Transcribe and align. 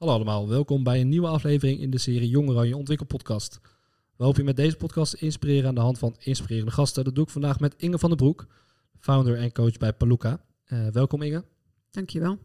Hallo 0.00 0.14
allemaal, 0.14 0.48
welkom 0.48 0.82
bij 0.82 1.00
een 1.00 1.08
nieuwe 1.08 1.26
aflevering 1.28 1.80
in 1.80 1.90
de 1.90 1.98
serie 1.98 2.28
Jong 2.28 2.48
Oranje 2.48 2.76
Ontwikkelpodcast. 2.76 3.60
We 4.16 4.24
hopen 4.24 4.40
je 4.40 4.46
met 4.46 4.56
deze 4.56 4.76
podcast 4.76 5.10
te 5.10 5.24
inspireren 5.24 5.68
aan 5.68 5.74
de 5.74 5.80
hand 5.80 5.98
van 5.98 6.16
inspirerende 6.18 6.72
gasten. 6.72 7.04
Dat 7.04 7.14
doe 7.14 7.24
ik 7.24 7.30
vandaag 7.30 7.60
met 7.60 7.74
Inge 7.76 7.98
van 7.98 8.08
der 8.08 8.18
Broek, 8.18 8.46
founder 8.98 9.36
en 9.36 9.52
coach 9.52 9.76
bij 9.76 9.92
Paluca. 9.92 10.40
Uh, 10.68 10.86
welkom 10.86 11.22
Inge. 11.22 11.44
Dankjewel. 11.90 12.38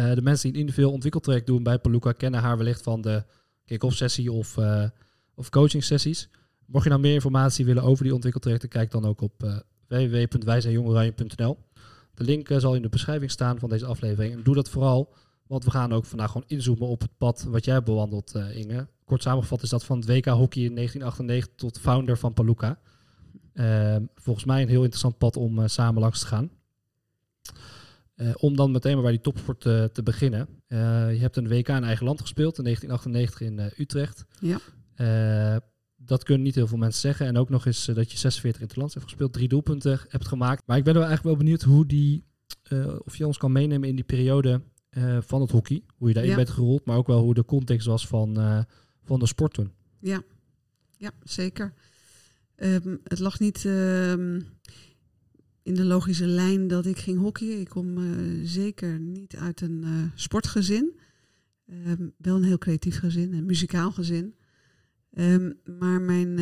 Uh, 0.00 0.14
de 0.14 0.22
mensen 0.22 0.42
die 0.42 0.52
een 0.52 0.60
individueel 0.60 0.92
ontwikkeltraject 0.92 1.46
doen 1.46 1.62
bij 1.62 1.78
Paluca 1.78 2.12
kennen 2.12 2.40
haar 2.40 2.56
wellicht 2.56 2.82
van 2.82 3.00
de 3.00 3.24
kick-off 3.64 3.96
sessie 3.96 4.32
of, 4.32 4.56
uh, 4.56 4.84
of 5.34 5.48
coaching 5.48 5.84
sessies. 5.84 6.28
Mocht 6.66 6.84
je 6.84 6.90
nou 6.90 7.02
meer 7.02 7.14
informatie 7.14 7.64
willen 7.64 7.82
over 7.82 8.04
die 8.04 8.14
ontwikkeltrajecten, 8.14 8.68
kijk 8.68 8.90
dan 8.90 9.04
ook 9.04 9.20
op 9.20 9.42
uh, 9.44 9.58
www.wijzijnjongoranje.nl. 9.88 11.58
De 12.14 12.24
link 12.24 12.48
zal 12.56 12.74
in 12.74 12.82
de 12.82 12.88
beschrijving 12.88 13.30
staan 13.30 13.58
van 13.58 13.68
deze 13.68 13.86
aflevering. 13.86 14.34
En 14.34 14.42
doe 14.42 14.54
dat 14.54 14.68
vooral 14.68 15.14
want 15.52 15.64
we 15.64 15.70
gaan 15.70 15.92
ook 15.92 16.04
vandaag 16.04 16.30
gewoon 16.30 16.48
inzoomen 16.48 16.88
op 16.88 17.00
het 17.00 17.16
pad 17.18 17.46
wat 17.48 17.64
jij 17.64 17.82
bewandelt, 17.82 18.34
uh, 18.36 18.56
Inge. 18.56 18.86
Kort 19.04 19.22
samengevat 19.22 19.62
is 19.62 19.68
dat 19.68 19.84
van 19.84 19.98
het 19.98 20.06
WK 20.06 20.24
Hockey 20.24 20.62
in 20.62 20.74
1998 20.74 21.54
tot 21.56 21.78
founder 21.78 22.18
van 22.18 22.32
Paluca. 22.32 22.78
Uh, 23.54 23.96
volgens 24.14 24.44
mij 24.44 24.62
een 24.62 24.68
heel 24.68 24.82
interessant 24.82 25.18
pad 25.18 25.36
om 25.36 25.58
uh, 25.58 25.66
samen 25.66 26.00
langs 26.00 26.20
te 26.20 26.26
gaan. 26.26 26.50
Uh, 28.16 28.30
om 28.36 28.56
dan 28.56 28.70
meteen 28.70 28.92
maar 28.92 29.02
bij 29.02 29.12
die 29.12 29.20
topsport 29.20 29.60
te 29.60 30.00
beginnen. 30.04 30.48
je 30.68 31.18
hebt 31.20 31.36
een 31.36 31.48
WK 31.48 31.68
in 31.68 31.84
eigen 31.84 32.06
land 32.06 32.20
gespeeld 32.20 32.58
in 32.58 32.64
1998 32.64 33.40
in 33.40 33.82
Utrecht. 33.82 34.24
Ja. 34.40 35.60
dat 35.96 36.24
kunnen 36.24 36.42
niet 36.42 36.54
heel 36.54 36.66
veel 36.66 36.78
mensen 36.78 37.00
zeggen. 37.00 37.26
En 37.26 37.36
ook 37.36 37.48
nog 37.48 37.66
eens 37.66 37.84
dat 37.84 38.12
je 38.12 38.18
46 38.18 38.60
interlands 38.60 38.94
hebt 38.94 39.06
gespeeld, 39.06 39.32
drie 39.32 39.48
doelpunten 39.48 40.00
hebt 40.08 40.28
gemaakt. 40.28 40.62
Maar 40.66 40.76
ik 40.76 40.84
ben 40.84 40.94
wel 40.94 41.04
eigenlijk 41.04 41.36
wel 41.36 41.44
benieuwd 41.44 41.62
hoe 41.62 41.86
die, 41.86 42.24
of 43.04 43.16
je 43.16 43.26
ons 43.26 43.38
kan 43.38 43.52
meenemen 43.52 43.88
in 43.88 43.94
die 43.94 44.04
periode 44.04 44.60
uh, 44.98 45.18
van 45.20 45.40
het 45.40 45.50
hockey. 45.50 45.82
Hoe 45.96 46.08
je 46.08 46.14
daarin 46.14 46.32
ja. 46.32 46.36
bent 46.36 46.50
gerold, 46.50 46.84
maar 46.84 46.96
ook 46.96 47.06
wel 47.06 47.22
hoe 47.22 47.34
de 47.34 47.44
context 47.44 47.86
was 47.86 48.06
van, 48.06 48.38
uh, 48.38 48.62
van 49.02 49.18
de 49.18 49.26
sport 49.26 49.54
toen. 49.54 49.72
Ja, 49.98 50.22
ja 50.96 51.10
zeker. 51.22 51.72
Um, 52.56 53.00
het 53.04 53.18
lag 53.18 53.40
niet 53.40 53.64
um, 53.64 54.46
in 55.62 55.74
de 55.74 55.84
logische 55.84 56.26
lijn 56.26 56.68
dat 56.68 56.86
ik 56.86 56.98
ging 56.98 57.18
hockeyen. 57.18 57.60
Ik 57.60 57.68
kom 57.68 57.98
uh, 57.98 58.40
zeker 58.44 58.98
niet 59.00 59.36
uit 59.36 59.60
een 59.60 60.10
sportgezin. 60.14 60.98
Um, 61.86 62.12
wel 62.16 62.36
een 62.36 62.44
heel 62.44 62.58
creatief 62.58 62.98
gezin, 62.98 63.32
een 63.32 63.46
muzikaal 63.46 63.92
gezin. 63.92 64.34
maar 65.78 66.00
mijn 66.00 66.34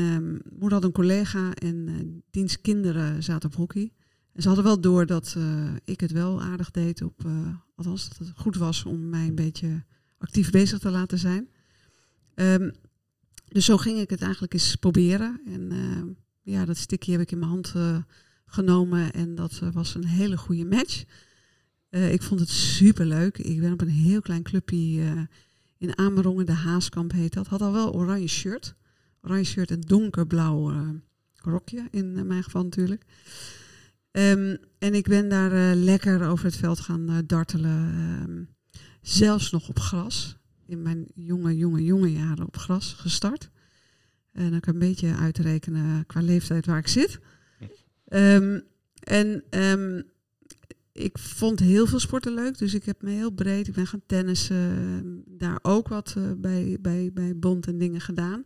moeder 0.58 0.72
had 0.72 0.84
een 0.84 0.92
collega 0.92 1.54
en 1.54 2.22
diens 2.30 2.60
kinderen 2.60 3.22
zaten 3.22 3.48
op 3.48 3.54
hockey. 3.54 3.92
En 4.32 4.42
ze 4.42 4.46
hadden 4.48 4.66
wel 4.66 4.80
door 4.80 5.06
dat 5.06 5.34
uh, 5.38 5.70
ik 5.84 6.00
het 6.00 6.10
wel 6.10 6.42
aardig 6.42 6.70
deed 6.70 7.02
op, 7.02 7.24
uh, 7.26 7.54
althans 7.74 8.08
dat 8.08 8.18
het 8.18 8.36
goed 8.36 8.56
was 8.56 8.84
om 8.84 9.08
mij 9.08 9.26
een 9.26 9.34
beetje 9.34 9.84
actief 10.18 10.50
bezig 10.50 10.78
te 10.78 10.90
laten 10.90 11.18
zijn. 11.18 11.48
Um, 12.34 12.72
dus 13.48 13.64
zo 13.64 13.76
ging 13.76 13.98
ik 13.98 14.10
het 14.10 14.22
eigenlijk 14.22 14.52
eens 14.52 14.76
proberen. 14.76 15.40
En 15.46 15.72
uh, 15.72 16.02
ja, 16.42 16.64
dat 16.64 16.76
stikje 16.76 17.12
heb 17.12 17.20
ik 17.20 17.32
in 17.32 17.38
mijn 17.38 17.50
hand 17.50 17.74
genomen 18.46 19.12
en 19.12 19.34
dat 19.34 19.60
was 19.72 19.94
een 19.94 20.06
hele 20.06 20.36
goede 20.36 20.64
match. 20.64 21.04
ik 21.90 22.22
vond 22.22 22.40
het 22.40 22.48
super 22.48 23.06
leuk. 23.06 23.38
Ik 23.38 23.60
ben 23.60 23.72
op 23.72 23.80
een 23.80 23.88
heel 23.88 24.20
klein 24.20 24.42
clubje 24.42 25.28
in 25.78 25.98
Amerongen, 25.98 26.46
de 26.46 26.52
Haaskamp 26.52 27.12
heet 27.12 27.32
dat. 27.32 27.46
Had 27.46 27.62
al 27.62 27.72
wel 27.72 27.94
oranje 27.94 28.28
shirt. 28.28 28.74
Oranje 29.22 29.44
shirt 29.44 29.70
en 29.70 29.80
donkerblauw 29.80 30.72
rokje, 31.36 31.88
in 31.90 32.26
mijn 32.26 32.42
geval 32.42 32.62
natuurlijk. 32.62 33.04
Um, 34.12 34.58
en 34.78 34.94
ik 34.94 35.08
ben 35.08 35.28
daar 35.28 35.52
uh, 35.52 35.82
lekker 35.82 36.26
over 36.26 36.44
het 36.44 36.56
veld 36.56 36.80
gaan 36.80 37.10
uh, 37.10 37.18
dartelen. 37.26 37.94
Um, 38.28 38.48
zelfs 39.00 39.50
nog 39.50 39.68
op 39.68 39.78
gras. 39.78 40.36
In 40.66 40.82
mijn 40.82 41.06
jonge, 41.14 41.56
jonge, 41.56 41.84
jonge 41.84 42.12
jaren 42.12 42.46
op 42.46 42.56
gras 42.56 42.92
gestart. 42.92 43.50
En 44.32 44.50
dan 44.50 44.60
kan 44.60 44.74
ik 44.74 44.80
een 44.80 44.88
beetje 44.88 45.14
uitrekenen 45.14 46.06
qua 46.06 46.20
leeftijd 46.20 46.66
waar 46.66 46.78
ik 46.78 46.88
zit. 46.88 47.18
Um, 48.08 48.62
en 49.00 49.44
ik 50.92 51.18
vond 51.18 51.60
heel 51.60 51.86
veel 51.86 51.98
sporten 51.98 52.34
leuk. 52.34 52.58
Dus 52.58 52.74
ik 52.74 52.84
heb 52.84 53.02
me 53.02 53.10
heel 53.10 53.30
breed. 53.30 53.68
Ik 53.68 53.74
ben 53.74 53.86
gaan 53.86 54.02
tennissen. 54.06 55.24
daar 55.26 55.58
ook 55.62 55.88
wat 55.88 56.14
uh, 56.18 56.32
bij, 56.36 56.78
bij, 56.80 57.10
bij 57.12 57.36
bond 57.36 57.66
en 57.66 57.78
dingen 57.78 58.00
gedaan. 58.00 58.44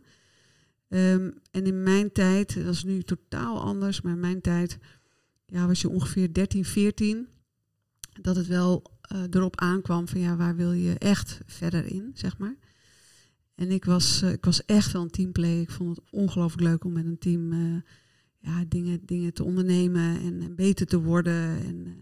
en 0.89 1.41
in 1.51 1.83
mijn 1.83 2.11
tijd, 2.11 2.55
dat 2.55 2.73
is 2.73 2.83
nu 2.83 3.03
totaal 3.03 3.61
anders, 3.61 4.01
maar 4.01 4.13
in 4.13 4.19
mijn 4.19 4.41
tijd 4.41 4.77
ja, 5.55 5.67
was 5.67 5.81
je 5.81 5.89
ongeveer 5.89 6.33
13, 6.33 6.65
14, 6.65 7.27
dat 8.21 8.35
het 8.35 8.47
wel 8.47 8.91
uh, 9.13 9.21
erop 9.29 9.59
aankwam 9.59 10.07
van 10.07 10.19
ja, 10.19 10.35
waar 10.35 10.55
wil 10.55 10.71
je 10.71 10.97
echt 10.97 11.39
verder 11.45 11.85
in, 11.85 12.11
zeg 12.13 12.37
maar. 12.37 12.55
En 13.55 13.71
ik 13.71 13.85
was, 13.85 14.21
uh, 14.23 14.31
ik 14.31 14.45
was 14.45 14.65
echt 14.65 14.91
wel 14.91 15.01
een 15.01 15.09
teamplay. 15.09 15.59
Ik 15.59 15.71
vond 15.71 15.95
het 15.95 16.05
ongelooflijk 16.11 16.63
leuk 16.63 16.83
om 16.83 16.93
met 16.93 17.05
een 17.05 17.17
team 17.17 17.51
uh, 17.51 17.81
ja, 18.39 18.65
dingen, 18.67 19.05
dingen 19.05 19.33
te 19.33 19.43
ondernemen 19.43 20.19
en, 20.19 20.55
beter 20.55 20.85
te 20.85 20.99
worden. 20.99 21.63
En 21.65 21.97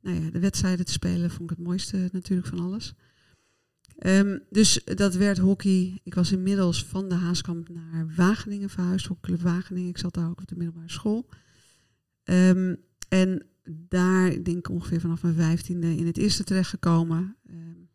nou 0.00 0.24
ja, 0.24 0.30
de 0.30 0.38
wedstrijden 0.38 0.84
te 0.84 0.92
spelen 0.92 1.30
vond 1.30 1.50
ik 1.50 1.56
het 1.56 1.66
mooiste 1.66 2.08
natuurlijk 2.12 2.48
van 2.48 2.60
alles. 2.60 2.94
Um, 4.06 4.42
dus 4.50 4.80
dat 4.84 5.14
werd 5.14 5.38
hockey. 5.38 6.00
Ik 6.02 6.14
was 6.14 6.32
inmiddels 6.32 6.84
van 6.84 7.08
de 7.08 7.14
Haaskamp 7.14 7.68
naar 7.68 8.12
Wageningen 8.16 8.70
verhuisd, 8.70 9.06
Hockeyclub 9.06 9.40
Wageningen. 9.40 9.88
Ik 9.88 9.98
zat 9.98 10.14
daar 10.14 10.28
ook 10.28 10.40
op 10.40 10.48
de 10.48 10.56
middelbare 10.56 10.90
school. 10.90 11.28
Um, 12.24 12.76
en 13.08 13.46
daar, 13.88 14.26
ik 14.26 14.44
denk 14.44 14.68
ongeveer 14.68 15.00
vanaf 15.00 15.22
mijn 15.22 15.34
vijftiende, 15.34 15.96
in 15.96 16.06
het 16.06 16.16
eerste 16.16 16.44
terechtgekomen. 16.44 17.36
Um, 17.50 17.88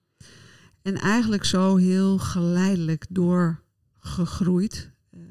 en 0.81 0.95
eigenlijk 0.95 1.43
zo 1.43 1.75
heel 1.75 2.17
geleidelijk 2.17 3.05
doorgegroeid. 3.09 4.91
Uh, 5.11 5.21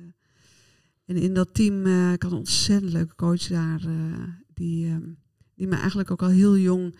en 1.05 1.17
in 1.17 1.35
dat 1.35 1.55
team, 1.55 1.87
uh, 1.87 2.13
ik 2.13 2.23
had 2.23 2.33
een 2.33 2.39
ontzettend 2.39 2.93
leuke 2.93 3.15
coach 3.15 3.47
daar, 3.47 3.85
uh, 3.87 4.23
die, 4.55 4.91
um, 4.91 5.19
die 5.55 5.67
me 5.67 5.77
eigenlijk 5.77 6.11
ook 6.11 6.23
al 6.23 6.29
heel 6.29 6.57
jong 6.59 6.97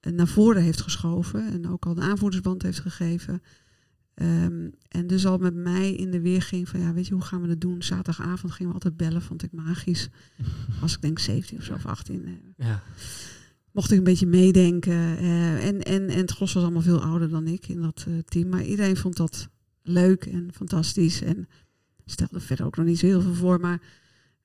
naar 0.00 0.28
voren 0.28 0.62
heeft 0.62 0.80
geschoven. 0.80 1.52
En 1.52 1.68
ook 1.68 1.86
al 1.86 1.94
de 1.94 2.00
aanvoerdersband 2.00 2.62
heeft 2.62 2.80
gegeven. 2.80 3.42
Um, 4.22 4.70
en 4.88 5.06
dus 5.06 5.26
al 5.26 5.38
met 5.38 5.54
mij 5.54 5.94
in 5.94 6.10
de 6.10 6.20
weer 6.20 6.42
ging 6.42 6.68
van 6.68 6.80
ja, 6.80 6.92
weet 6.92 7.06
je, 7.06 7.14
hoe 7.14 7.22
gaan 7.22 7.40
we 7.42 7.48
dat 7.48 7.60
doen? 7.60 7.82
Zaterdagavond 7.82 8.52
gingen 8.52 8.68
we 8.68 8.74
altijd 8.74 8.96
bellen, 8.96 9.22
vond 9.22 9.42
ik 9.42 9.52
magisch. 9.52 10.08
Als 10.82 10.94
ik 10.94 11.02
denk 11.02 11.18
17 11.18 11.58
of 11.58 11.64
zo 11.64 11.72
of 11.72 11.86
18. 11.86 12.28
Uh, 12.28 12.32
ja. 12.56 12.82
Mocht 13.72 13.90
ik 13.90 13.98
een 13.98 14.04
beetje 14.04 14.26
meedenken. 14.26 14.92
Uh, 14.92 15.66
en, 15.66 15.82
en, 15.82 16.08
en 16.08 16.18
het 16.18 16.30
gros 16.30 16.52
was 16.52 16.62
allemaal 16.62 16.82
veel 16.82 17.02
ouder 17.02 17.28
dan 17.28 17.46
ik 17.46 17.68
in 17.68 17.80
dat 17.80 18.04
uh, 18.08 18.18
team. 18.18 18.48
Maar 18.48 18.64
iedereen 18.64 18.96
vond 18.96 19.16
dat 19.16 19.48
leuk 19.82 20.24
en 20.24 20.52
fantastisch. 20.54 21.22
En 21.22 21.48
stelde 22.04 22.40
verder 22.40 22.66
ook 22.66 22.76
nog 22.76 22.86
niet 22.86 22.98
zo 22.98 23.06
heel 23.06 23.20
veel 23.20 23.34
voor. 23.34 23.60
Maar 23.60 23.82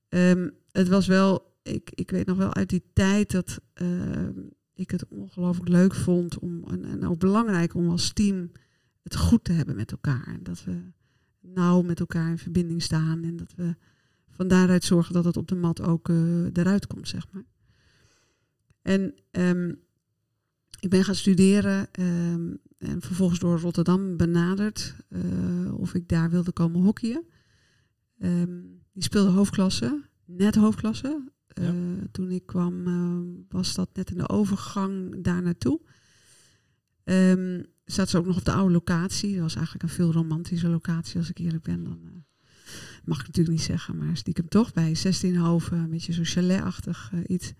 um, 0.10 0.52
het 0.72 0.88
was 0.88 1.08
wel, 1.08 1.54
ik, 1.64 1.92
ik 1.94 2.12
weet 2.12 2.26
nog 2.26 2.38
wel 2.38 2.54
uit 2.54 2.70
die 2.70 2.84
tijd 2.94 3.32
dat 3.32 3.60
ik 4.74 4.92
het 4.92 5.08
ongelooflijk 5.08 5.70
leuk 5.70 5.96
vond 5.96 6.40
om, 6.40 6.64
en, 6.64 6.86
en 6.86 7.08
ook 7.08 7.20
belangrijk 7.20 7.74
om 7.74 7.90
als 7.90 8.14
team 8.14 8.52
het 9.06 9.16
goed 9.16 9.44
te 9.44 9.52
hebben 9.52 9.76
met 9.76 9.92
elkaar. 9.92 10.28
En 10.28 10.44
dat 10.44 10.64
we 10.64 10.82
nauw 11.40 11.82
met 11.82 12.00
elkaar 12.00 12.30
in 12.30 12.38
verbinding 12.38 12.82
staan. 12.82 13.24
En 13.24 13.36
dat 13.36 13.54
we 13.56 13.76
van 14.30 14.48
daaruit 14.48 14.84
zorgen 14.84 15.14
dat 15.14 15.26
het 15.26 15.38
op 15.38 15.48
de 15.48 15.56
mat 15.56 15.82
ook 15.82 16.10
uh, 16.10 16.46
eruit 16.54 16.88
komt, 16.88 17.08
zeg 17.08 17.28
maar. 17.32 17.44
En 18.82 19.14
um, 19.32 19.80
ik 20.80 20.90
ben 20.90 21.04
gaan 21.04 21.16
studeren 21.16 21.88
um, 22.00 22.58
en 22.78 23.02
vervolgens 23.02 23.40
door 23.40 23.60
Rotterdam 23.60 24.18
benaderd 24.18 24.96
uh, 25.10 25.74
of 25.80 25.94
ik 25.94 26.08
daar 26.08 26.30
wilde 26.30 26.52
komen 26.52 26.82
hockeyen. 26.82 27.26
Um, 28.20 28.82
die 28.94 29.04
speelde 29.04 29.32
hoofdklasse, 29.32 30.04
net 30.26 30.56
hoofdklasse. 30.56 31.32
Ja. 31.48 31.74
Uh, 31.74 32.04
toen 32.12 32.32
ik 32.32 32.46
kwam 32.46 33.46
was 33.50 33.76
dat 33.76 33.90
net 33.94 34.10
in 34.10 34.18
de 34.18 34.30
overgang 34.30 35.24
daar 35.24 35.42
naartoe. 35.42 35.82
Um, 37.04 37.66
zat 37.86 38.10
ze 38.10 38.18
ook 38.18 38.26
nog 38.26 38.38
op 38.38 38.46
de 38.46 38.52
oude 38.52 38.74
locatie. 38.74 39.34
Dat 39.34 39.42
was 39.42 39.56
eigenlijk 39.56 39.84
een 39.84 39.96
veel 39.96 40.12
romantische 40.12 40.68
locatie, 40.68 41.20
als 41.20 41.30
ik 41.30 41.38
eerlijk 41.38 41.64
ben. 41.64 41.84
Dan 41.84 42.00
uh, 42.04 42.10
mag 43.04 43.20
ik 43.20 43.26
natuurlijk 43.26 43.58
niet 43.58 43.66
zeggen, 43.66 43.98
maar 43.98 44.18
stiekem 44.18 44.48
toch 44.48 44.74
bij 44.74 44.96
16 44.96 45.38
Hoven, 45.38 45.78
een 45.78 45.90
beetje 45.90 46.14
zo'n 46.14 46.26
chaletachtig 46.26 47.12
uh, 47.14 47.20
iets. 47.28 47.54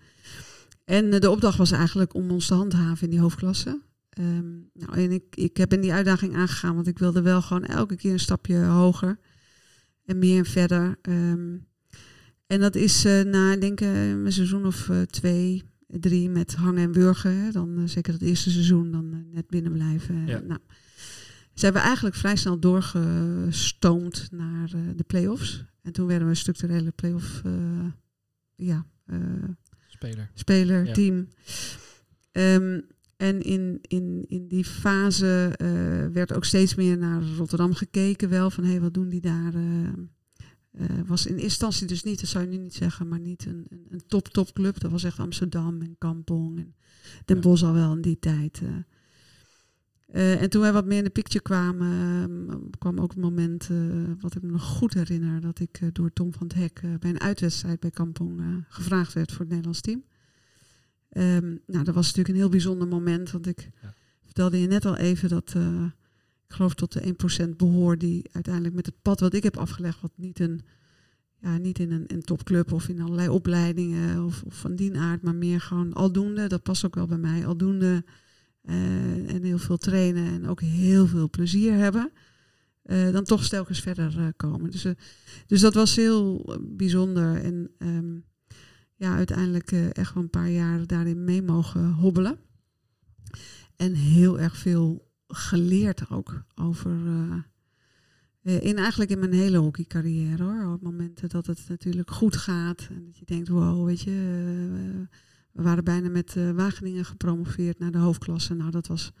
En 0.84 1.04
uh, 1.04 1.20
de 1.20 1.30
opdracht 1.30 1.58
was 1.58 1.70
eigenlijk 1.70 2.14
om 2.14 2.30
ons 2.30 2.46
te 2.46 2.54
handhaven 2.54 3.04
in 3.04 3.10
die 3.10 3.20
hoofdklasse. 3.20 3.82
Um, 4.18 4.70
nou, 4.72 4.92
en 4.92 5.12
ik, 5.12 5.36
ik 5.36 5.56
heb 5.56 5.72
in 5.72 5.80
die 5.80 5.92
uitdaging 5.92 6.36
aangegaan, 6.36 6.74
want 6.74 6.86
ik 6.86 6.98
wilde 6.98 7.22
wel 7.22 7.42
gewoon 7.42 7.64
elke 7.64 7.96
keer 7.96 8.12
een 8.12 8.20
stapje 8.20 8.64
hoger 8.64 9.18
en 10.04 10.18
meer 10.18 10.38
en 10.38 10.44
verder. 10.44 10.98
Um, 11.02 11.66
en 12.46 12.60
dat 12.60 12.74
is 12.74 13.02
na, 13.02 13.56
denk 13.56 13.80
ik, 13.80 13.88
een 13.88 14.32
seizoen 14.32 14.66
of 14.66 14.90
twee, 15.06 15.62
drie 15.86 16.28
met 16.28 16.54
hangen 16.54 16.82
en 16.82 16.92
burgen. 16.92 17.36
Hè. 17.36 17.50
Dan 17.50 17.78
uh, 17.78 17.88
zeker 17.88 18.12
het 18.12 18.22
eerste 18.22 18.50
seizoen 18.50 18.90
dan 18.90 19.14
uh, 19.14 19.18
net 19.32 19.48
binnen 19.48 19.72
blijven. 19.72 20.26
Ja. 20.26 20.40
Nou, 20.40 20.60
ze 21.54 21.64
hebben 21.64 21.82
eigenlijk 21.82 22.16
vrij 22.16 22.36
snel 22.36 22.58
doorgestoomd 22.58 24.28
naar 24.30 24.72
uh, 24.74 24.80
de 24.96 25.04
play-offs. 25.04 25.64
En 25.82 25.92
toen 25.92 26.06
werden 26.06 26.24
we 26.24 26.30
een 26.30 26.38
structurele 26.40 26.90
play-off 26.90 27.42
ja, 28.54 28.86
speler, 29.86 30.30
speler 30.34 30.86
ja. 30.86 30.92
team. 30.92 31.28
Um, 32.32 32.84
En 33.16 33.42
in, 33.42 33.78
in, 33.82 34.24
in 34.28 34.48
die 34.48 34.64
fase 34.64 35.54
eh, 35.56 36.12
werd 36.12 36.32
ook 36.32 36.44
steeds 36.44 36.74
meer 36.74 36.98
naar 36.98 37.22
Rotterdam 37.22 37.74
gekeken 37.74 38.28
wel. 38.28 38.50
Van 38.50 38.64
hé, 38.64 38.70
hey, 38.70 38.80
wat 38.80 38.94
doen 38.94 39.08
die 39.08 39.20
daar? 39.20 39.54
Uh, 39.54 39.88
was 41.06 41.26
in 41.26 41.32
eerste 41.32 41.44
instantie 41.44 41.86
dus 41.86 42.02
niet, 42.02 42.20
dat 42.20 42.28
zou 42.28 42.44
je 42.44 42.50
nu 42.50 42.62
niet 42.62 42.74
zeggen, 42.74 43.08
maar 43.08 43.20
niet 43.20 43.46
een, 43.46 43.66
een, 43.68 43.86
een 43.90 44.06
top 44.06 44.28
top 44.28 44.52
club. 44.52 44.80
Dat 44.80 44.90
was 44.90 45.04
echt 45.04 45.18
Amsterdam 45.18 45.82
en 45.82 45.96
Kampong 45.98 46.58
en 46.58 46.74
Den 47.24 47.40
Bosch 47.40 47.62
al 47.62 47.72
wel 47.72 47.92
in 47.92 48.00
die 48.00 48.18
tijd. 48.18 48.60
Uh, 48.60 50.42
en 50.42 50.50
toen 50.50 50.60
wij 50.60 50.72
wat 50.72 50.86
meer 50.86 50.98
in 50.98 51.04
de 51.04 51.10
picture 51.10 51.42
kwamen, 51.42 52.70
kwam 52.78 52.98
ook 52.98 53.10
het 53.10 53.20
moment, 53.20 53.68
wat 54.20 54.34
ik 54.34 54.42
me 54.42 54.50
nog 54.50 54.62
goed 54.62 54.94
herinner, 54.94 55.40
dat 55.40 55.60
ik 55.60 55.80
door 55.92 56.12
Tom 56.12 56.32
van 56.32 56.46
het 56.46 56.56
Hek 56.56 56.80
bij 57.00 57.10
een 57.10 57.20
uitwedstrijd 57.20 57.80
bij 57.80 57.90
Kampong 57.90 58.64
gevraagd 58.68 59.12
werd 59.12 59.30
voor 59.30 59.40
het 59.40 59.48
Nederlands 59.48 59.80
team. 59.80 60.04
Um, 61.10 61.60
nou, 61.66 61.84
dat 61.84 61.94
was 61.94 62.06
natuurlijk 62.06 62.28
een 62.28 62.40
heel 62.40 62.48
bijzonder 62.48 62.88
moment, 62.88 63.30
want 63.30 63.46
ik 63.46 63.70
ja. 63.82 63.94
vertelde 64.24 64.60
je 64.60 64.66
net 64.66 64.84
al 64.84 64.96
even 64.96 65.28
dat 65.28 65.54
ik 66.48 66.54
geloof 66.54 66.74
tot 66.74 66.92
de 66.92 67.14
1% 67.44 67.56
behoor 67.56 67.98
die 67.98 68.28
uiteindelijk 68.32 68.74
met 68.74 68.86
het 68.86 69.02
pad 69.02 69.20
wat 69.20 69.34
ik 69.34 69.42
heb 69.42 69.56
afgelegd, 69.56 70.00
wat 70.00 70.12
niet, 70.14 70.40
een, 70.40 70.60
ja, 71.40 71.56
niet 71.58 71.78
in 71.78 71.90
een, 71.92 72.04
een 72.06 72.22
topclub 72.22 72.72
of 72.72 72.88
in 72.88 73.00
allerlei 73.00 73.28
opleidingen 73.28 74.24
of, 74.24 74.42
of 74.42 74.54
van 74.54 74.76
die 74.76 74.98
aard, 74.98 75.22
maar 75.22 75.34
meer 75.34 75.60
gewoon 75.60 75.92
aldoende, 75.92 76.46
dat 76.46 76.62
past 76.62 76.84
ook 76.84 76.94
wel 76.94 77.06
bij 77.06 77.18
mij, 77.18 77.46
aldoende 77.46 78.04
uh, 78.64 79.34
en 79.34 79.42
heel 79.42 79.58
veel 79.58 79.76
trainen 79.76 80.32
en 80.32 80.46
ook 80.46 80.60
heel 80.60 81.06
veel 81.06 81.30
plezier 81.30 81.72
hebben, 81.72 82.12
uh, 82.84 83.12
dan 83.12 83.24
toch 83.24 83.48
telkens 83.48 83.80
verder 83.80 84.14
uh, 84.18 84.26
komen. 84.36 84.70
Dus, 84.70 84.86
dus 85.46 85.60
dat 85.60 85.74
was 85.74 85.96
heel 85.96 86.56
bijzonder 86.60 87.42
en 87.42 87.70
um, 87.78 88.24
ja, 88.96 89.14
uiteindelijk 89.16 89.72
echt 89.72 90.14
wel 90.14 90.22
een 90.22 90.30
paar 90.30 90.50
jaar 90.50 90.86
daarin 90.86 91.24
mee 91.24 91.42
mogen 91.42 91.92
hobbelen. 91.92 92.38
En 93.76 93.94
heel 93.94 94.40
erg 94.40 94.56
veel 94.56 95.05
geleerd 95.28 96.10
ook 96.10 96.42
over. 96.54 96.90
in 98.42 98.76
eigenlijk 98.76 99.10
in 99.10 99.18
mijn 99.18 99.32
hele 99.32 99.58
hockeycarrière 99.58 100.42
hoor. 100.42 100.72
Op 100.72 100.82
momenten 100.82 101.28
dat 101.28 101.46
het 101.46 101.64
natuurlijk 101.68 102.10
goed 102.10 102.36
gaat. 102.36 102.86
En 102.90 103.04
dat 103.04 103.18
je 103.18 103.24
denkt, 103.24 103.48
wow, 103.48 103.86
weet 103.86 104.00
je, 104.00 104.12
we 105.52 105.62
waren 105.62 105.84
bijna 105.84 106.08
met 106.08 106.34
uh, 106.36 106.50
Wageningen 106.50 107.04
gepromoveerd 107.04 107.78
naar 107.78 107.90
de 107.90 107.98
hoofdklasse. 107.98 108.54
Nou, 108.54 108.70
dat 108.70 108.86
was, 108.86 109.12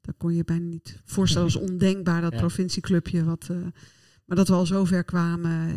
dat 0.00 0.14
kon 0.16 0.34
je 0.34 0.44
bijna 0.44 0.66
niet 0.66 1.00
voorstellen. 1.04 1.46
als 1.46 1.56
ondenkbaar, 1.70 2.20
dat 2.20 2.36
provincieclubje. 2.36 3.24
Wat, 3.24 3.48
uh, 3.50 3.56
maar 4.24 4.36
dat 4.36 4.48
we 4.48 4.54
al 4.54 4.66
zo 4.66 4.84
ver 4.84 5.04
kwamen 5.04 5.76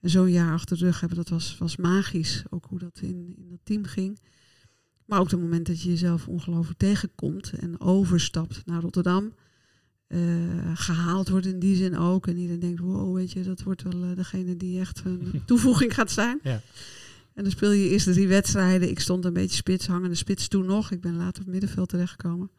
en 0.00 0.10
zo'n 0.10 0.30
jaar 0.30 0.52
achter 0.52 0.78
de 0.78 0.84
rug 0.84 1.00
hebben, 1.00 1.18
dat 1.18 1.28
was, 1.28 1.58
was 1.58 1.76
magisch. 1.76 2.44
Ook 2.50 2.64
hoe 2.64 2.78
dat 2.78 2.98
in, 3.02 3.34
in 3.36 3.48
dat 3.48 3.60
team 3.62 3.84
ging. 3.84 4.18
Maar 5.06 5.20
ook 5.20 5.30
het 5.30 5.40
moment 5.40 5.66
dat 5.66 5.82
je 5.82 5.88
jezelf 5.88 6.28
ongelooflijk 6.28 6.78
tegenkomt 6.78 7.52
en 7.60 7.80
overstapt 7.80 8.62
naar 8.66 8.80
Rotterdam. 8.80 9.32
gehaald 10.74 11.28
wordt 11.28 11.46
in 11.46 11.58
die 11.58 11.76
zin 11.76 11.96
ook. 11.96 12.26
En 12.26 12.36
iedereen 12.36 12.60
denkt, 12.60 12.80
wow, 12.80 13.14
weet 13.14 13.32
je, 13.32 13.42
dat 13.42 13.62
wordt 13.62 13.82
wel 13.82 14.14
degene 14.14 14.56
die 14.56 14.80
echt 14.80 15.02
een 15.04 15.32
toevoeging 15.46 15.94
gaat 15.94 16.10
zijn. 16.10 16.38
Ja. 16.42 16.60
En 17.34 17.42
dan 17.42 17.52
speel 17.52 17.70
je 17.70 17.88
eerst 17.88 18.12
drie 18.12 18.28
wedstrijden. 18.28 18.88
Ik 18.88 19.00
stond 19.00 19.24
een 19.24 19.32
beetje 19.32 19.56
spits, 19.56 19.86
hangende 19.86 20.14
spits 20.14 20.48
toen 20.48 20.66
nog. 20.66 20.90
Ik 20.90 21.00
ben 21.00 21.16
later 21.16 21.40
op 21.40 21.46
het 21.46 21.46
middenveld 21.46 21.88
terechtgekomen. 21.88 22.50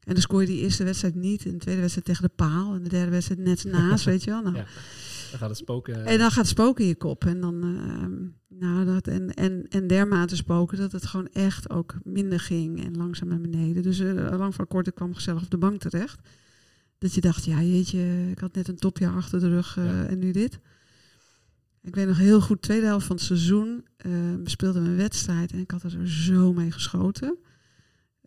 En 0.00 0.12
dan 0.12 0.22
scoor 0.22 0.40
je 0.40 0.46
die 0.46 0.60
eerste 0.60 0.84
wedstrijd 0.84 1.14
niet. 1.14 1.44
En 1.44 1.52
de 1.52 1.58
tweede 1.58 1.80
wedstrijd 1.80 2.06
tegen 2.06 2.22
de 2.22 2.32
paal. 2.36 2.74
En 2.74 2.82
de 2.82 2.88
derde 2.88 3.10
wedstrijd 3.10 3.40
net 3.40 3.64
naast, 3.64 4.04
weet 4.12 4.24
je 4.24 4.30
wel. 4.30 4.42
Nou. 4.42 4.56
Ja, 4.56 4.66
dan 5.38 5.42
gaat 5.42 5.58
het 5.58 5.66
spoken. 5.66 6.04
En 6.04 6.18
dan 6.18 6.30
gaat 6.30 6.36
het 6.36 6.46
spoken 6.46 6.82
in 6.82 6.88
je 6.88 6.96
kop. 6.96 7.24
En 7.24 7.40
dan, 7.40 7.64
uh, 7.64 8.58
nou, 8.58 8.84
dat, 8.84 9.06
en, 9.06 9.34
en, 9.34 9.66
en 9.68 9.86
dermate 9.86 10.36
spoken 10.36 10.78
dat 10.78 10.92
het 10.92 11.06
gewoon 11.06 11.28
echt 11.32 11.70
ook 11.70 11.94
minder 12.02 12.40
ging. 12.40 12.84
En 12.84 12.96
langzaam 12.96 13.28
naar 13.28 13.40
beneden. 13.40 13.82
Dus 13.82 14.00
uh, 14.00 14.34
lang 14.36 14.54
van 14.54 14.66
kort, 14.66 14.86
ik 14.86 14.94
kwam 14.94 15.14
gezellig 15.14 15.42
op 15.42 15.50
de 15.50 15.58
bank 15.58 15.80
terecht. 15.80 16.28
Dat 16.98 17.14
je 17.14 17.20
dacht, 17.20 17.44
ja 17.44 17.62
jeetje, 17.62 18.30
ik 18.30 18.38
had 18.38 18.54
net 18.54 18.68
een 18.68 18.76
topjaar 18.76 19.14
achter 19.14 19.40
de 19.40 19.48
rug 19.48 19.76
uh, 19.76 19.84
ja. 19.84 20.06
en 20.06 20.18
nu 20.18 20.30
dit. 20.30 20.58
Ik 21.82 21.94
weet 21.94 22.06
nog 22.06 22.18
heel 22.18 22.40
goed, 22.40 22.62
tweede 22.62 22.86
helft 22.86 23.06
van 23.06 23.16
het 23.16 23.24
seizoen. 23.24 23.84
Uh, 24.06 24.12
we 24.44 24.78
een 24.78 24.96
wedstrijd 24.96 25.52
en 25.52 25.58
ik 25.58 25.70
had 25.70 25.82
er 25.82 26.08
zo 26.08 26.52
mee 26.52 26.70
geschoten. 26.70 27.38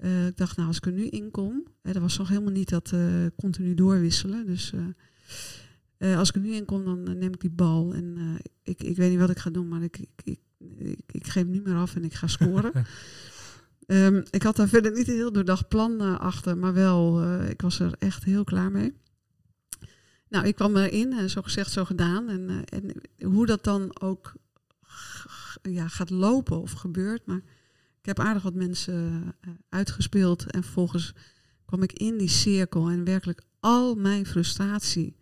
Uh, 0.04 0.28
ik 0.28 0.38
dacht, 0.38 0.56
nou, 0.56 0.68
als 0.68 0.78
ik 0.78 0.86
er 0.86 0.92
nu 0.92 1.08
in 1.08 1.32
kom. 1.32 1.68
Hè, 1.82 1.92
dat 1.92 2.02
was 2.02 2.18
nog 2.18 2.28
helemaal 2.28 2.52
niet 2.52 2.70
dat 2.70 2.92
uh, 2.94 3.26
continu 3.36 3.74
doorwisselen. 3.74 4.46
Dus 4.46 4.74
als 6.00 6.30
ik 6.30 6.36
er 6.36 6.42
nu 6.42 6.54
in 6.54 6.66
kom, 6.66 6.86
dan 6.86 7.18
neem 7.18 7.34
ik 7.34 7.42
die 7.42 7.50
bal. 7.50 7.94
En 7.94 8.18
ik, 8.64 8.84
ik 8.84 8.96
weet 8.96 9.10
niet 9.10 9.20
wat 9.20 9.30
ik 9.30 9.40
ga 9.40 9.50
doen, 9.50 9.68
maar 9.68 9.82
ik, 9.82 9.98
ik, 9.98 10.10
ik, 10.24 10.40
ik, 10.78 11.00
ik 11.12 11.28
geef 11.28 11.46
nu 11.46 11.62
meer 11.62 11.76
af 11.76 11.96
en 11.96 12.04
ik 12.04 12.14
ga 12.14 12.28
scoren. 12.28 12.72
um, 13.88 14.24
ik 14.32 14.44
had 14.44 14.56
daar 14.56 14.68
verder 14.68 14.92
niet 14.92 15.08
een 15.08 15.16
heel 15.16 15.32
doordacht 15.32 15.68
plan 15.68 16.20
achter, 16.20 16.58
maar 16.58 16.74
wel, 16.74 17.24
ik 17.42 17.62
was 17.62 17.80
er 17.80 17.94
echt 18.00 18.24
heel 18.24 18.44
klaar 18.44 18.72
mee. 18.72 18.94
Nou, 20.30 20.46
ik 20.46 20.56
kwam 20.56 20.78
erin 20.78 21.14
en 21.14 21.30
zo 21.30 21.42
gezegd, 21.42 21.72
zo 21.72 21.86
gedaan. 21.86 22.30
En, 22.30 22.66
en 22.66 23.02
hoe 23.26 23.46
dat 23.46 23.64
dan 23.64 24.02
ook 24.02 24.34
ja, 25.62 25.88
gaat 25.88 26.10
lopen 26.10 26.62
of 26.62 26.72
gebeurt. 26.72 27.26
Maar 27.26 27.42
ik 28.00 28.06
heb 28.06 28.20
aardig 28.20 28.44
wat 28.44 28.54
mensen 28.54 29.36
uitgespeeld. 29.70 30.52
En 30.52 30.64
vervolgens 30.64 31.14
kwam 31.66 31.84
ik 31.84 31.94
in 31.94 32.18
die 32.18 32.30
cirkel. 32.30 32.90
En 32.90 33.04
werkelijk 33.04 33.42
al 33.60 33.96
mijn 33.96 34.26
frustratie 34.26 35.17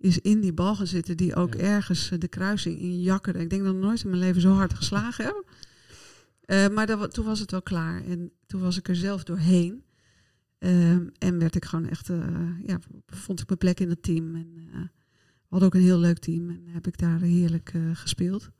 is 0.00 0.18
in 0.18 0.40
die 0.40 0.52
bal 0.52 0.76
gaan 0.76 0.86
zitten. 0.86 1.16
Die 1.16 1.34
ook 1.34 1.54
ja. 1.54 1.60
ergens 1.60 2.10
de 2.18 2.28
kruising 2.28 2.78
in 2.78 3.00
jakkerde. 3.00 3.38
Ik 3.38 3.50
denk 3.50 3.64
dat 3.64 3.74
ik 3.74 3.80
nooit 3.80 4.02
in 4.02 4.08
mijn 4.08 4.22
leven 4.22 4.40
zo 4.40 4.52
hard 4.52 4.74
geslagen 4.74 5.24
heb. 5.24 5.44
Uh, 6.46 6.74
maar 6.74 6.86
dat, 6.86 7.14
toen 7.14 7.24
was 7.24 7.40
het 7.40 7.50
wel 7.50 7.62
klaar. 7.62 8.04
En 8.04 8.32
toen 8.46 8.60
was 8.60 8.78
ik 8.78 8.88
er 8.88 8.96
zelf 8.96 9.24
doorheen. 9.24 9.84
Um, 10.58 11.10
en 11.18 11.38
werd 11.38 11.54
ik 11.54 11.64
gewoon 11.64 11.88
echt, 11.88 12.08
uh, 12.08 12.48
ja, 12.62 12.78
vond 13.06 13.40
ik 13.40 13.46
mijn 13.46 13.58
plek 13.58 13.80
in 13.80 13.88
het 13.88 14.02
team. 14.02 14.34
En 14.34 14.52
uh, 14.56 14.80
had 15.48 15.62
ook 15.62 15.74
een 15.74 15.80
heel 15.80 15.98
leuk 15.98 16.18
team 16.18 16.50
en 16.50 16.62
heb 16.66 16.86
ik 16.86 16.98
daar 16.98 17.20
heerlijk 17.20 17.72
gespeeld. 17.92 18.50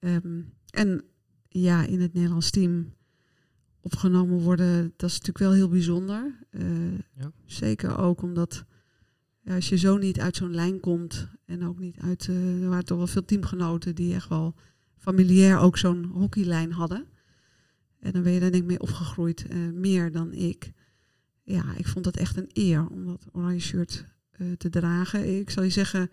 Um, 0.00 0.52
en 0.70 1.04
ja, 1.48 1.84
in 1.84 2.00
het 2.00 2.12
Nederlands 2.12 2.50
team 2.50 2.94
opgenomen 3.80 4.38
worden, 4.38 4.92
dat 4.96 5.10
is 5.10 5.18
natuurlijk 5.18 5.38
wel 5.38 5.52
heel 5.52 5.68
bijzonder. 5.68 6.38
Ja. 7.14 7.32
Zeker 7.44 7.98
ook 7.98 8.22
omdat 8.22 8.64
als 9.46 9.68
je 9.68 9.76
zo 9.76 9.96
niet 9.96 10.20
uit 10.20 10.36
zo'n 10.36 10.54
lijn 10.54 10.80
komt 10.80 11.28
en 11.44 11.66
ook 11.66 11.78
niet 11.78 11.96
uit, 12.00 12.26
er 12.26 12.68
waren 12.68 12.84
toch 12.84 12.98
wel 12.98 13.06
veel 13.06 13.24
teamgenoten 13.24 13.94
die 13.94 14.14
echt 14.14 14.28
wel 14.28 14.54
familiair 14.98 15.58
ook 15.58 15.78
zo'n 15.78 16.04
hockeylijn 16.04 16.72
hadden. 16.72 17.06
En 18.00 18.12
dan 18.12 18.22
ben 18.22 18.32
je 18.32 18.40
daar 18.40 18.50
denk 18.50 18.62
ik 18.62 18.68
mee 18.68 18.80
opgegroeid, 18.80 19.46
meer 19.72 20.12
dan 20.12 20.32
ik 20.32 20.72
ja, 21.44 21.76
ik 21.76 21.86
vond 21.86 22.04
het 22.04 22.16
echt 22.16 22.36
een 22.36 22.50
eer 22.52 22.88
om 22.88 23.06
dat 23.06 23.26
oranje 23.32 23.60
shirt 23.60 24.04
uh, 24.38 24.52
te 24.52 24.68
dragen. 24.68 25.38
Ik 25.38 25.50
zal 25.50 25.62
je 25.62 25.70
zeggen, 25.70 26.10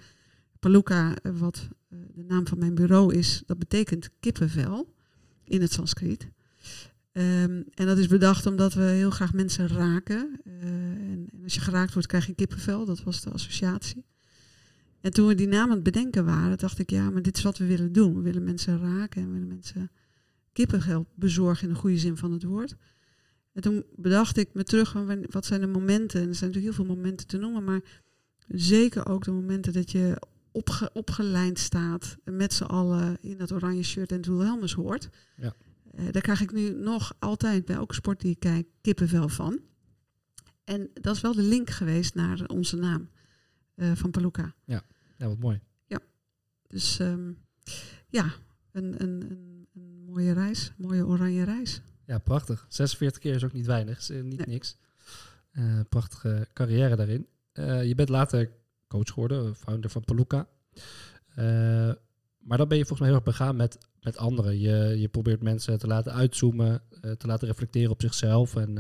Paluca, 0.60 1.16
eh, 1.16 1.38
wat 1.38 1.68
de 1.88 2.24
naam 2.28 2.48
van 2.48 2.58
mijn 2.58 2.76
bureau 2.76 3.16
is, 3.16 3.44
dat 3.46 3.60
betekent 3.60 4.10
kippenvel 4.20 4.94
in 5.44 5.62
het 5.62 5.72
Sanskriet. 5.72 6.30
Um, 7.20 7.66
en 7.74 7.86
dat 7.86 7.98
is 7.98 8.08
bedacht 8.08 8.46
omdat 8.46 8.74
we 8.74 8.82
heel 8.82 9.10
graag 9.10 9.34
mensen 9.34 9.68
raken. 9.68 10.40
Uh, 10.46 10.64
en, 10.64 11.30
als 11.44 11.54
je 11.54 11.60
geraakt 11.60 11.94
wordt, 11.94 12.08
krijg 12.08 12.26
je 12.26 12.34
kippenvel. 12.34 12.86
Dat 12.86 13.04
was 13.04 13.22
de 13.22 13.30
associatie. 13.30 14.06
En 15.02 15.12
toen 15.12 15.28
we 15.28 15.36
die 15.36 15.48
naam 15.48 15.70
aan 15.70 15.76
het 15.76 15.84
bedenken 15.84 16.26
waren, 16.26 16.58
dacht 16.58 16.80
ik, 16.80 16.90
ja, 16.90 17.10
maar 17.10 17.22
dit 17.22 17.38
is 17.38 17.44
wat 17.44 17.58
we 17.58 17.66
willen 17.66 17.92
doen. 17.92 18.16
We 18.16 18.22
willen 18.22 18.44
mensen 18.44 18.80
raken 18.80 19.22
en 19.22 19.28
we 19.28 19.34
willen 19.34 19.48
mensen 19.48 19.92
kippenvel 20.54 21.08
bezorgen 21.16 21.68
in 21.68 21.74
de 21.74 21.80
goede 21.80 21.98
zin 21.98 22.18
van 22.18 22.32
het 22.32 22.44
woord. 22.44 22.76
En 23.54 23.62
toen 23.62 23.86
bedacht 23.96 24.38
ik 24.38 24.50
me 24.54 24.64
terug, 24.64 24.94
wat 25.30 25.46
zijn 25.46 25.62
de 25.62 25.68
momenten? 25.68 26.22
En 26.22 26.28
er 26.28 26.36
zijn 26.36 26.50
natuurlijk 26.52 26.76
heel 26.78 26.86
veel 26.86 26.96
momenten 26.96 27.28
te 27.28 27.38
noemen, 27.38 27.64
maar 27.64 27.82
zeker 28.48 29.08
ook 29.08 29.24
de 29.24 29.32
momenten 29.32 29.74
dat 29.74 29.92
je 29.92 30.22
opge, 30.52 30.90
opgelijnd 30.94 31.60
staat 31.60 32.18
met 32.24 32.54
z'n 32.54 32.64
allen 32.64 33.18
in 33.22 33.38
dat 33.38 33.52
oranje 33.52 33.84
shirt 33.84 34.12
en 34.12 34.22
Wilhelmus 34.22 34.74
hoort. 34.74 35.10
Ja. 35.36 35.54
Uh, 35.96 36.12
daar 36.12 36.22
krijg 36.22 36.42
ik 36.42 36.52
nu 36.52 36.74
nog 36.74 37.14
altijd 37.20 37.66
bij 37.66 37.76
elke 37.76 37.94
sport 37.94 38.20
die 38.20 38.32
ik 38.32 38.40
kijk 38.40 38.68
kippenvel 38.82 39.30
van. 39.30 39.60
En 40.64 40.90
dat 40.94 41.16
is 41.16 41.22
wel 41.22 41.34
de 41.34 41.42
link 41.42 41.70
geweest 41.70 42.16
naar 42.16 42.46
onze 42.48 42.76
naam 42.76 43.10
uh, 43.76 43.92
van 43.96 44.12
Paluca. 44.12 44.54
Ja. 44.66 44.82
ja, 45.18 45.28
wat 45.28 45.40
mooi. 45.40 45.62
Ja, 45.86 46.00
dus 46.68 47.00
um, 47.00 47.38
ja, 48.08 48.34
een, 48.72 49.02
een, 49.02 49.32
een, 49.32 49.68
een 49.74 50.04
mooie 50.06 50.34
reis, 50.34 50.74
mooie 50.78 51.06
oranje 51.06 51.44
reis. 51.44 51.82
Ja, 52.06 52.18
prachtig. 52.18 52.66
46 52.70 53.22
keer 53.22 53.36
is 53.36 53.44
ook 53.44 53.54
niet 53.54 53.66
weinig, 53.66 53.98
is 53.98 54.10
niet 54.10 54.38
nee. 54.38 54.48
niks. 54.48 54.78
Prachtige 55.90 56.48
carrière 56.54 56.96
daarin. 56.96 57.28
Je 57.88 57.94
bent 57.96 58.10
later 58.10 58.52
coach 58.88 59.14
geworden, 59.14 59.56
founder 59.56 59.90
van 59.90 60.04
Paluca. 60.04 60.48
Maar 62.40 62.58
dan 62.58 62.68
ben 62.68 62.78
je 62.78 62.86
volgens 62.86 63.00
mij 63.00 63.10
heel 63.10 63.26
erg 63.26 63.38
begaan 63.38 63.56
met, 63.56 63.78
met 64.02 64.18
anderen. 64.18 64.60
Je, 64.60 65.00
je 65.00 65.08
probeert 65.08 65.42
mensen 65.44 65.80
te 65.80 65.88
laten 65.88 66.14
uitzoomen, 66.14 66.82
te 67.18 67.28
laten 67.28 67.48
reflecteren 67.48 67.92
op 67.92 68.02
zichzelf 68.02 68.56
en, 68.56 68.78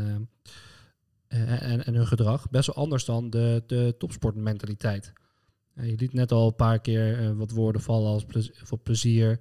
en, 1.28 1.86
en 1.86 1.94
hun 1.94 2.08
gedrag. 2.08 2.50
Best 2.50 2.68
wel 2.68 2.84
anders 2.84 3.06
dan 3.06 3.30
de, 3.30 3.63
de 3.68 3.96
topsportmentaliteit. 3.98 5.13
je 5.74 5.96
liet 5.96 6.13
net 6.13 6.32
al 6.32 6.48
een 6.48 6.56
paar 6.56 6.80
keer 6.80 7.36
wat 7.36 7.51
woorden 7.51 7.82
vallen 7.82 8.12
als 8.12 8.25
plezier, 8.25 8.62
voor 8.63 8.80
plezier. 8.80 9.39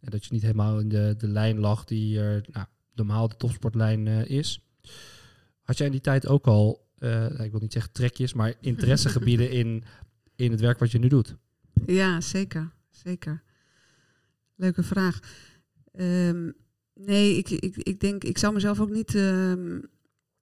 En 0.00 0.10
dat 0.10 0.24
je 0.24 0.32
niet 0.32 0.42
helemaal 0.42 0.78
in 0.78 0.88
de, 0.88 1.14
de 1.18 1.28
lijn 1.28 1.58
lag 1.58 1.84
die 1.84 2.20
er 2.20 2.44
nou, 2.52 2.66
normaal 2.94 3.28
de 3.28 3.36
topsportlijn 3.36 4.06
is. 4.26 4.60
Had 5.62 5.78
jij 5.78 5.86
in 5.86 5.92
die 5.92 6.00
tijd 6.00 6.26
ook 6.26 6.46
al, 6.46 6.88
uh, 6.98 7.40
ik 7.40 7.50
wil 7.50 7.60
niet 7.60 7.72
zeggen 7.72 7.92
trekjes, 7.92 8.32
maar 8.32 8.54
interessegebieden 8.60 9.50
in, 9.50 9.84
in 10.36 10.50
het 10.50 10.60
werk 10.60 10.78
wat 10.78 10.90
je 10.90 10.98
nu 10.98 11.08
doet? 11.08 11.36
Ja, 11.86 12.20
zeker. 12.20 12.72
Zeker. 12.90 13.42
Leuke 14.60 14.82
vraag. 14.82 15.18
Um, 15.92 16.52
nee, 16.94 17.36
ik, 17.36 17.50
ik, 17.50 17.76
ik 17.76 18.00
denk, 18.00 18.24
ik 18.24 18.38
zou 18.38 18.54
mezelf 18.54 18.80
ook 18.80 18.90
niet 18.90 19.14
um, 19.14 19.82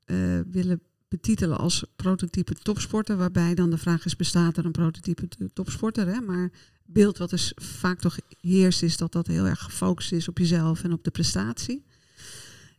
uh, 0.06 0.40
willen 0.50 0.80
betitelen 1.08 1.58
als 1.58 1.84
prototype 1.96 2.54
topsporter, 2.54 3.16
waarbij 3.16 3.54
dan 3.54 3.70
de 3.70 3.78
vraag 3.78 4.04
is, 4.04 4.16
bestaat 4.16 4.56
er 4.56 4.64
een 4.64 4.72
prototype 4.72 5.28
topsporter? 5.52 6.06
Hè? 6.06 6.20
Maar 6.20 6.52
beeld 6.84 7.18
wat 7.18 7.30
dus 7.30 7.52
vaak 7.56 8.00
toch 8.00 8.18
heerst, 8.40 8.82
is 8.82 8.96
dat 8.96 9.12
dat 9.12 9.26
heel 9.26 9.46
erg 9.46 9.60
gefocust 9.60 10.12
is 10.12 10.28
op 10.28 10.38
jezelf 10.38 10.84
en 10.84 10.92
op 10.92 11.04
de 11.04 11.10
prestatie. 11.10 11.84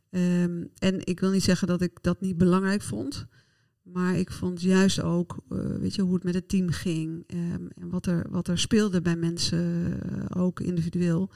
Um, 0.09 0.69
en 0.77 1.05
ik 1.05 1.19
wil 1.19 1.31
niet 1.31 1.43
zeggen 1.43 1.67
dat 1.67 1.81
ik 1.81 1.97
dat 2.01 2.21
niet 2.21 2.37
belangrijk 2.37 2.81
vond. 2.81 3.25
Maar 3.93 4.15
ik 4.15 4.31
vond 4.31 4.61
juist 4.61 5.01
ook, 5.01 5.37
uh, 5.49 5.59
weet 5.75 5.95
je, 5.95 6.01
hoe 6.01 6.13
het 6.13 6.23
met 6.23 6.33
het 6.33 6.49
team 6.49 6.69
ging. 6.69 7.23
Um, 7.33 7.67
en 7.75 7.89
wat 7.89 8.05
er, 8.05 8.25
wat 8.29 8.47
er 8.47 8.59
speelde 8.59 9.01
bij 9.01 9.15
mensen, 9.15 9.99
uh, 10.11 10.41
ook 10.41 10.59
individueel. 10.59 11.31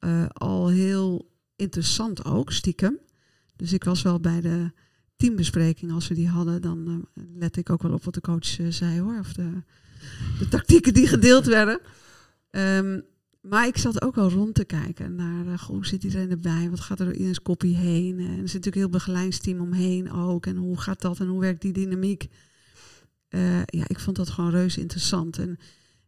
Uh, 0.00 0.26
al 0.28 0.68
heel 0.68 1.30
interessant 1.56 2.24
ook, 2.24 2.52
stiekem. 2.52 2.98
Dus 3.56 3.72
ik 3.72 3.84
was 3.84 4.02
wel 4.02 4.20
bij 4.20 4.40
de 4.40 4.70
teambespreking, 5.16 5.92
als 5.92 6.08
we 6.08 6.14
die 6.14 6.28
hadden, 6.28 6.62
dan 6.62 7.08
let 7.34 7.56
ik 7.56 7.70
ook 7.70 7.82
wel 7.82 7.92
op 7.92 8.04
wat 8.04 8.14
de 8.14 8.20
coach 8.20 8.56
zei 8.68 9.00
hoor. 9.00 9.18
Of 9.18 9.32
de, 9.32 9.62
de 10.38 10.48
tactieken 10.48 10.94
die 10.94 11.06
gedeeld 11.06 11.46
werden. 11.46 11.80
Um, 12.50 13.04
maar 13.48 13.66
ik 13.66 13.76
zat 13.76 14.02
ook 14.02 14.14
wel 14.14 14.30
rond 14.30 14.54
te 14.54 14.64
kijken 14.64 15.14
naar 15.14 15.46
uh, 15.46 15.58
hoe 15.58 15.86
zit 15.86 16.04
iedereen 16.04 16.30
erbij, 16.30 16.70
wat 16.70 16.80
gaat 16.80 16.98
er 16.98 17.04
door 17.04 17.14
iedereen's 17.14 17.42
kopie 17.42 17.76
heen. 17.76 18.18
En 18.18 18.26
er 18.26 18.34
zit 18.34 18.42
natuurlijk 18.42 18.74
heel 18.74 18.88
begeleidsteam 18.88 19.60
omheen 19.60 20.12
ook. 20.12 20.46
En 20.46 20.56
hoe 20.56 20.80
gaat 20.80 21.00
dat 21.00 21.20
en 21.20 21.26
hoe 21.26 21.40
werkt 21.40 21.60
die 21.60 21.72
dynamiek? 21.72 22.26
Uh, 23.30 23.62
ja, 23.64 23.84
ik 23.88 23.98
vond 23.98 24.16
dat 24.16 24.30
gewoon 24.30 24.50
reuze 24.50 24.80
interessant. 24.80 25.38
En 25.38 25.50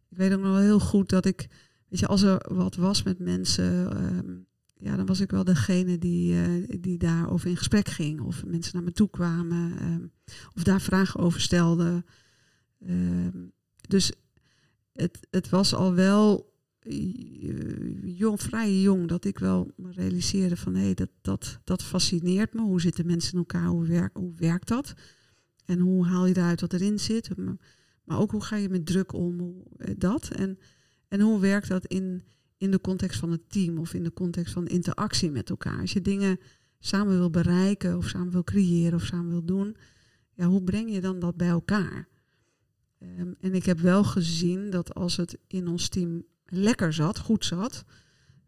ik 0.09 0.17
weet 0.17 0.33
ook 0.33 0.39
nog 0.39 0.51
wel 0.51 0.61
heel 0.61 0.79
goed 0.79 1.09
dat 1.09 1.25
ik, 1.25 1.47
weet 1.87 1.99
je, 1.99 2.07
als 2.07 2.21
er 2.21 2.45
wat 2.53 2.75
was 2.75 3.03
met 3.03 3.19
mensen, 3.19 4.03
um, 4.03 4.45
ja, 4.77 4.95
dan 4.95 5.05
was 5.05 5.19
ik 5.19 5.31
wel 5.31 5.43
degene 5.43 5.97
die, 5.97 6.33
uh, 6.33 6.67
die 6.79 6.97
daarover 6.97 7.49
in 7.49 7.57
gesprek 7.57 7.87
ging. 7.87 8.21
Of 8.21 8.45
mensen 8.45 8.75
naar 8.75 8.83
me 8.83 8.91
toe 8.91 9.09
kwamen, 9.09 9.83
um, 9.83 10.11
of 10.55 10.63
daar 10.63 10.81
vragen 10.81 11.19
over 11.19 11.41
stelden. 11.41 12.05
dus 13.87 14.11
het, 14.93 15.27
het 15.29 15.49
was 15.49 15.73
al 15.73 15.93
wel 15.93 16.48
jong, 18.03 18.41
vrij 18.41 18.81
jong 18.81 19.07
dat 19.07 19.25
ik 19.25 19.39
wel 19.39 19.71
realiseerde 19.91 20.57
van 20.57 20.75
hé, 20.75 20.83
hey, 20.83 20.93
dat, 20.93 21.09
dat, 21.21 21.59
dat 21.63 21.83
fascineert 21.83 22.53
me. 22.53 22.61
Hoe 22.61 22.81
zitten 22.81 23.05
mensen 23.05 23.31
in 23.31 23.39
elkaar? 23.39 23.67
Hoe, 23.67 23.85
werk, 23.85 24.17
hoe 24.17 24.33
werkt 24.35 24.67
dat? 24.67 24.93
En 25.65 25.79
hoe 25.79 26.05
haal 26.05 26.25
je 26.25 26.37
eruit 26.37 26.61
wat 26.61 26.73
erin 26.73 26.99
zit? 26.99 27.29
Maar 28.03 28.19
ook 28.19 28.31
hoe 28.31 28.43
ga 28.43 28.55
je 28.55 28.69
met 28.69 28.85
druk 28.85 29.13
om? 29.13 29.63
Eh, 29.77 29.93
dat. 29.97 30.29
En, 30.29 30.59
en 31.07 31.21
hoe 31.21 31.39
werkt 31.39 31.67
dat 31.67 31.85
in, 31.85 32.23
in 32.57 32.71
de 32.71 32.81
context 32.81 33.19
van 33.19 33.31
het 33.31 33.49
team 33.49 33.77
of 33.77 33.93
in 33.93 34.03
de 34.03 34.13
context 34.13 34.53
van 34.53 34.67
interactie 34.67 35.31
met 35.31 35.49
elkaar? 35.49 35.79
Als 35.79 35.93
je 35.93 36.01
dingen 36.01 36.39
samen 36.79 37.17
wil 37.17 37.29
bereiken 37.29 37.97
of 37.97 38.07
samen 38.07 38.31
wil 38.31 38.43
creëren 38.43 38.93
of 38.93 39.05
samen 39.05 39.29
wil 39.29 39.45
doen, 39.45 39.75
ja, 40.33 40.45
hoe 40.45 40.63
breng 40.63 40.93
je 40.93 41.01
dan 41.01 41.19
dat 41.19 41.35
bij 41.35 41.47
elkaar? 41.47 42.07
Um, 42.99 43.35
en 43.39 43.53
ik 43.53 43.65
heb 43.65 43.79
wel 43.79 44.03
gezien 44.03 44.69
dat 44.69 44.93
als 44.93 45.17
het 45.17 45.37
in 45.47 45.67
ons 45.67 45.89
team 45.89 46.23
lekker 46.51 46.93
zat, 46.93 47.19
goed 47.19 47.45
zat, 47.45 47.83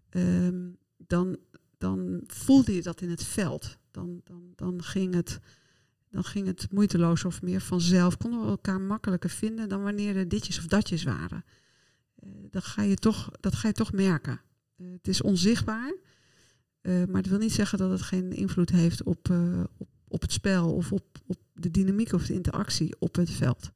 um, 0.09 0.77
dan, 0.97 1.37
dan 1.77 2.21
voelde 2.27 2.73
je 2.73 2.81
dat 2.81 3.01
in 3.01 3.09
het 3.09 3.23
veld. 3.23 3.77
Dan, 3.91 4.21
dan, 4.23 4.53
dan, 4.55 4.83
ging 4.83 5.13
het, 5.13 5.39
dan 6.09 6.23
ging 6.23 6.47
het 6.47 6.67
moeiteloos 6.71 7.25
of 7.25 7.41
meer 7.41 7.61
vanzelf. 7.61 8.17
Konden 8.17 8.41
we 8.41 8.47
elkaar 8.47 8.81
makkelijker 8.81 9.29
vinden 9.29 9.69
dan 9.69 9.83
wanneer 9.83 10.15
er 10.15 10.27
ditjes 10.27 10.57
of 10.57 10.67
datjes 10.67 11.03
waren. 11.03 11.43
Uh, 12.23 12.29
dat, 12.49 12.63
ga 12.63 12.81
je 12.81 12.95
toch, 12.95 13.31
dat 13.39 13.55
ga 13.55 13.67
je 13.67 13.73
toch 13.73 13.91
merken. 13.91 14.41
Uh, 14.77 14.91
het 14.91 15.07
is 15.07 15.21
onzichtbaar, 15.21 15.95
uh, 16.81 17.05
maar 17.05 17.21
dat 17.21 17.31
wil 17.31 17.39
niet 17.39 17.51
zeggen 17.51 17.77
dat 17.77 17.91
het 17.91 18.01
geen 18.01 18.31
invloed 18.31 18.69
heeft 18.69 19.03
op, 19.03 19.29
op, 19.77 19.89
op 20.07 20.21
het 20.21 20.31
spel 20.31 20.73
of 20.73 20.91
op, 20.91 21.05
op 21.25 21.37
de 21.53 21.71
dynamiek 21.71 22.11
of 22.11 22.25
de 22.25 22.33
interactie 22.33 22.95
op 22.99 23.15
het 23.15 23.29
veld. 23.29 23.71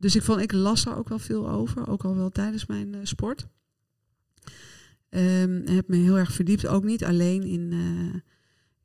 Dus 0.00 0.16
ik 0.16 0.22
vond, 0.22 0.40
ik 0.40 0.52
las 0.52 0.84
daar 0.84 0.96
ook 0.96 1.08
wel 1.08 1.18
veel 1.18 1.50
over, 1.50 1.88
ook 1.88 2.04
al 2.04 2.16
wel 2.16 2.30
tijdens 2.30 2.66
mijn 2.66 2.94
uh, 2.94 3.00
sport. 3.02 3.46
Um, 5.10 5.66
heb 5.66 5.88
me 5.88 5.96
heel 5.96 6.18
erg 6.18 6.32
verdiept, 6.32 6.66
ook 6.66 6.84
niet 6.84 7.04
alleen 7.04 7.42
in, 7.42 7.72
uh, 7.72 8.14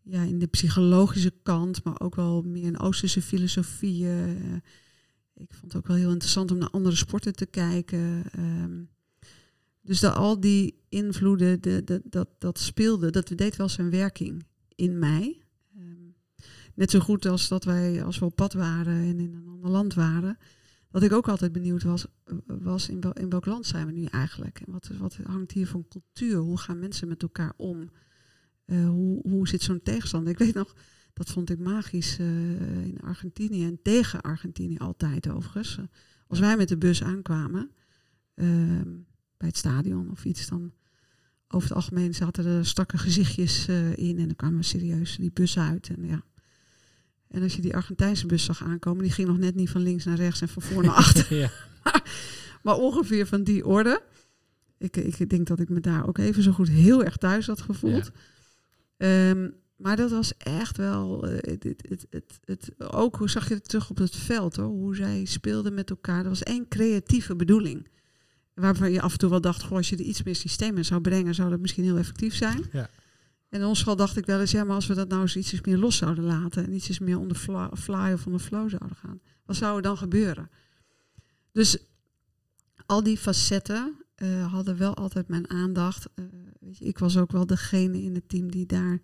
ja, 0.01 0.22
in 0.22 0.39
de 0.39 0.48
psychologische 0.48 1.34
kant, 1.43 1.84
maar 1.84 2.00
ook 2.00 2.15
wel 2.15 2.41
meer 2.41 2.63
in 2.63 2.79
Oosterse 2.79 3.22
filosofieën. 3.22 4.38
Uh, 4.38 4.55
ik 5.34 5.53
vond 5.53 5.74
het 5.74 5.75
ook 5.75 5.88
wel 5.88 5.98
heel 5.98 6.12
interessant 6.12 6.51
om 6.51 6.57
naar 6.57 6.69
andere 6.69 6.95
sporten 6.95 7.34
te 7.34 7.45
kijken. 7.45 8.24
Um, 8.38 8.89
dus 9.81 10.00
dat 10.00 10.15
al 10.15 10.39
die 10.39 10.84
invloeden, 10.89 11.62
de, 11.62 11.84
de, 11.84 12.01
dat, 12.03 12.29
dat 12.39 12.60
speelde, 12.60 13.10
dat 13.10 13.31
deed 13.36 13.55
wel 13.55 13.69
zijn 13.69 13.89
werking 13.89 14.45
in 14.75 15.00
mij. 15.00 15.41
Um, 15.77 16.15
net 16.74 16.91
zo 16.91 17.00
goed 17.00 17.25
als 17.25 17.48
dat 17.48 17.63
wij, 17.63 18.03
als 18.03 18.19
we 18.19 18.25
op 18.25 18.36
pad 18.36 18.53
waren 18.53 18.93
en 18.93 19.19
in 19.19 19.34
een 19.34 19.48
ander 19.48 19.69
land 19.69 19.93
waren, 19.93 20.38
wat 20.96 21.04
ik 21.04 21.12
ook 21.12 21.28
altijd 21.28 21.52
benieuwd 21.52 21.84
was, 21.84 22.06
was 22.46 22.90
in, 22.90 23.02
wel, 23.02 23.14
in 23.14 23.30
welk 23.30 23.46
land 23.46 23.66
zijn 23.66 23.86
we 23.86 23.92
nu 23.92 24.06
eigenlijk? 24.06 24.60
En 24.60 24.72
wat, 24.72 24.88
wat 24.98 25.18
hangt 25.24 25.52
hier 25.52 25.68
van 25.68 25.88
cultuur? 25.88 26.38
Hoe 26.38 26.58
gaan 26.58 26.80
mensen 26.80 27.08
met 27.08 27.22
elkaar 27.22 27.54
om? 27.58 27.90
Uh, 28.66 28.88
hoe, 28.88 29.22
hoe 29.22 29.48
zit 29.48 29.62
zo'n 29.62 29.82
tegenstander? 29.84 30.32
Ik 30.32 30.38
weet 30.38 30.54
nog, 30.54 30.75
dat 31.14 31.30
vond 31.30 31.50
ik 31.50 31.60
magisch 31.60 32.20
uh, 32.20 32.86
in 32.86 33.00
Argentinië 33.02 33.66
en 33.66 33.80
tegen 33.82 34.22
Argentinië 34.22 34.78
altijd 34.78 35.30
overigens. 35.30 35.80
als 36.28 36.40
wij 36.40 36.58
met 36.58 36.68
de 36.68 36.78
bus 36.78 37.04
aankwamen 37.04 37.72
uh, 38.36 38.48
bij 39.38 39.48
het 39.48 39.58
stadion 39.58 40.12
of 40.12 40.25
iets, 40.25 40.48
dan 40.48 40.74
over 41.48 41.68
het 41.68 41.78
algemeen 41.78 42.14
zaten 42.14 42.46
er 42.46 42.66
strakke 42.66 42.98
gezichtjes 42.98 43.68
in 43.96 44.18
en 44.18 44.25
dan 44.25 44.36
kwamen 44.36 44.58
we 44.58 44.64
serieus 44.64 45.16
die 45.16 45.32
bus 45.32 45.58
uit. 45.58 45.90
En 45.90 46.06
ja, 46.06 46.24
en 47.36 47.44
als 47.44 47.56
je 47.56 47.62
die 47.62 47.75
Argentijnse 47.75 48.25
bus 48.25 48.44
zag 48.44 48.63
aankomen, 48.63 49.04
die 49.04 49.12
ging 49.12 49.27
nog 49.27 49.38
net 49.38 49.56
niet 49.56 49.70
van 49.70 49.82
links 49.82 50.06
naar 50.06 50.18
rechts 50.18 50.42
en 50.42 50.50
van 50.50 50.62
voor 50.62 50.84
naar 50.84 50.94
achter. 50.94 51.36
ja. 51.44 51.51
maar, 52.63 52.75
ongeveer 52.75 53.27
van 53.27 53.44
die 53.44 53.65
orde. 53.65 54.01
Ik, 54.77 54.98
ik 54.98 55.30
denk 55.30 55.48
dat 55.48 55.60
ik 55.60 55.70
me 55.70 55.80
daar 55.80 56.08
ook 56.08 56.18
even 56.18 56.44
zo 56.44 56.51
goed 56.51 56.70
heel 56.70 57.04
erg 57.04 57.18
thuis 57.18 57.48
had 57.48 57.62
gevoeld. 57.62 58.12
Ja. 58.98 59.30
Um, 59.30 59.54
maar 59.75 59.96
dat 59.96 60.12
was 60.12 60.38
echt 60.38 60.77
wel. 60.77 61.30
Uh, 61.30 61.38
het, 61.39 61.63
het, 61.63 62.08
het, 62.10 62.39
het, 62.46 62.72
ook 62.77 63.15
hoe 63.15 63.30
zag 63.30 63.48
je 63.48 63.54
het 63.54 63.70
terug 63.70 63.89
op 63.89 63.98
het 63.98 64.15
veld 64.15 64.56
hoor. 64.56 64.65
Hoe 64.65 64.96
zij 64.96 65.25
speelden 65.25 65.74
met 65.74 65.89
elkaar. 65.89 66.24
Er 66.24 66.30
was 66.30 66.44
één 66.44 66.68
creatieve 66.68 67.36
bedoeling. 67.36 67.88
Waarvan 68.54 68.92
je 68.92 69.01
af 69.01 69.12
en 69.12 69.18
toe 69.18 69.30
wel 69.30 69.42
dacht, 69.42 69.63
goh, 69.63 69.77
als 69.77 69.89
je 69.89 69.96
er 69.96 70.01
iets 70.01 70.24
meer 70.24 70.36
systeem 70.36 70.77
in 70.77 70.86
zou 70.86 71.01
brengen, 71.01 71.36
zou 71.36 71.50
dat 71.50 71.60
misschien 71.60 71.84
heel 71.84 71.98
effectief 71.98 72.36
zijn. 72.36 72.65
Ja. 72.72 72.89
En 73.56 73.62
in 73.62 73.68
ons 73.68 73.80
geval 73.80 73.96
dacht 73.96 74.18
ik 74.18 74.26
wel 74.26 74.40
eens, 74.40 74.52
ja, 74.52 74.64
maar 74.64 74.76
als 74.76 74.88
we 74.88 74.94
dat 74.94 75.08
nou 75.08 75.22
eens 75.22 75.36
iets 75.36 75.62
meer 75.62 75.78
los 75.78 75.98
zouden 75.98 76.24
laten 76.24 76.66
en 76.66 76.74
iets 76.74 77.00
meer 77.00 77.20
onder 77.20 77.38
fly 77.74 78.12
of 78.14 78.26
onder 78.26 78.42
flow 78.42 78.70
zouden 78.70 78.98
gaan, 78.98 79.22
wat 79.46 79.56
zou 79.56 79.76
er 79.76 79.82
dan 79.82 79.98
gebeuren? 79.98 80.50
Dus 81.52 81.78
al 82.86 83.04
die 83.04 83.18
facetten 83.18 84.06
uh, 84.18 84.52
hadden 84.52 84.78
wel 84.78 84.96
altijd 84.96 85.28
mijn 85.28 85.50
aandacht. 85.50 86.08
Uh, 86.16 86.26
weet 86.60 86.78
je, 86.78 86.86
ik 86.86 86.98
was 86.98 87.18
ook 87.18 87.32
wel 87.32 87.46
degene 87.46 88.02
in 88.02 88.16
het 88.16 88.30
team 88.30 88.52
die 88.52 88.66
daar 88.66 89.00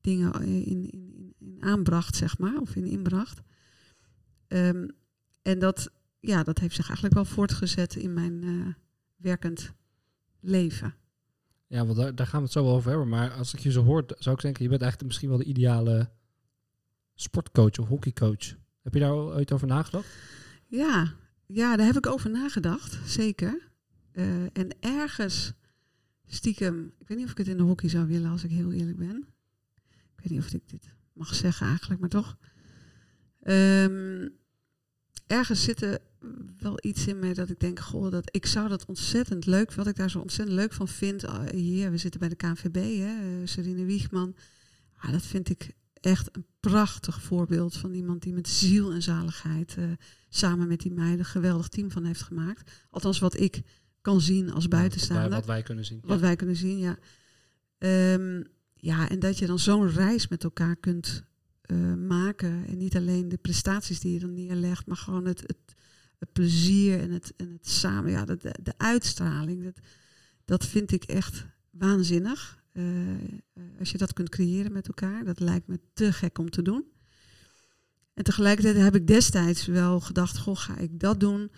dingen 0.00 0.42
in, 0.42 0.64
in, 0.64 0.90
in, 0.90 1.34
in 1.38 1.56
aanbracht, 1.60 2.16
zeg 2.16 2.38
maar, 2.38 2.56
of 2.56 2.76
in 2.76 2.86
inbracht. 2.86 3.40
Um, 4.48 4.90
en 5.42 5.58
dat, 5.58 5.90
ja, 6.20 6.42
dat 6.42 6.58
heeft 6.58 6.74
zich 6.74 6.86
eigenlijk 6.86 7.14
wel 7.14 7.24
voortgezet 7.24 7.94
in 7.96 8.12
mijn 8.12 8.76
werkend 9.16 9.72
leven. 10.40 10.94
Ja, 11.68 11.86
want 11.86 12.16
daar, 12.16 12.26
gaan 12.26 12.38
we 12.38 12.44
het 12.44 12.52
zo 12.52 12.64
wel 12.64 12.74
over 12.74 12.90
hebben. 12.90 13.08
Maar 13.08 13.30
als 13.30 13.54
ik 13.54 13.60
je 13.60 13.70
zo 13.70 13.84
hoor, 13.84 14.04
zou 14.18 14.36
ik 14.36 14.42
denken, 14.42 14.62
je 14.62 14.68
bent 14.68 14.82
eigenlijk 14.82 15.10
misschien 15.10 15.28
wel 15.28 15.38
de 15.38 15.44
ideale 15.44 16.10
sportcoach 17.14 17.78
of 17.78 17.88
hockeycoach. 17.88 18.54
Heb 18.82 18.94
je 18.94 19.00
daar 19.00 19.12
ooit 19.12 19.52
over 19.52 19.66
nagedacht? 19.66 20.06
Ja, 20.66 21.14
ja 21.46 21.76
daar 21.76 21.86
heb 21.86 21.96
ik 21.96 22.06
over 22.06 22.30
nagedacht, 22.30 22.98
zeker. 23.10 23.68
Uh, 24.12 24.42
en 24.42 24.68
ergens 24.80 25.52
stiekem, 26.26 26.92
ik 26.98 27.08
weet 27.08 27.16
niet 27.18 27.26
of 27.26 27.32
ik 27.32 27.38
het 27.38 27.48
in 27.48 27.56
de 27.56 27.62
hockey 27.62 27.88
zou 27.88 28.06
willen 28.06 28.30
als 28.30 28.44
ik 28.44 28.50
heel 28.50 28.72
eerlijk 28.72 28.98
ben. 28.98 29.26
Ik 29.86 30.24
weet 30.24 30.30
niet 30.30 30.40
of 30.40 30.52
ik 30.52 30.68
dit 30.68 30.94
mag 31.12 31.34
zeggen 31.34 31.66
eigenlijk, 31.66 32.00
maar 32.00 32.10
toch. 32.10 32.36
Um, 33.42 34.38
ergens 35.28 35.62
zitten 35.62 36.00
wel 36.58 36.78
iets 36.80 37.06
in 37.06 37.18
mij 37.18 37.34
dat 37.34 37.50
ik 37.50 37.60
denk, 37.60 37.80
goh, 37.80 38.10
dat 38.10 38.28
ik 38.30 38.46
zou 38.46 38.68
dat 38.68 38.86
ontzettend 38.86 39.46
leuk, 39.46 39.72
wat 39.72 39.86
ik 39.86 39.96
daar 39.96 40.10
zo 40.10 40.18
ontzettend 40.18 40.58
leuk 40.58 40.72
van 40.72 40.88
vind. 40.88 41.24
Uh, 41.24 41.40
hier, 41.50 41.90
we 41.90 41.96
zitten 41.96 42.20
bij 42.20 42.28
de 42.28 42.34
KNVB, 42.34 42.74
hè, 42.74 43.40
uh, 43.40 43.46
Serine 43.46 43.84
Wiegman. 43.84 44.34
Ah, 44.98 45.12
dat 45.12 45.22
vind 45.22 45.48
ik 45.50 45.70
echt 46.00 46.36
een 46.36 46.46
prachtig 46.60 47.22
voorbeeld 47.22 47.76
van 47.76 47.92
iemand 47.92 48.22
die 48.22 48.32
met 48.32 48.48
ziel 48.48 48.92
en 48.92 49.02
zaligheid 49.02 49.76
uh, 49.78 49.84
samen 50.28 50.68
met 50.68 50.80
die 50.80 50.92
meiden 50.92 51.18
een 51.18 51.24
geweldig 51.24 51.68
team 51.68 51.90
van 51.90 52.04
heeft 52.04 52.22
gemaakt. 52.22 52.70
Althans, 52.90 53.18
wat 53.18 53.40
ik 53.40 53.62
kan 54.00 54.20
zien 54.20 54.52
als 54.52 54.68
buitenstaander. 54.68 55.30
Wat 55.30 55.46
wij 55.46 55.62
kunnen 55.62 55.84
zien. 55.84 56.00
Wat 56.04 56.20
wij 56.20 56.36
kunnen 56.36 56.56
zien, 56.56 56.78
ja. 56.78 56.98
Um, 58.14 58.44
ja, 58.74 59.08
en 59.08 59.18
dat 59.18 59.38
je 59.38 59.46
dan 59.46 59.58
zo'n 59.58 59.90
reis 59.90 60.28
met 60.28 60.44
elkaar 60.44 60.76
kunt 60.76 61.22
eh, 61.68 61.94
maken. 61.94 62.66
En 62.66 62.76
niet 62.76 62.96
alleen 62.96 63.28
de 63.28 63.36
prestaties 63.36 64.00
die 64.00 64.12
je 64.12 64.18
dan 64.18 64.34
neerlegt, 64.34 64.86
maar 64.86 64.96
gewoon 64.96 65.24
het, 65.24 65.40
het, 65.40 65.74
het 66.18 66.32
plezier 66.32 67.00
en 67.00 67.10
het, 67.10 67.32
en 67.36 67.50
het 67.50 67.68
samen, 67.68 68.10
ja, 68.10 68.24
de, 68.24 68.36
de 68.62 68.74
uitstraling. 68.76 69.64
Dat, 69.64 69.78
dat 70.44 70.66
vind 70.66 70.92
ik 70.92 71.04
echt 71.04 71.46
waanzinnig. 71.70 72.62
Uh, 72.72 72.84
als 73.78 73.90
je 73.90 73.98
dat 73.98 74.12
kunt 74.12 74.28
creëren 74.28 74.72
met 74.72 74.88
elkaar, 74.88 75.24
dat 75.24 75.40
lijkt 75.40 75.66
me 75.66 75.80
te 75.92 76.12
gek 76.12 76.38
om 76.38 76.50
te 76.50 76.62
doen. 76.62 76.84
En 78.14 78.24
tegelijkertijd 78.24 78.76
heb 78.76 78.94
ik 78.94 79.06
destijds 79.06 79.66
wel 79.66 80.00
gedacht, 80.00 80.38
goh, 80.38 80.56
ga 80.56 80.76
ik 80.76 81.00
dat 81.00 81.20
doen? 81.20 81.50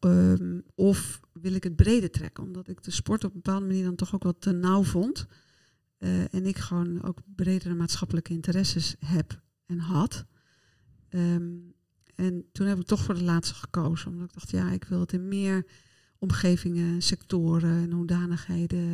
Um, 0.00 0.62
of 0.74 1.20
wil 1.32 1.54
ik 1.54 1.64
het 1.64 1.76
breder 1.76 2.10
trekken? 2.10 2.44
Omdat 2.44 2.68
ik 2.68 2.82
de 2.82 2.90
sport 2.90 3.24
op 3.24 3.34
een 3.34 3.40
bepaalde 3.42 3.66
manier 3.66 3.84
dan 3.84 3.94
toch 3.94 4.14
ook 4.14 4.22
wat 4.22 4.40
te 4.40 4.52
nauw 4.52 4.82
vond. 4.82 5.26
Uh, 6.00 6.34
en 6.34 6.46
ik 6.46 6.58
gewoon 6.58 7.02
ook 7.02 7.18
bredere 7.34 7.74
maatschappelijke 7.74 8.32
interesses 8.32 8.96
heb 8.98 9.42
en 9.66 9.78
had. 9.78 10.24
Um, 11.10 11.74
en 12.14 12.44
toen 12.52 12.66
heb 12.66 12.78
ik 12.78 12.86
toch 12.86 13.02
voor 13.02 13.14
de 13.14 13.22
laatste 13.22 13.54
gekozen. 13.54 14.10
Omdat 14.10 14.28
ik 14.28 14.34
dacht, 14.34 14.50
ja, 14.50 14.70
ik 14.70 14.84
wil 14.84 15.00
het 15.00 15.12
in 15.12 15.28
meer 15.28 15.66
omgevingen, 16.18 17.02
sectoren 17.02 17.82
en 17.82 17.92
hoedanigheden. 17.92 18.88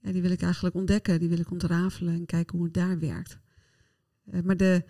Ja, 0.00 0.12
die 0.12 0.22
wil 0.22 0.30
ik 0.30 0.42
eigenlijk 0.42 0.74
ontdekken, 0.74 1.18
die 1.18 1.28
wil 1.28 1.38
ik 1.38 1.50
ontrafelen 1.50 2.14
en 2.14 2.26
kijken 2.26 2.56
hoe 2.56 2.66
het 2.66 2.74
daar 2.74 2.98
werkt. 2.98 3.38
Uh, 4.24 4.40
maar 4.40 4.56
de, 4.56 4.84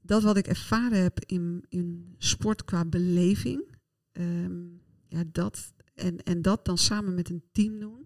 dat 0.00 0.22
wat 0.22 0.36
ik 0.36 0.46
ervaren 0.46 1.02
heb 1.02 1.20
in, 1.20 1.64
in 1.68 2.14
sport 2.18 2.64
qua 2.64 2.84
beleving, 2.84 3.76
um, 4.12 4.80
ja, 5.08 5.24
dat, 5.32 5.72
en, 5.94 6.22
en 6.22 6.42
dat 6.42 6.64
dan 6.64 6.78
samen 6.78 7.14
met 7.14 7.30
een 7.30 7.42
team 7.52 7.78
doen, 7.78 8.03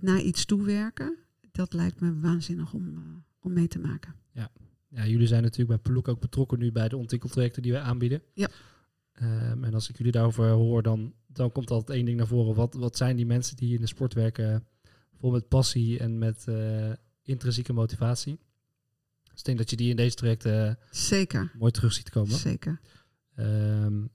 naar 0.00 0.20
iets 0.20 0.44
toewerken, 0.44 1.16
dat 1.52 1.72
lijkt 1.72 2.00
me 2.00 2.20
waanzinnig 2.20 2.72
om, 2.72 2.88
uh, 2.88 2.98
om 3.40 3.52
mee 3.52 3.68
te 3.68 3.78
maken. 3.78 4.14
Ja. 4.32 4.50
ja, 4.88 5.06
jullie 5.06 5.26
zijn 5.26 5.42
natuurlijk 5.42 5.68
bij 5.68 5.78
Peloek 5.78 6.08
ook 6.08 6.20
betrokken 6.20 6.58
nu 6.58 6.72
bij 6.72 6.88
de 6.88 6.96
ontwikkeltrajecten 6.96 7.62
die 7.62 7.72
wij 7.72 7.80
aanbieden. 7.80 8.22
Ja. 8.34 8.48
Um, 9.22 9.64
en 9.64 9.74
als 9.74 9.88
ik 9.88 9.96
jullie 9.96 10.12
daarover 10.12 10.48
hoor, 10.48 10.82
dan, 10.82 11.14
dan 11.26 11.52
komt 11.52 11.70
altijd 11.70 11.96
één 11.96 12.06
ding 12.06 12.16
naar 12.16 12.26
voren. 12.26 12.54
Wat, 12.54 12.74
wat 12.74 12.96
zijn 12.96 13.16
die 13.16 13.26
mensen 13.26 13.56
die 13.56 13.74
in 13.74 13.80
de 13.80 13.86
sport 13.86 14.14
werken, 14.14 14.66
vol 15.14 15.30
met 15.30 15.48
passie 15.48 15.98
en 15.98 16.18
met 16.18 16.44
uh, 16.48 16.92
intrinsieke 17.22 17.72
motivatie? 17.72 18.38
Dus 19.22 19.38
ik 19.38 19.44
denk 19.44 19.58
dat 19.58 19.70
je 19.70 19.76
die 19.76 19.90
in 19.90 19.96
deze 19.96 20.16
trajecten 20.16 20.78
Zeker. 20.90 21.52
mooi 21.58 21.72
terug 21.72 21.92
ziet 21.92 22.10
komen. 22.10 22.36
Zeker. 22.36 22.80
Um, 23.36 24.10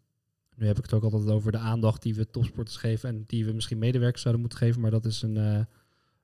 nu 0.61 0.67
heb 0.67 0.77
ik 0.77 0.83
het 0.83 0.93
ook 0.93 1.03
altijd 1.03 1.29
over 1.29 1.51
de 1.51 1.57
aandacht 1.57 2.01
die 2.01 2.15
we 2.15 2.29
topsporters 2.29 2.77
geven 2.77 3.09
en 3.09 3.23
die 3.27 3.45
we 3.45 3.51
misschien 3.51 3.77
medewerkers 3.77 4.21
zouden 4.21 4.41
moeten 4.41 4.59
geven, 4.59 4.81
maar 4.81 4.91
dat 4.91 5.05
is 5.05 5.21
een, 5.21 5.35
uh, 5.35 5.59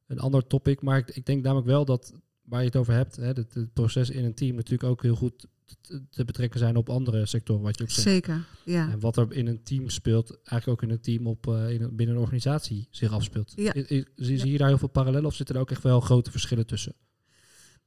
een 0.07 0.19
ander 0.19 0.47
topic. 0.47 0.81
Maar 0.81 0.97
ik, 0.97 1.09
ik, 1.09 1.25
denk 1.25 1.43
namelijk 1.43 1.67
wel 1.67 1.85
dat 1.85 2.13
waar 2.41 2.59
je 2.59 2.65
het 2.65 2.75
over 2.75 2.93
hebt, 2.93 3.15
hè, 3.15 3.25
het, 3.25 3.53
het 3.53 3.73
proces 3.73 4.09
in 4.09 4.25
een 4.25 4.33
team 4.33 4.55
natuurlijk 4.55 4.89
ook 4.89 5.01
heel 5.01 5.15
goed 5.15 5.47
te, 5.81 6.01
te 6.09 6.25
betrekken 6.25 6.59
zijn 6.59 6.75
op 6.75 6.89
andere 6.89 7.25
sectoren, 7.25 7.61
wat 7.61 7.77
je 7.77 7.83
ook 7.83 7.89
zegt. 7.89 8.07
Zeker, 8.07 8.47
ja. 8.65 8.91
En 8.91 8.99
wat 8.99 9.17
er 9.17 9.33
in 9.33 9.47
een 9.47 9.63
team 9.63 9.89
speelt, 9.89 10.29
eigenlijk 10.43 10.67
ook 10.67 10.89
in 10.89 10.95
een 10.95 11.01
team 11.01 11.27
op, 11.27 11.47
uh, 11.47 11.69
in 11.69 11.81
een, 11.81 11.95
binnen 11.95 12.15
een 12.15 12.21
organisatie 12.21 12.87
zich 12.89 13.11
afspeelt. 13.11 13.53
Ja. 13.55 13.75
I, 13.75 13.85
I, 13.89 14.05
zie 14.15 14.51
je 14.51 14.57
daar 14.57 14.67
heel 14.67 14.77
veel 14.77 14.87
parallellen 14.87 15.25
of 15.25 15.35
zitten 15.35 15.55
er 15.55 15.61
ook 15.61 15.71
echt 15.71 15.83
wel 15.83 15.99
grote 15.99 16.31
verschillen 16.31 16.65
tussen? 16.65 16.93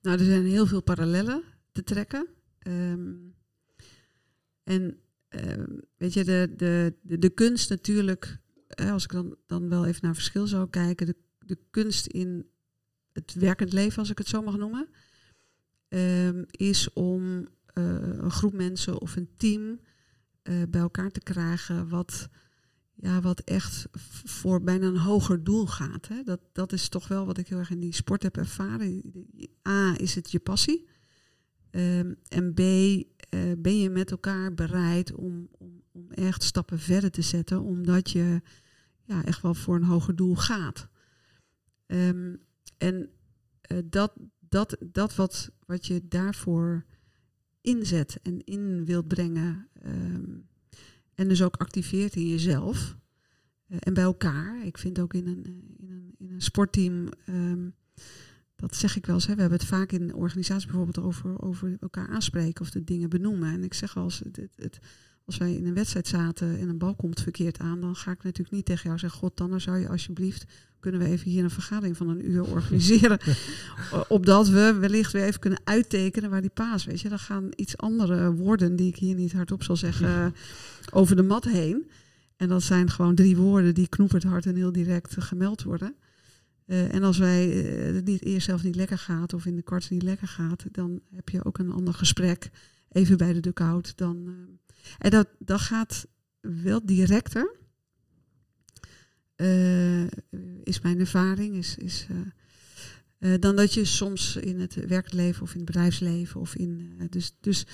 Nou, 0.01 0.19
er 0.19 0.25
zijn 0.25 0.47
heel 0.47 0.67
veel 0.67 0.83
parallellen 0.83 1.43
te 1.73 1.83
trekken. 1.83 2.27
Um, 2.67 3.35
en 4.63 4.99
um, 5.31 5.81
weet 5.97 6.13
je, 6.13 6.25
de, 6.25 6.53
de, 6.57 7.19
de, 7.19 7.31
kunst 7.31 7.71
natuurlijk, 7.71 8.39
als 8.69 9.05
ik 9.05 9.13
dan, 9.13 9.37
dan 9.47 9.69
wel 9.69 9.87
even 9.87 10.01
naar 10.05 10.15
verschil 10.15 10.47
zou 10.47 10.69
kijken, 10.69 11.07
de, 11.07 11.17
de 11.39 11.59
kunst 11.71 12.07
in 12.07 12.47
het 13.13 13.35
werkend 13.35 13.73
leven, 13.73 13.99
als 13.99 14.11
ik 14.11 14.19
het 14.19 14.29
zo 14.29 14.43
mag 14.43 14.57
noemen, 14.57 14.89
um, 15.89 16.45
is 16.51 16.93
om 16.93 17.23
uh, 17.31 18.19
een 18.19 18.31
groep 18.31 18.53
mensen 18.53 19.01
of 19.01 19.17
een 19.17 19.31
team 19.37 19.81
uh, 20.43 20.63
bij 20.69 20.81
elkaar 20.81 21.11
te 21.11 21.21
krijgen 21.21 21.89
wat, 21.89 22.29
ja, 22.95 23.21
wat 23.21 23.41
echt 23.41 23.89
voor 24.25 24.63
bijna 24.63 24.87
een 24.87 24.97
hoger 24.97 25.45
doel 25.45 25.67
gaat. 25.67 26.09
Hè. 26.09 26.23
Dat, 26.23 26.41
dat 26.53 26.73
is 26.73 26.89
toch 26.89 27.09
wel 27.09 27.27
wat 27.27 27.39
ik 27.39 27.49
heel 27.49 27.59
erg 27.59 27.71
in 27.71 27.81
die 27.81 27.95
sport 27.95 28.23
heb 28.23 28.37
ervaren. 28.37 29.03
A, 29.69 29.99
is 29.99 30.15
het 30.15 30.31
je 30.31 30.39
passie. 30.39 30.89
Um, 31.73 32.17
en 32.29 32.55
B, 32.55 32.59
uh, 32.61 33.05
ben 33.59 33.79
je 33.79 33.91
met 33.91 34.11
elkaar 34.11 34.55
bereid 34.55 35.15
om, 35.15 35.49
om, 35.59 35.83
om 35.93 36.11
echt 36.11 36.43
stappen 36.43 36.79
verder 36.79 37.11
te 37.11 37.23
zetten, 37.23 37.61
omdat 37.61 38.11
je 38.11 38.41
ja, 39.05 39.25
echt 39.25 39.43
wel 39.43 39.55
voor 39.55 39.77
een 39.77 39.83
hoger 39.83 40.17
doel 40.17 40.35
gaat. 40.35 40.89
Um, 41.87 42.41
en 42.79 43.11
uh, 43.73 43.79
dat, 43.85 44.13
dat, 44.49 44.77
dat 44.93 45.15
wat, 45.15 45.51
wat 45.67 45.87
je 45.87 46.09
daarvoor 46.09 46.85
inzet 47.61 48.19
en 48.23 48.45
in 48.45 48.85
wilt 48.85 49.09
brengen, 49.09 49.69
um, 49.87 50.49
en 51.15 51.29
dus 51.29 51.43
ook 51.43 51.57
activeert 51.57 52.15
in 52.15 52.29
jezelf 52.29 52.97
uh, 53.69 53.77
en 53.81 53.95
bij 53.95 54.05
elkaar. 54.05 54.65
Ik 54.65 54.79
vind 54.79 54.99
ook 54.99 55.15
in 55.15 55.27
een, 55.27 55.45
in 55.77 55.91
een, 55.91 56.15
in 56.19 56.31
een 56.31 56.43
sportteam. 56.43 57.09
Dat 58.61 58.77
zeg 58.77 58.97
ik 58.97 59.07
wel 59.07 59.15
eens. 59.15 59.27
Hè. 59.27 59.35
We 59.35 59.41
hebben 59.41 59.59
het 59.59 59.69
vaak 59.69 59.93
in 59.93 60.15
organisaties 60.15 60.67
bijvoorbeeld 60.67 61.07
over, 61.07 61.43
over 61.43 61.77
elkaar 61.81 62.09
aanspreken 62.09 62.61
of 62.63 62.71
de 62.71 62.85
dingen 62.85 63.09
benoemen. 63.09 63.53
En 63.53 63.65
ik 63.65 63.75
zeg 63.75 63.95
wel 63.95 64.05
eens, 64.05 64.19
het, 64.19 64.37
het, 64.37 64.53
het, 64.57 64.79
als 65.25 65.37
wij 65.37 65.55
in 65.55 65.67
een 65.67 65.75
wedstrijd 65.75 66.07
zaten 66.07 66.59
en 66.59 66.69
een 66.69 66.79
bal 66.79 66.95
komt 66.95 67.21
verkeerd 67.21 67.59
aan, 67.59 67.81
dan 67.81 67.97
ga 67.97 68.11
ik 68.11 68.23
natuurlijk 68.23 68.57
niet 68.57 68.65
tegen 68.65 68.85
jou 68.85 68.99
zeggen, 68.99 69.19
god, 69.19 69.37
dan 69.37 69.61
zou 69.61 69.79
je 69.79 69.89
alsjeblieft, 69.89 70.45
kunnen 70.81 71.01
we 71.01 71.07
even 71.07 71.31
hier 71.31 71.45
een 71.45 71.51
vergadering 71.51 71.97
van 71.97 72.09
een 72.09 72.31
uur 72.31 72.45
organiseren. 72.45 73.19
opdat 74.09 74.49
we 74.49 74.77
wellicht 74.81 75.13
weer 75.13 75.25
even 75.25 75.41
kunnen 75.41 75.61
uittekenen 75.65 76.31
waar 76.31 76.41
die 76.41 76.51
paas, 76.51 76.85
weet 76.85 77.01
je. 77.01 77.09
Dan 77.09 77.19
gaan 77.19 77.49
iets 77.55 77.77
andere 77.77 78.33
woorden, 78.33 78.77
die 78.77 78.89
ik 78.89 78.97
hier 78.97 79.15
niet 79.15 79.33
hardop 79.33 79.63
zal 79.63 79.77
zeggen, 79.77 80.35
over 80.93 81.17
de 81.17 81.23
mat 81.23 81.45
heen. 81.45 81.91
En 82.37 82.49
dat 82.49 82.63
zijn 82.63 82.91
gewoon 82.91 83.15
drie 83.15 83.37
woorden 83.37 83.75
die 83.75 83.89
knoeperd 83.89 84.23
hard 84.23 84.47
en 84.47 84.57
heel 84.57 84.73
direct 84.73 85.15
gemeld 85.19 85.63
worden. 85.63 85.95
Uh, 86.71 86.95
en 86.95 87.03
als 87.03 87.19
wij 87.19 87.47
uh, 87.49 87.95
het 87.95 88.05
niet 88.05 88.25
eerst 88.25 88.47
zelf 88.47 88.63
niet 88.63 88.75
lekker 88.75 88.99
gaat 88.99 89.33
of 89.33 89.47
in 89.47 89.57
de 89.57 89.63
kwarts 89.63 89.91
niet 89.91 90.03
lekker 90.03 90.29
gaat, 90.29 90.65
dan 90.71 91.01
heb 91.15 91.29
je 91.29 91.45
ook 91.45 91.59
een 91.59 91.73
ander 91.73 91.95
gesprek 91.95 92.51
even 92.89 93.17
bij 93.17 93.33
de 93.33 93.41
dugout. 93.41 93.97
Dan, 93.97 94.17
uh, 94.27 94.35
en 94.99 95.11
dat, 95.11 95.29
dat 95.39 95.61
gaat 95.61 96.07
wel 96.41 96.81
directer. 96.85 97.59
Is 100.65 100.81
mijn 100.81 100.99
ervaring. 100.99 101.57
Is, 101.57 101.77
is, 101.77 102.07
dan 103.41 103.57
dat 103.57 103.75
je 103.75 103.85
soms 103.85 104.37
in 104.37 104.61
het 104.61 104.75
werkleven 104.75 105.43
of 105.43 105.51
in 105.53 105.57
het 105.57 105.67
bedrijfsleven 105.67 106.41
of 106.41 106.55
in. 106.55 106.97
dus 107.11 107.37
dus 107.41 107.67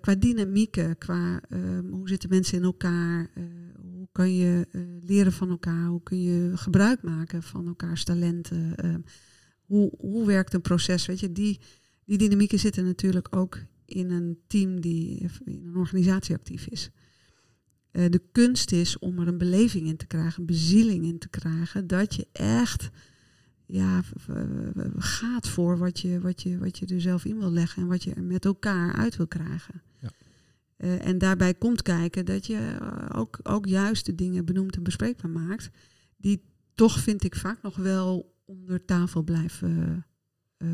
qua 0.00 0.14
dynamieken, 0.14 0.98
qua 0.98 1.40
hoe 1.90 2.08
zitten 2.08 2.28
mensen 2.28 2.58
in 2.58 2.64
elkaar, 2.64 3.30
hoe 3.80 4.08
kan 4.12 4.34
je 4.34 4.66
uh, 4.72 4.82
leren 5.00 5.32
van 5.32 5.50
elkaar? 5.50 5.86
Hoe 5.86 6.02
kun 6.02 6.22
je 6.22 6.50
gebruik 6.54 7.02
maken 7.02 7.42
van 7.42 7.66
elkaars 7.66 8.04
talenten? 8.04 8.74
Uh, 8.84 8.94
hoe, 9.64 9.92
hoe 9.98 10.26
werkt 10.26 10.54
een 10.54 10.60
proces? 10.60 11.06
Weet 11.06 11.20
je, 11.20 11.32
die, 11.32 11.60
die 12.04 12.18
dynamieken 12.18 12.58
zitten 12.58 12.84
natuurlijk 12.84 13.36
ook 13.36 13.58
in 13.84 14.10
een 14.10 14.38
team 14.46 14.80
die 14.80 15.28
in 15.44 15.62
een 15.66 15.76
organisatie 15.76 16.34
actief 16.34 16.66
is. 16.66 16.90
De 17.90 18.22
kunst 18.32 18.72
is 18.72 18.98
om 18.98 19.18
er 19.18 19.28
een 19.28 19.38
beleving 19.38 19.86
in 19.86 19.96
te 19.96 20.06
krijgen, 20.06 20.40
een 20.40 20.46
bezieling 20.46 21.04
in 21.04 21.18
te 21.18 21.28
krijgen, 21.28 21.86
dat 21.86 22.14
je 22.14 22.26
echt 22.32 22.90
ja, 23.72 24.02
gaat 24.96 25.48
voor 25.48 25.78
wat 25.78 26.00
je, 26.00 26.20
wat, 26.20 26.42
je, 26.42 26.58
wat 26.58 26.78
je 26.78 26.86
er 26.86 27.00
zelf 27.00 27.24
in 27.24 27.38
wil 27.38 27.50
leggen 27.50 27.82
en 27.82 27.88
wat 27.88 28.02
je 28.02 28.14
er 28.14 28.22
met 28.22 28.44
elkaar 28.44 28.94
uit 28.94 29.16
wil 29.16 29.26
krijgen. 29.26 29.82
Ja. 29.98 30.10
Uh, 30.78 31.06
en 31.06 31.18
daarbij 31.18 31.54
komt 31.54 31.82
kijken 31.82 32.24
dat 32.24 32.46
je 32.46 32.78
uh, 32.80 33.20
ook, 33.20 33.40
ook 33.42 33.66
juist 33.66 34.06
de 34.06 34.14
dingen 34.14 34.44
benoemd 34.44 34.76
en 34.76 34.82
bespreekbaar 34.82 35.30
maakt, 35.30 35.70
die 36.16 36.42
toch, 36.74 36.98
vind 36.98 37.24
ik, 37.24 37.34
vaak 37.34 37.62
nog 37.62 37.76
wel 37.76 38.34
onder 38.44 38.84
tafel 38.84 39.22
blijven 39.22 40.06
uh, 40.58 40.68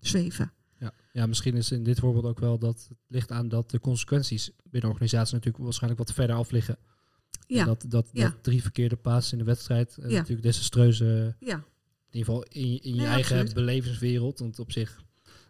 zweven. 0.00 0.52
Ja. 0.78 0.92
ja, 1.12 1.26
misschien 1.26 1.54
is 1.54 1.72
in 1.72 1.82
dit 1.82 1.98
voorbeeld 1.98 2.24
ook 2.24 2.40
wel 2.40 2.58
dat 2.58 2.86
het 2.88 2.98
ligt 3.06 3.30
aan 3.30 3.48
dat 3.48 3.70
de 3.70 3.80
consequenties 3.80 4.50
binnen 4.70 4.90
organisaties 4.90 5.32
natuurlijk 5.32 5.64
waarschijnlijk 5.64 6.02
wat 6.02 6.12
verder 6.12 6.36
af 6.36 6.50
liggen. 6.50 6.78
Ja. 7.46 7.60
En 7.60 7.66
dat, 7.66 7.84
dat, 7.88 8.08
ja. 8.12 8.28
dat 8.28 8.42
drie 8.42 8.62
verkeerde 8.62 8.96
passes 8.96 9.32
in 9.32 9.38
de 9.38 9.44
wedstrijd 9.44 9.94
ja. 9.96 10.08
natuurlijk 10.08 10.42
desastreuze, 10.42 11.36
ja. 11.38 11.64
In 12.14 12.20
ieder 12.20 12.34
geval 12.34 12.42
in, 12.62 12.82
in 12.82 12.94
je 12.94 13.04
eigen 13.06 13.32
absoluut. 13.36 13.54
belevenswereld, 13.54 14.38
want 14.38 14.58
op 14.58 14.72
zich 14.72 15.02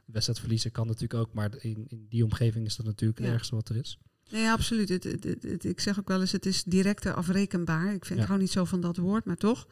wedstrijd 0.05 0.40
verliezen 0.40 0.70
kan 0.72 0.87
natuurlijk 0.87 1.20
ook, 1.20 1.33
maar 1.35 1.50
in, 1.59 1.85
in 1.88 2.07
die 2.09 2.24
omgeving 2.24 2.66
is 2.66 2.77
dat 2.77 2.87
natuurlijk 2.87 3.18
het 3.18 3.27
Ja. 3.29 3.33
ergste 3.33 3.55
wat 3.55 3.68
er 3.68 3.77
is. 3.77 3.98
Nee, 4.31 4.48
absoluut. 4.48 4.88
Het, 4.88 5.05
het, 5.05 5.24
het, 5.24 5.42
het- 5.42 5.64
ik 5.64 5.81
zeg 5.81 5.98
ook 5.98 6.09
wel 6.09 6.20
eens, 6.20 6.33
het 6.33 6.46
is 6.46 6.64
directer 6.64 7.14
afrekenbaar. 7.14 7.94
Ik 7.94 8.05
vind 8.05 8.18
Ja. 8.18 8.24
gewoon 8.24 8.40
niet 8.40 8.50
zo 8.50 8.64
van 8.64 8.81
dat 8.81 8.96
woord, 8.96 9.24
maar 9.24 9.37
toch. 9.37 9.66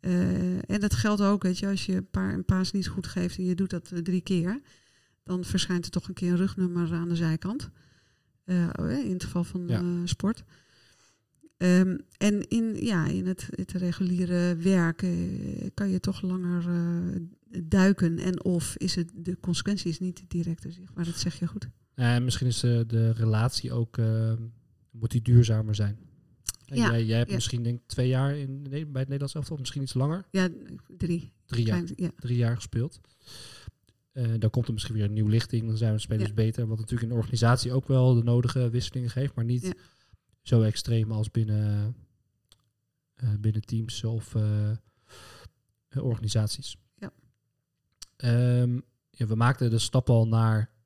Eh, 0.00 0.70
en 0.70 0.80
dat 0.80 0.94
geldt 0.94 1.20
ook, 1.22 1.42
weet 1.42 1.58
je, 1.58 1.66
als 1.66 1.86
je 1.86 1.94
een, 1.94 2.10
paar, 2.10 2.34
een 2.34 2.44
paas 2.44 2.72
niet 2.72 2.88
goed 2.88 3.06
geeft 3.06 3.38
en 3.38 3.44
je 3.44 3.54
doet 3.54 3.70
dat 3.70 3.90
eh, 3.92 3.98
drie 3.98 4.20
keer, 4.20 4.60
dan 5.24 5.44
verschijnt 5.44 5.84
er 5.84 5.90
toch 5.90 6.08
een 6.08 6.14
keer 6.14 6.30
een 6.30 6.36
rugnummer 6.36 6.92
aan 6.92 7.08
de 7.08 7.16
zijkant. 7.16 7.70
Eh, 8.44 8.68
in 9.04 9.12
het 9.12 9.24
geval 9.24 9.44
van 9.44 9.64
Ja. 9.68 10.06
sport. 10.06 10.42
Ehm, 11.60 11.96
en 12.16 12.48
in, 12.48 12.76
ja, 12.84 13.06
in 13.06 13.26
het, 13.26 13.48
het 13.50 13.72
reguliere 13.72 14.56
werk 14.56 15.02
eh, 15.02 15.10
kan 15.74 15.90
je 15.90 16.00
toch 16.00 16.22
langer 16.22 16.68
eh, 16.68 17.20
duiken. 17.64 18.18
En 18.18 18.44
of 18.44 18.76
is 18.76 18.94
het, 18.94 19.10
de 19.14 19.36
consequentie 19.40 19.90
is 19.90 19.98
niet 19.98 20.22
direct 20.28 20.66
zichtbaar. 20.68 21.04
Dat 21.04 21.18
zeg 21.18 21.38
je 21.38 21.46
goed. 21.46 21.68
En 21.94 22.24
misschien 22.24 22.46
is 22.46 22.60
de, 22.60 22.84
de 22.86 23.12
relatie 23.12 23.72
ook, 23.72 23.98
eh, 23.98 24.32
moet 24.90 25.10
die 25.10 25.22
duurzamer 25.22 25.74
zijn. 25.74 25.98
Ja, 26.64 26.90
jij, 26.90 27.04
jij 27.04 27.16
hebt 27.16 27.28
ja. 27.28 27.34
misschien 27.34 27.62
denk 27.62 27.80
twee 27.86 28.08
jaar 28.08 28.36
in, 28.36 28.62
nee, 28.62 28.86
bij 28.86 29.00
het 29.00 29.10
Nederlands 29.10 29.34
elftal, 29.34 29.56
misschien 29.56 29.82
iets 29.82 29.94
langer. 29.94 30.24
Ja, 30.30 30.48
drie. 30.96 31.32
Drie 31.46 31.66
jaar, 31.66 31.82
Klein- 31.82 31.92
ja. 31.96 32.10
drie 32.16 32.36
jaar 32.36 32.54
gespeeld. 32.54 33.00
Eh, 34.12 34.24
dan 34.38 34.50
komt 34.50 34.66
er 34.66 34.72
misschien 34.72 34.94
weer 34.94 35.04
een 35.04 35.12
nieuw 35.12 35.28
lichting, 35.28 35.66
dan 35.66 35.76
zijn 35.76 35.92
de 35.92 35.98
spelers 35.98 36.34
beter. 36.34 36.66
Wat 36.66 36.78
natuurlijk 36.78 37.02
in 37.02 37.14
de 37.14 37.20
organisatie 37.20 37.72
ook 37.72 37.88
wel 37.88 38.14
de 38.14 38.22
nodige 38.22 38.70
wisselingen 38.70 39.10
geeft, 39.10 39.34
maar 39.34 39.44
niet. 39.44 39.74
Zo 40.50 40.62
extreem 40.62 41.12
als 41.12 41.30
binnen, 41.30 41.96
eh, 43.14 43.34
binnen 43.40 43.62
teams 43.62 44.04
of 44.04 44.34
eh, 44.34 44.70
eh, 45.88 46.04
organisaties. 46.04 46.76
Ja. 46.94 47.12
Ehm, 48.16 48.80
ja, 49.10 49.26
we 49.26 49.34
maakten 49.34 49.70
de 49.70 49.78
stap 49.78 50.10
al 50.10 50.28
naar 50.28 50.78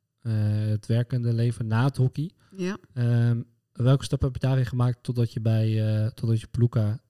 het 0.68 0.86
werkende 0.86 1.32
leven 1.32 1.66
na 1.66 1.84
het 1.84 1.96
hockey. 1.96 2.30
ja. 2.56 2.78
Ehm, 2.92 3.42
welke 3.72 4.04
stappen 4.04 4.28
heb 4.28 4.40
je 4.40 4.46
daarin 4.46 4.66
gemaakt 4.66 5.02
totdat 5.02 5.32
je 5.32 5.40
bij 5.40 5.74
totdat 6.14 6.40
je 6.40 6.46
Ploeka 6.46 7.02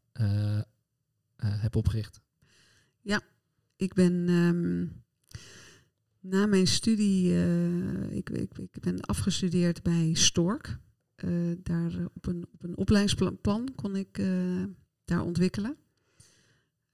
hebt 1.36 1.76
opgericht? 1.76 2.22
Ik 3.76 3.94
ben 3.94 4.28
ehm, 4.28 4.86
na 6.20 6.46
mijn 6.46 6.66
studie, 6.66 7.32
ik, 8.10 8.30
ik, 8.30 8.58
ik 8.58 8.80
ben 8.80 9.00
afgestudeerd 9.00 9.82
bij 9.82 10.14
Stork. 10.14 10.78
Eh, 11.24 11.30
daar 11.62 11.98
eh, 11.98 12.04
op 12.14 12.26
een, 12.26 12.46
op 12.52 12.62
een 12.62 12.76
opleidingsplan 12.76 13.74
kon 13.74 13.96
ik 13.96 14.18
eh, 14.18 14.64
daar 15.04 15.22
ontwikkelen. 15.22 15.76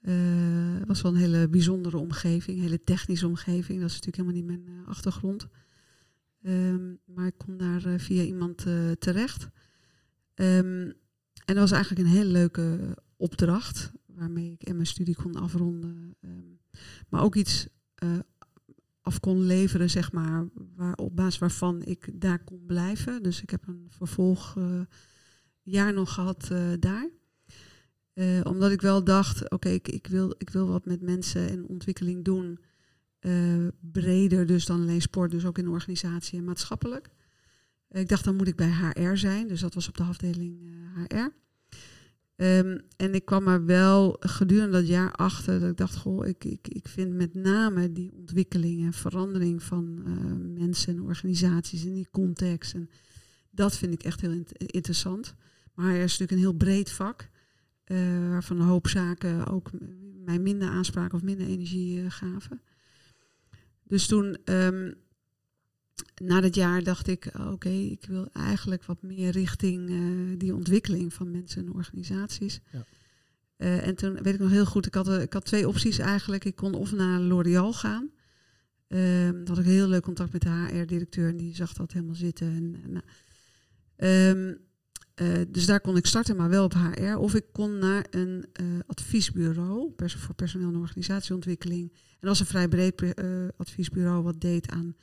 Het 0.00 0.86
was 0.86 1.02
wel 1.02 1.12
een 1.12 1.18
hele 1.18 1.48
bijzondere 1.48 1.96
omgeving, 1.96 2.56
een 2.56 2.62
hele 2.62 2.84
technische 2.84 3.26
omgeving. 3.26 3.80
Dat 3.80 3.90
is 3.90 4.00
natuurlijk 4.00 4.16
helemaal 4.16 4.56
niet 4.56 4.64
mijn 4.64 4.86
achtergrond. 4.86 5.48
Ehm, 6.42 6.94
maar 7.04 7.26
ik 7.26 7.38
kon 7.38 7.56
daar 7.56 8.00
via 8.00 8.22
iemand 8.22 8.66
terecht. 8.98 9.48
Ehm, 10.34 10.90
en 11.44 11.54
dat 11.54 11.56
was 11.56 11.70
eigenlijk 11.70 12.06
een 12.06 12.14
hele 12.14 12.30
leuke 12.30 12.96
opdracht, 13.16 13.92
waarmee 14.06 14.52
ik 14.52 14.62
en 14.62 14.74
mijn 14.74 14.86
studie 14.86 15.14
kon 15.14 15.34
afronden. 15.34 16.16
Ehm, 16.20 16.78
maar 17.08 17.22
ook 17.22 17.34
iets 17.34 17.66
af 19.10 19.20
kon 19.20 19.46
leveren, 19.46 19.90
zeg 19.90 20.12
maar, 20.12 20.46
op 20.94 21.16
basis 21.16 21.38
waarvan 21.38 21.82
ik 21.82 22.10
daar 22.20 22.44
kon 22.44 22.64
blijven. 22.66 23.22
Dus 23.22 23.42
ik 23.42 23.50
heb 23.50 23.66
een 23.66 23.86
vervolgjaar 23.88 24.86
jaar 25.62 25.92
nog 25.92 26.14
gehad 26.14 26.48
eh, 26.50 26.68
daar. 26.78 27.08
Eh, 28.12 28.40
omdat 28.42 28.70
ik 28.70 28.80
wel 28.80 29.04
dacht, 29.04 29.50
oké, 29.50 29.68
ik, 29.68 29.88
ik, 29.88 30.06
wil, 30.06 30.34
ik 30.38 30.50
wil 30.50 30.66
wat 30.66 30.84
met 30.84 31.00
mensen 31.02 31.48
en 31.48 31.68
ontwikkeling 31.68 32.24
doen. 32.24 32.58
eh, 33.20 33.66
breder 33.80 34.46
dus 34.46 34.66
dan 34.66 34.80
alleen 34.80 35.00
sport, 35.02 35.30
dus 35.30 35.44
ook 35.46 35.58
in 35.58 35.68
organisatie 35.68 36.38
en 36.38 36.44
maatschappelijk. 36.44 37.08
ik 37.88 38.08
dacht, 38.08 38.24
dan 38.24 38.36
moet 38.36 38.48
ik 38.48 38.56
bij 38.56 38.70
HR 38.70 39.16
zijn. 39.16 39.48
Dus 39.48 39.60
dat 39.60 39.74
was 39.74 39.88
op 39.88 39.96
de 39.96 40.02
afdeling 40.02 40.74
eh, 41.08 41.22
HR. 41.22 41.28
Ehm, 42.40 42.79
en 42.96 43.14
ik 43.14 43.24
kwam 43.24 43.48
er 43.48 43.64
wel 43.64 44.16
gedurende 44.20 44.72
dat 44.72 44.88
jaar 44.88 45.12
achter 45.12 45.61
dat 45.61 45.70
ik 45.70 45.76
dacht, 45.76 45.96
goh, 45.96 46.26
ik, 46.26 46.44
ik, 46.44 46.68
ik 46.68 46.88
vind 46.88 47.12
met 47.12 47.35
name 47.35 47.92
die 47.92 48.12
ontwikkeling 48.12 48.85
en 48.85 48.92
verandering 48.92 49.62
van 49.62 50.03
eh, 50.05 50.12
mensen 50.61 50.96
en 50.96 51.03
organisaties 51.03 51.85
in 51.85 51.94
die 51.94 52.09
context. 52.11 52.74
Dat 53.50 53.76
vind 53.76 53.92
ik 53.92 54.03
echt 54.03 54.20
heel 54.20 54.31
int- 54.31 54.62
interessant. 54.62 55.35
Maar 55.74 55.94
er 55.94 56.03
is 56.03 56.18
natuurlijk 56.18 56.31
een 56.31 56.38
heel 56.38 56.53
breed 56.53 56.90
vak, 56.90 57.29
eh, 57.85 58.29
waarvan 58.29 58.61
een 58.61 58.66
hoop 58.66 58.88
zaken 58.88 59.46
ook 59.46 59.70
mij 60.24 60.38
minder 60.38 60.68
aanspraken 60.68 61.16
of 61.16 61.22
minder 61.22 61.46
energie 61.46 62.00
eh, 62.00 62.11
gaven. 62.11 62.61
Dus 63.85 64.07
toen, 64.07 64.37
ehm, 64.44 64.92
na 66.20 66.40
dat 66.40 66.54
jaar, 66.54 66.83
dacht 66.83 67.06
ik, 67.06 67.30
oké, 67.50 67.68
ik 67.68 68.04
wil 68.09 68.28
eigenlijk 68.33 68.85
wat 68.85 69.02
meer 69.02 69.30
richting 69.30 69.90
eh, 69.90 70.38
die 70.38 70.54
ontwikkeling 70.54 71.14
van 71.14 71.30
mensen 71.30 71.66
en 71.66 71.72
organisaties. 71.72 72.61
Ja. 72.72 72.85
Eh, 73.56 73.87
en 73.87 73.94
toen 73.94 74.22
weet 74.22 74.35
ik 74.35 74.40
nog 74.40 74.50
heel 74.50 74.66
goed, 74.66 74.87
ik 74.87 74.94
had, 74.94 75.09
eh, 75.09 75.22
ik 75.22 75.33
had 75.33 75.44
twee 75.44 75.68
opties 75.68 75.98
eigenlijk. 75.98 76.44
Ik 76.44 76.56
kon 76.56 76.74
of 76.74 76.92
naar 76.92 77.20
L'Oréal 77.20 77.72
gaan. 77.72 78.11
Ehm 78.88 79.44
dan 79.44 79.56
had 79.56 79.59
ik 79.59 79.64
heel 79.64 79.88
leuk 79.88 80.02
contact 80.02 80.33
met 80.33 80.42
de 80.42 80.48
HR-directeur 80.48 81.28
en 81.28 81.37
die 81.37 81.54
zag 81.54 81.72
dat 81.72 81.92
helemaal 81.92 82.14
zitten. 82.14 82.46
En, 82.46 82.76
en, 82.85 82.92
nou, 82.92 83.04
ehm, 83.96 84.54
eh, 85.14 85.44
dus 85.48 85.66
daar 85.66 85.80
kon 85.80 85.96
ik 85.96 86.06
starten, 86.06 86.37
maar 86.37 86.48
wel 86.48 86.64
op 86.64 86.74
HR. 86.74 87.16
Of 87.16 87.35
ik 87.35 87.44
kon 87.52 87.78
naar 87.78 88.06
een 88.11 88.44
adviesbureau 88.87 89.90
pers- 89.90 90.14
voor 90.14 90.35
personeel 90.35 90.68
en 90.68 90.76
organisatieontwikkeling. 90.76 91.90
En 91.92 92.18
dat 92.20 92.28
was 92.28 92.40
een 92.40 92.46
vrij 92.46 92.68
breed 92.68 93.14
adviesbureau 93.56 94.22
wat 94.22 94.40
deed 94.40 94.70
aan 94.70 94.96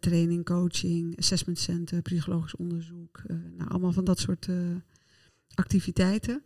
training, 0.00 0.44
coaching, 0.44 1.18
assessment 1.18 1.58
center, 1.58 2.02
psychologisch 2.02 2.56
onderzoek. 2.56 3.22
eh, 3.26 3.36
nou, 3.56 3.70
allemaal 3.70 3.92
van 3.92 4.04
dat 4.04 4.18
soort 4.18 4.48
eh, 4.48 4.56
activiteiten. 5.54 6.42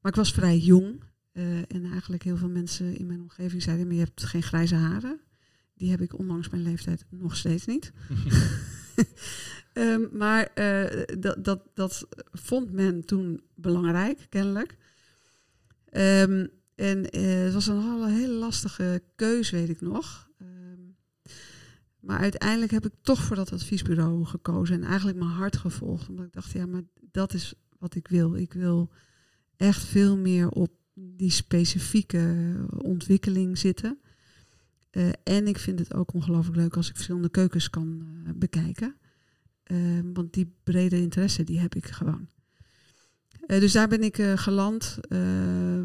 Maar 0.00 0.12
ik 0.12 0.18
was 0.18 0.32
vrij 0.32 0.58
jong. 0.58 1.02
eh, 1.32 1.58
en 1.58 1.84
eigenlijk 1.92 2.22
heel 2.22 2.36
veel 2.36 2.48
mensen 2.48 2.96
in 2.96 3.06
mijn 3.06 3.20
omgeving 3.20 3.62
zeiden, 3.62 3.86
maar 3.86 3.94
je 3.94 4.00
hebt 4.02 4.22
geen 4.24 4.42
grijze 4.42 4.74
haren. 4.74 5.20
Die 5.74 5.90
heb 5.90 6.00
ik 6.00 6.18
ondanks 6.18 6.48
mijn 6.48 6.62
leeftijd 6.62 7.04
nog 7.08 7.36
steeds 7.36 7.66
niet. 7.66 7.92
Ehm, 9.72 10.02
maar 10.12 10.52
dat, 11.18 11.44
dat, 11.44 11.62
dat 11.74 12.06
vond 12.32 12.72
men 12.72 13.04
toen 13.04 13.42
belangrijk, 13.54 14.26
kennelijk. 14.28 14.76
Ehm, 15.88 16.46
en 16.74 17.16
het 17.16 17.52
was 17.52 17.66
een 17.66 17.80
hele, 17.82 18.08
hele 18.10 18.32
lastige 18.32 19.02
keus, 19.16 19.50
weet 19.50 19.68
ik 19.68 19.80
nog. 19.80 20.30
Maar 22.02 22.18
uiteindelijk 22.18 22.72
heb 22.72 22.86
ik 22.86 22.92
toch 23.02 23.22
voor 23.22 23.36
dat 23.36 23.52
adviesbureau 23.52 24.24
gekozen 24.24 24.76
en 24.76 24.88
eigenlijk 24.88 25.18
mijn 25.18 25.30
hart 25.30 25.56
gevolgd. 25.56 26.08
Omdat 26.08 26.26
ik 26.26 26.32
dacht, 26.32 26.52
ja, 26.52 26.66
maar 26.66 26.82
dat 27.10 27.34
is 27.34 27.54
wat 27.78 27.94
ik 27.94 28.08
wil. 28.08 28.36
Ik 28.36 28.52
wil 28.52 28.90
echt 29.56 29.84
veel 29.84 30.16
meer 30.16 30.48
op 30.48 30.70
die 30.94 31.30
specifieke 31.30 32.54
ontwikkeling 32.70 33.58
zitten. 33.58 33.98
Eh, 34.90 35.08
en 35.22 35.46
ik 35.46 35.58
vind 35.58 35.78
het 35.78 35.94
ook 35.94 36.14
ongelooflijk 36.14 36.56
leuk 36.56 36.76
als 36.76 36.88
ik 36.88 36.94
verschillende 36.94 37.30
keukens 37.30 37.70
kan 37.70 38.06
eh, 38.26 38.32
bekijken. 38.36 38.96
Eh, 39.62 39.78
want 40.12 40.32
die 40.32 40.54
brede 40.62 41.00
interesse, 41.00 41.44
die 41.44 41.58
heb 41.58 41.74
ik 41.74 41.86
gewoon. 41.86 42.28
Eh, 43.46 43.60
dus 43.60 43.72
daar 43.72 43.88
ben 43.88 44.02
ik 44.02 44.18
eh, 44.18 44.36
geland. 44.36 44.98
Eh, 45.08 45.80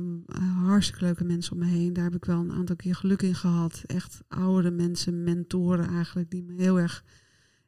hartstikke 0.65 1.03
leuke 1.05 1.23
mensen 1.23 1.51
om 1.53 1.59
me 1.59 1.65
heen. 1.65 1.93
Daar 1.93 2.03
heb 2.03 2.15
ik 2.15 2.25
wel 2.25 2.39
een 2.39 2.51
aantal 2.51 2.75
keer 2.75 2.95
geluk 2.95 3.21
in 3.21 3.35
gehad. 3.35 3.83
Echt 3.85 4.19
oudere 4.27 4.71
mensen, 4.75 5.23
mentoren 5.23 5.87
eigenlijk, 5.89 6.29
die 6.29 6.43
me 6.43 6.53
heel 6.61 6.79
erg 6.79 7.03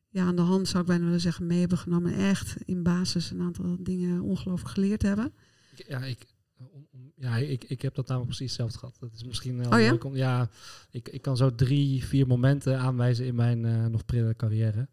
ja, 0.09 0.23
aan 0.25 0.35
de 0.35 0.41
hand, 0.41 0.67
zou 0.67 0.81
ik 0.81 0.87
bijna 0.89 1.03
willen 1.05 1.19
zeggen, 1.21 1.45
mee 1.47 1.59
hebben 1.59 1.77
genomen. 1.77 2.13
En 2.13 2.19
echt 2.19 2.55
in 2.65 2.83
basis 2.83 3.31
een 3.31 3.41
aantal 3.41 3.77
dingen 3.79 4.21
ongelooflijk 4.21 4.69
geleerd 4.73 5.01
hebben. 5.01 5.33
Ja, 5.87 6.03
ik, 6.05 6.25
ja 7.15 7.37
ik, 7.37 7.63
ik 7.63 7.81
heb 7.81 7.95
dat 7.95 8.07
namelijk 8.07 8.35
precies 8.35 8.47
hetzelfde 8.57 8.77
gehad. 8.79 8.97
Dat 8.99 9.13
is 9.13 9.23
misschien 9.23 9.73
Oh 9.73 9.79
ja? 9.79 9.89
leuk 9.91 10.03
om- 10.03 10.15
ja, 10.15 10.49
ik, 10.91 11.09
ik 11.09 11.21
kan 11.21 11.37
zo 11.37 11.55
drie, 11.55 12.03
vier 12.05 12.27
momenten 12.27 12.79
aanwijzen 12.79 13.25
in 13.25 13.35
mijn 13.35 13.65
eh, 13.65 13.85
nog 13.85 14.05
prille 14.05 14.35
carrière. 14.35 14.87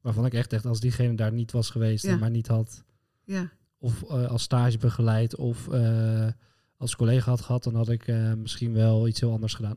Waarvan 0.00 0.26
ik 0.26 0.34
echt 0.34 0.50
dacht, 0.50 0.66
als 0.66 0.80
diegene 0.80 1.14
daar 1.14 1.32
niet 1.32 1.52
was 1.52 1.70
geweest 1.70 2.04
Ja. 2.04 2.10
en 2.12 2.18
maar 2.18 2.30
niet 2.30 2.46
had, 2.46 2.84
Ja, 3.24 3.52
of 3.84 4.02
eh, 4.02 4.26
als 4.26 4.42
stage 4.42 4.78
begeleid, 4.78 5.36
of 5.36 5.68
eh, 5.68 6.28
als 6.76 6.96
collega 6.96 7.30
had 7.30 7.40
gehad, 7.40 7.62
dan 7.64 7.74
had 7.74 7.88
ik 7.88 8.06
eh, 8.08 8.32
misschien 8.32 8.72
wel 8.72 9.08
iets 9.08 9.20
heel 9.20 9.32
anders 9.32 9.54
gedaan. 9.54 9.76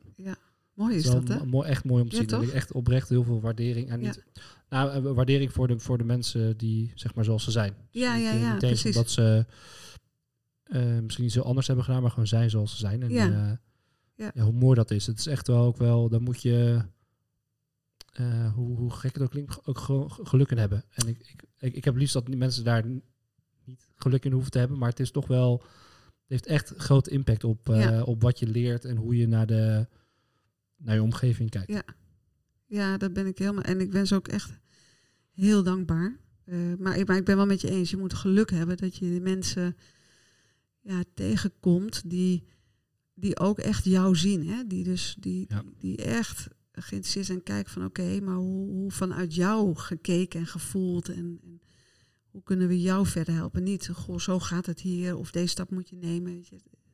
mooi 0.74 0.96
is 0.96 1.04
dat, 1.04 1.28
hè? 1.28 1.46
mooi, 1.46 1.70
echt 1.70 1.84
mooi 1.84 2.02
om 2.04 2.10
te 2.10 2.16
Ja, 2.16 2.22
zien. 2.22 2.30
Dat 2.32 2.42
ik 2.42 2.50
echt 2.50 2.72
oprecht 2.72 3.10
heel 3.10 3.24
veel 3.24 3.42
waardering 3.42 3.90
en 3.90 4.02
Ja. 4.02 4.06
niet, 4.08 4.24
nou, 4.70 5.02
waardering 5.14 5.54
voor 5.54 5.68
de, 5.68 5.80
voor 5.80 5.98
de 5.98 6.04
mensen 6.04 6.58
die 6.58 6.92
zeg 6.96 7.16
maar 7.16 7.24
zoals 7.24 7.44
ze 7.44 7.52
zijn. 7.52 7.74
Dus 7.92 8.02
Ja, 8.02 8.16
ja, 8.16 8.32
ja, 8.34 8.52
niet 8.52 8.60
precies. 8.60 8.96
omdat 8.96 9.12
ze 9.12 9.46
misschien 11.02 11.26
iets 11.26 11.34
heel 11.34 11.44
anders 11.46 11.68
hebben 11.68 11.86
gedaan, 11.86 12.02
maar 12.02 12.12
gewoon 12.12 12.28
zijn 12.28 12.50
zoals 12.50 12.72
ze 12.72 12.78
zijn. 12.78 13.02
En 13.04 13.10
Ja. 13.10 13.60
Ja. 14.16 14.32
ja, 14.34 14.44
hoe 14.44 14.54
mooi 14.54 14.76
dat 14.76 14.92
is. 14.92 15.06
Het 15.08 15.20
is 15.20 15.28
echt 15.28 15.48
wel 15.48 15.64
ook 15.64 15.78
wel, 15.78 16.10
dan 16.10 16.22
moet 16.24 16.42
je, 16.42 16.82
hoe, 18.56 18.78
hoe 18.78 18.92
gek 18.94 19.14
het 19.14 19.24
ook 19.24 19.30
klinkt, 19.30 19.66
ook 19.68 19.78
gewoon 19.80 20.12
geluk 20.12 20.52
in 20.52 20.58
hebben. 20.58 20.84
En 20.90 21.08
ik, 21.08 21.18
ik, 21.20 21.44
ik, 21.58 21.74
ik 21.76 21.84
heb 21.86 21.96
liefst 21.96 22.14
dat 22.14 22.26
die 22.26 22.38
mensen 22.38 22.64
daar 22.64 22.84
niet 23.68 23.88
geluk 23.96 24.26
in 24.26 24.32
hoeven 24.32 24.52
te 24.52 24.60
hebben, 24.60 24.78
maar 24.78 24.90
het 24.90 25.00
is 25.00 25.12
toch 25.12 25.28
wel, 25.28 25.62
het 25.62 26.28
heeft 26.28 26.46
echt 26.46 26.74
groot 26.78 27.08
impact 27.08 27.44
op, 27.44 27.70
eh, 27.70 27.82
Ja. 27.82 28.04
op 28.04 28.22
wat 28.22 28.40
je 28.40 28.48
leert 28.48 28.86
en 28.86 28.98
hoe 28.98 29.18
je 29.18 29.28
naar, 29.28 29.48
de, 29.48 29.88
naar 30.78 30.96
je 30.96 31.02
omgeving 31.02 31.50
kijkt. 31.50 31.72
Ja. 31.72 31.84
Ja, 32.66 32.98
dat 32.98 33.14
ben 33.14 33.26
ik 33.28 33.38
helemaal. 33.38 33.64
En 33.64 33.80
ik 33.80 33.92
ben 33.92 34.08
ze 34.08 34.16
ook 34.16 34.28
echt 34.28 34.60
heel 35.32 35.64
dankbaar. 35.64 36.18
Eh, 36.44 36.58
maar, 36.80 36.98
ik, 36.98 37.08
maar 37.08 37.18
ik 37.18 37.26
ben 37.26 37.36
wel 37.36 37.46
met 37.46 37.62
je 37.62 37.70
eens. 37.70 37.90
Je 37.90 37.98
moet 37.98 38.14
geluk 38.14 38.50
hebben 38.50 38.78
dat 38.78 38.96
je 38.96 39.14
de 39.14 39.22
mensen 39.22 39.76
ja, 40.82 41.04
tegenkomt 41.14 42.10
die, 42.10 42.44
die 43.14 43.40
ook 43.40 43.60
echt 43.60 43.84
jou 43.84 44.16
zien. 44.16 44.48
Hè? 44.48 44.68
Die 44.68 44.84
dus 44.84 45.16
die, 45.20 45.46
Ja. 45.50 45.62
die, 45.62 45.74
die 45.78 45.98
echt 46.06 46.48
geïnteresseerd 46.72 47.26
zijn 47.26 47.38
en 47.38 47.44
kijken 47.44 47.72
van 47.72 47.86
oké, 47.86 48.20
maar 48.20 48.36
hoe, 48.36 48.70
hoe 48.70 48.92
vanuit 48.92 49.36
jou 49.36 49.76
gekeken 49.76 50.40
en 50.40 50.46
gevoeld 50.48 51.10
en, 51.10 51.40
en 51.44 51.62
hoe 52.32 52.44
kunnen 52.44 52.68
we 52.68 52.82
jou 52.82 53.06
verder 53.06 53.34
helpen? 53.34 53.64
Niet, 53.64 53.88
goh, 53.88 54.20
zo 54.20 54.40
gaat 54.40 54.66
het 54.66 54.80
hier 54.80 55.16
of 55.16 55.32
deze 55.32 55.48
stap 55.48 55.70
moet 55.70 55.90
je 55.90 55.96
nemen. 55.96 56.46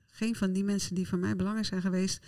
Geen 0.07 0.35
van 0.35 0.53
die 0.53 0.63
mensen 0.63 0.95
die 0.95 1.07
voor 1.07 1.19
mij 1.19 1.35
belangrijk 1.35 1.67
zijn 1.67 1.81
geweest, 1.81 2.25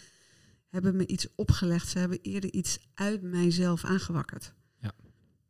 hebben 0.70 0.96
me 0.96 1.08
iets 1.08 1.28
opgelegd. 1.36 1.88
Ze 1.88 2.00
hebben 2.00 2.20
eerder 2.22 2.54
iets 2.54 2.80
uit 2.94 3.22
mijzelf 3.22 3.84
aangewakkerd. 3.84 4.54
Ja. 4.80 4.92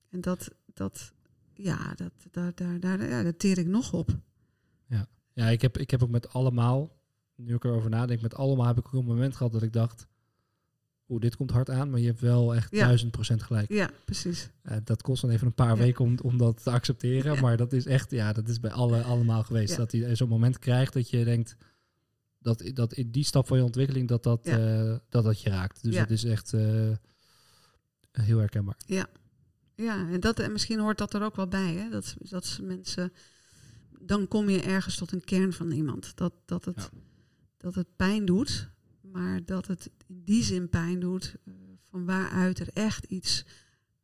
En 0.10 0.22
dat, 0.22 0.50
dat 0.74 1.14
ja, 1.54 1.94
dat, 1.94 2.14
daar, 2.32 2.56
daar, 2.56 2.80
daar, 2.80 3.10
ja, 3.10 3.24
daar 3.24 3.38
teer 3.38 3.58
ik 3.58 3.68
nog 3.68 3.94
op. 3.94 4.18
Ja, 5.36 5.50
ik 5.50 5.62
heb, 5.62 5.78
ik 5.78 5.92
heb 5.92 6.04
ook 6.04 6.10
met 6.10 6.30
allemaal, 6.30 6.98
nu 7.36 7.56
ik 7.56 7.64
erover 7.64 7.90
nadenk, 7.90 8.22
met 8.22 8.36
allemaal 8.36 8.68
heb 8.68 8.78
ik 8.78 8.86
ook 8.86 8.94
een 8.94 9.06
moment 9.06 9.36
gehad 9.36 9.52
dat 9.52 9.64
ik 9.64 9.74
dacht, 9.74 10.08
oeh, 11.10 11.22
dit 11.22 11.36
komt 11.36 11.52
hard 11.52 11.70
aan, 11.70 11.90
maar 11.90 12.00
je 12.00 12.06
hebt 12.08 12.20
wel 12.20 12.56
echt 12.56 12.72
Ja. 12.76 12.86
duizend 12.86 13.12
procent 13.12 13.44
gelijk. 13.44 13.70
Ja, 13.72 13.90
precies. 14.06 14.50
Eh, 14.62 14.78
dat 14.84 15.02
kost 15.02 15.22
dan 15.22 15.32
even 15.32 15.48
een 15.48 15.54
paar 15.54 15.76
Ja. 15.76 15.78
weken 15.78 16.06
om, 16.06 16.18
om 16.22 16.38
dat 16.38 16.64
te 16.64 16.70
accepteren, 16.72 17.34
Ja. 17.34 17.42
maar 17.42 17.58
dat 17.58 17.74
is 17.74 17.86
echt, 17.86 18.12
ja, 18.12 18.34
dat 18.34 18.48
is 18.48 18.60
bij 18.60 18.72
alle 18.72 19.02
allemaal 19.02 19.44
geweest. 19.44 19.72
Ja. 19.72 19.78
Dat 19.78 19.92
je 19.92 20.16
zo'n 20.16 20.30
moment 20.30 20.60
krijgt 20.60 20.94
dat 20.94 21.10
je 21.10 21.24
denkt, 21.24 21.56
dat, 22.40 22.72
dat 22.74 22.94
in 22.94 23.12
die 23.12 23.24
stap 23.24 23.48
van 23.48 23.58
je 23.58 23.64
ontwikkeling, 23.64 24.08
dat 24.08 24.24
dat, 24.24 24.40
Ja. 24.44 24.58
eh, 24.92 24.98
dat, 25.10 25.24
dat 25.24 25.42
je 25.42 25.50
raakt. 25.50 25.84
Dus 25.84 25.94
Ja. 25.94 26.00
dat 26.00 26.10
is 26.10 26.24
echt 26.24 26.54
eh, 26.54 26.92
heel 28.12 28.38
herkenbaar. 28.38 28.78
Ja, 29.76 30.08
en, 30.10 30.20
dat, 30.20 30.40
en 30.40 30.52
misschien 30.52 30.80
hoort 30.80 30.98
dat 30.98 31.14
er 31.14 31.22
ook 31.24 31.36
wel 31.36 31.48
bij. 31.48 31.74
Hè? 31.74 31.90
Dat, 31.90 32.16
dat 32.20 32.60
mensen. 32.62 33.14
Dan 34.00 34.28
kom 34.28 34.50
je 34.50 34.62
ergens 34.62 34.96
tot 34.96 35.12
een 35.12 35.24
kern 35.24 35.54
van 35.54 35.72
iemand. 35.72 36.12
Dat, 36.16 36.34
dat, 36.46 36.66
het, 36.66 36.90
Ja. 36.94 37.00
dat 37.58 37.76
het 37.76 37.88
pijn 37.96 38.26
doet, 38.26 38.70
maar 39.16 39.46
dat 39.46 39.68
het 39.68 39.90
in 40.08 40.22
die 40.26 40.44
zin 40.44 40.70
pijn 40.70 41.00
doet. 41.00 41.36
eh, 41.46 41.54
van 41.90 42.06
waaruit 42.06 42.60
er 42.60 42.70
echt 42.74 43.06
iets 43.06 43.46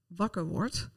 wakker 0.07 0.45
wordt. 0.45 0.89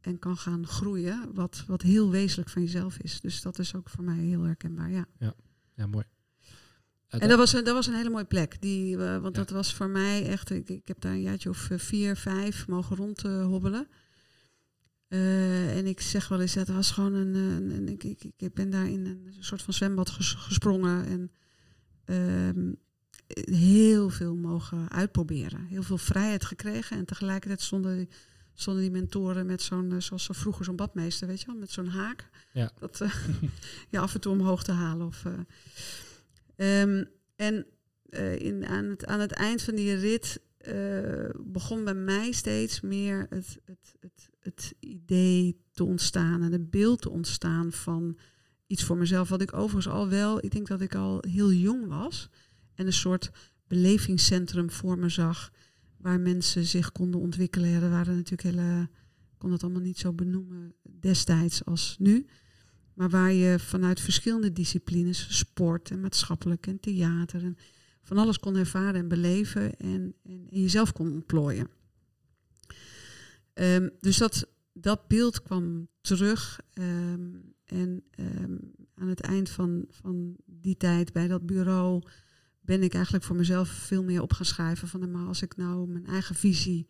En 0.00 0.18
kan 0.18 0.36
gaan 0.36 0.66
groeien. 0.66 1.34
Wat, 1.34 1.64
wat 1.66 1.82
heel 1.82 2.10
wezenlijk 2.10 2.48
van 2.50 2.62
jezelf 2.62 2.98
is. 2.98 3.20
Dus 3.20 3.42
dat 3.42 3.58
is 3.58 3.74
ook 3.74 3.88
voor 3.88 4.04
mij 4.04 4.18
heel 4.18 4.42
herkenbaar. 4.42 4.90
Ja. 4.90 5.06
Ja, 5.74 5.86
mooi. 5.86 6.04
En 7.08 7.28
dat 7.28 7.38
was, 7.38 7.52
een, 7.52 7.64
dat 7.64 7.74
was 7.74 7.86
een 7.86 7.94
hele 7.94 8.10
mooie 8.10 8.24
plek. 8.24 8.60
Die, 8.60 8.96
eh, 8.96 9.18
want 9.18 9.36
Ja. 9.36 9.42
dat 9.42 9.50
was 9.50 9.74
voor 9.74 9.88
mij 9.88 10.26
echt. 10.26 10.50
Ik, 10.50 10.68
ik 10.68 10.88
heb 10.88 11.00
daar 11.00 11.12
een 11.12 11.20
jaartje 11.22 11.48
of 11.48 11.70
eh, 11.70 11.78
vier, 11.78 12.16
vijf 12.16 12.66
mogen 12.68 12.96
rondhobbelen. 12.96 13.88
En 15.08 15.86
ik 15.86 16.00
zeg 16.00 16.28
wel 16.28 16.40
eens, 16.40 16.54
dat 16.54 16.68
was 16.68 16.90
gewoon 16.90 17.14
een. 17.14 17.34
een, 17.34 17.70
een- 17.70 17.88
ik, 17.88 18.04
ik, 18.04 18.22
ik 18.36 18.54
ben 18.54 18.70
daar 18.70 18.88
in 18.88 19.06
een 19.06 19.36
soort 19.40 19.62
van 19.62 19.74
zwembad 19.74 20.10
ges- 20.10 20.34
gesprongen. 20.34 21.04
En 21.06 21.30
ehm, 22.04 22.72
heel 23.50 24.08
veel 24.10 24.34
mogen 24.36 24.90
uitproberen. 24.90 25.64
Heel 25.64 25.82
veel 25.82 25.98
vrijheid 25.98 26.44
gekregen. 26.44 26.96
En 26.96 27.04
tegelijkertijd 27.04 27.60
stonden, 27.60 27.96
die- 27.96 28.08
stonden 28.54 28.82
die 28.82 28.90
mentoren 28.92 29.46
met 29.46 29.62
zo'n, 29.62 29.92
eh, 29.92 30.00
zoals 30.00 30.24
zo 30.24 30.32
vroeger 30.32 30.64
zo'n 30.64 30.76
badmeester, 30.76 31.26
weet 31.26 31.40
je 31.40 31.46
wel, 31.46 31.56
met 31.56 31.70
zo'n 31.70 31.86
haak. 31.88 32.28
Ja. 32.52 32.70
Dat 32.78 33.00
eh, 33.00 33.14
je 33.90 33.98
af 33.98 34.14
en 34.14 34.20
toe 34.20 34.32
omhoog 34.32 34.64
te 34.64 34.72
halen. 34.72 35.06
Of, 35.06 35.24
eh, 35.24 35.32
Ehm, 36.56 37.04
en 37.36 37.66
in, 38.38 38.66
aan, 38.66 38.84
het, 38.84 39.06
aan 39.06 39.20
het 39.20 39.32
eind 39.32 39.62
van 39.62 39.74
die 39.74 39.94
rit 39.94 40.40
begon 41.40 41.84
bij 41.84 41.94
mij 41.94 42.32
steeds 42.32 42.80
meer 42.80 43.26
het, 43.30 43.58
het, 43.64 43.94
het, 44.00 44.28
het 44.40 44.74
idee 44.80 45.56
te 45.72 45.84
ontstaan 45.84 46.42
en 46.42 46.52
het 46.52 46.70
beeld 46.70 47.00
te 47.02 47.10
ontstaan 47.10 47.72
van 47.72 48.18
iets 48.66 48.84
voor 48.84 48.96
mezelf. 48.96 49.28
Wat 49.28 49.40
ik 49.42 49.52
overigens 49.52 49.94
al 49.94 50.08
wel, 50.08 50.44
ik 50.44 50.50
denk 50.50 50.66
dat 50.66 50.80
ik 50.80 50.94
al 50.94 51.24
heel 51.28 51.52
jong 51.52 51.86
was 51.86 52.28
en 52.80 52.86
een 52.86 52.92
soort 52.92 53.30
belevingscentrum 53.66 54.70
voor 54.70 54.98
me 54.98 55.08
zag 55.08 55.52
waar 55.96 56.20
mensen 56.20 56.64
zich 56.64 56.92
konden 56.92 57.20
ontwikkelen. 57.20 57.68
Ja, 57.68 57.80
er 57.80 57.90
waren 57.90 58.14
natuurlijk 58.14 58.56
hele, 58.56 58.88
ik 59.32 59.38
kon 59.38 59.52
het 59.52 59.62
allemaal 59.62 59.80
niet 59.80 59.98
zo 59.98 60.12
benoemen 60.12 60.74
destijds 61.00 61.64
als 61.64 61.96
nu. 61.98 62.26
Maar 62.94 63.10
waar 63.10 63.32
je 63.32 63.58
vanuit 63.58 64.00
verschillende 64.00 64.52
disciplines, 64.52 65.38
sport 65.38 65.90
en 65.90 66.00
maatschappelijk 66.00 66.66
en 66.66 66.80
theater 66.80 67.44
en 67.44 67.56
van 68.02 68.18
alles 68.18 68.38
kon 68.38 68.56
ervaren 68.56 69.00
en 69.00 69.08
beleven 69.08 69.76
en, 69.76 70.14
en, 70.22 70.46
en 70.50 70.60
jezelf 70.60 70.92
kon 70.92 71.12
ontplooien. 71.12 71.68
Ehm, 73.52 73.88
dus 74.00 74.16
dat, 74.16 74.46
dat 74.72 75.08
beeld 75.08 75.42
kwam 75.42 75.88
terug. 76.00 76.60
ehm, 76.72 77.28
en 77.64 78.02
ehm, 78.10 78.56
aan 78.94 79.08
het 79.08 79.20
eind 79.20 79.50
van, 79.50 79.84
van 79.88 80.36
die 80.46 80.76
tijd 80.76 81.12
bij 81.12 81.28
dat 81.28 81.46
bureau 81.46 82.02
ben 82.70 82.82
ik 82.82 82.94
eigenlijk 82.94 83.24
voor 83.24 83.36
mezelf 83.36 83.68
veel 83.68 84.04
meer 84.04 84.22
op 84.22 84.32
gaan 84.32 84.46
schrijven. 84.46 84.88
Van, 84.88 85.00
nou, 85.00 85.12
maar 85.12 85.26
als 85.26 85.42
ik 85.42 85.56
nou 85.56 85.88
mijn 85.88 86.06
eigen 86.06 86.34
visie 86.34 86.88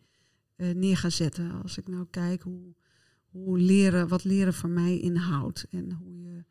eh, 0.55 0.75
neer 0.75 0.97
ga 0.97 1.09
zetten, 1.09 1.61
als 1.61 1.77
ik 1.77 1.87
nou 1.87 2.07
kijk 2.09 2.41
hoe, 2.41 2.75
hoe 3.25 3.59
leren, 3.59 4.07
wat 4.07 4.23
leren 4.23 4.53
voor 4.53 4.69
mij 4.69 4.99
inhoudt 4.99 5.65
en 5.69 5.91
hoe 5.91 6.21
je 6.21 6.43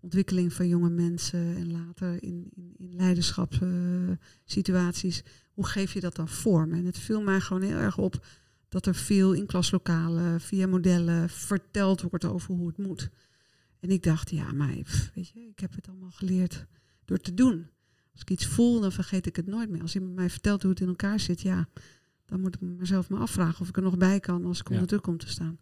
ontwikkeling 0.00 0.52
van 0.52 0.68
jonge 0.68 0.90
mensen 0.90 1.56
en 1.56 1.72
later 1.72 2.22
in, 2.22 2.50
in, 2.54 2.74
in 2.76 2.94
leiderschapssituaties, 2.94 5.22
hoe 5.52 5.66
geef 5.66 5.92
je 5.92 6.00
dat 6.00 6.16
dan 6.16 6.28
vorm? 6.28 6.72
En 6.72 6.84
het 6.84 6.98
viel 6.98 7.22
mij 7.22 7.40
gewoon 7.40 7.62
heel 7.62 7.76
erg 7.76 7.98
op 7.98 8.26
dat 8.68 8.86
er 8.86 8.94
veel 8.94 9.32
in 9.32 9.46
klaslokalen, 9.46 10.40
via 10.40 10.66
modellen, 10.66 11.28
verteld 11.28 12.00
wordt 12.00 12.24
over 12.24 12.54
hoe 12.54 12.66
het 12.66 12.78
moet. 12.78 13.10
En 13.80 13.90
ik 13.90 14.02
dacht, 14.02 14.30
ja, 14.30 14.52
maar 14.52 14.74
weet 15.14 15.28
je, 15.28 15.40
ik 15.40 15.58
heb 15.58 15.74
het 15.74 15.88
allemaal 15.88 16.10
geleerd 16.10 16.66
door 17.04 17.18
te 17.18 17.34
doen. 17.34 17.71
Als 18.12 18.20
ik 18.20 18.30
iets 18.30 18.46
voel, 18.46 18.80
dan 18.80 18.92
vergeet 18.92 19.26
ik 19.26 19.36
het 19.36 19.46
nooit 19.46 19.68
meer. 19.70 19.82
Als 19.82 19.94
iemand 19.94 20.14
mij 20.14 20.30
vertelt 20.30 20.62
hoe 20.62 20.70
het 20.70 20.80
in 20.80 20.88
elkaar 20.88 21.20
zit, 21.20 21.40
ja, 21.40 21.68
dan 22.26 22.40
moet 22.40 22.54
ik 22.54 22.60
mezelf 22.60 23.08
maar 23.08 23.20
afvragen 23.20 23.60
of 23.60 23.68
ik 23.68 23.76
er 23.76 23.82
nog 23.82 23.96
bij 23.96 24.20
kan 24.20 24.44
als 24.44 24.60
ik 24.60 24.66
Ja. 24.68 24.72
onder 24.74 24.88
druk 24.88 25.02
kom 25.02 25.18
te 25.18 25.28
staan. 25.28 25.58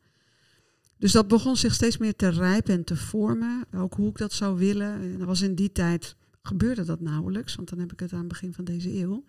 Dus 0.98 1.12
dat 1.12 1.28
begon 1.28 1.56
zich 1.56 1.74
steeds 1.74 1.96
meer 1.98 2.16
te 2.16 2.28
rijpen 2.28 2.74
en 2.74 2.84
te 2.84 2.96
vormen. 2.96 3.64
Ook 3.74 3.94
hoe 3.94 4.08
ik 4.10 4.16
dat 4.18 4.32
zou 4.32 4.58
willen. 4.58 5.00
En 5.00 5.18
dat 5.18 5.26
was 5.26 5.40
in 5.42 5.54
die 5.54 5.72
tijd 5.72 6.16
gebeurde 6.42 6.84
dat 6.84 7.00
nauwelijks, 7.00 7.54
want 7.54 7.68
dan 7.68 7.78
heb 7.78 7.92
ik 7.92 8.00
het 8.00 8.12
aan 8.12 8.18
het 8.18 8.28
begin 8.28 8.52
van 8.54 8.64
deze 8.64 8.98
eeuw. 8.98 9.24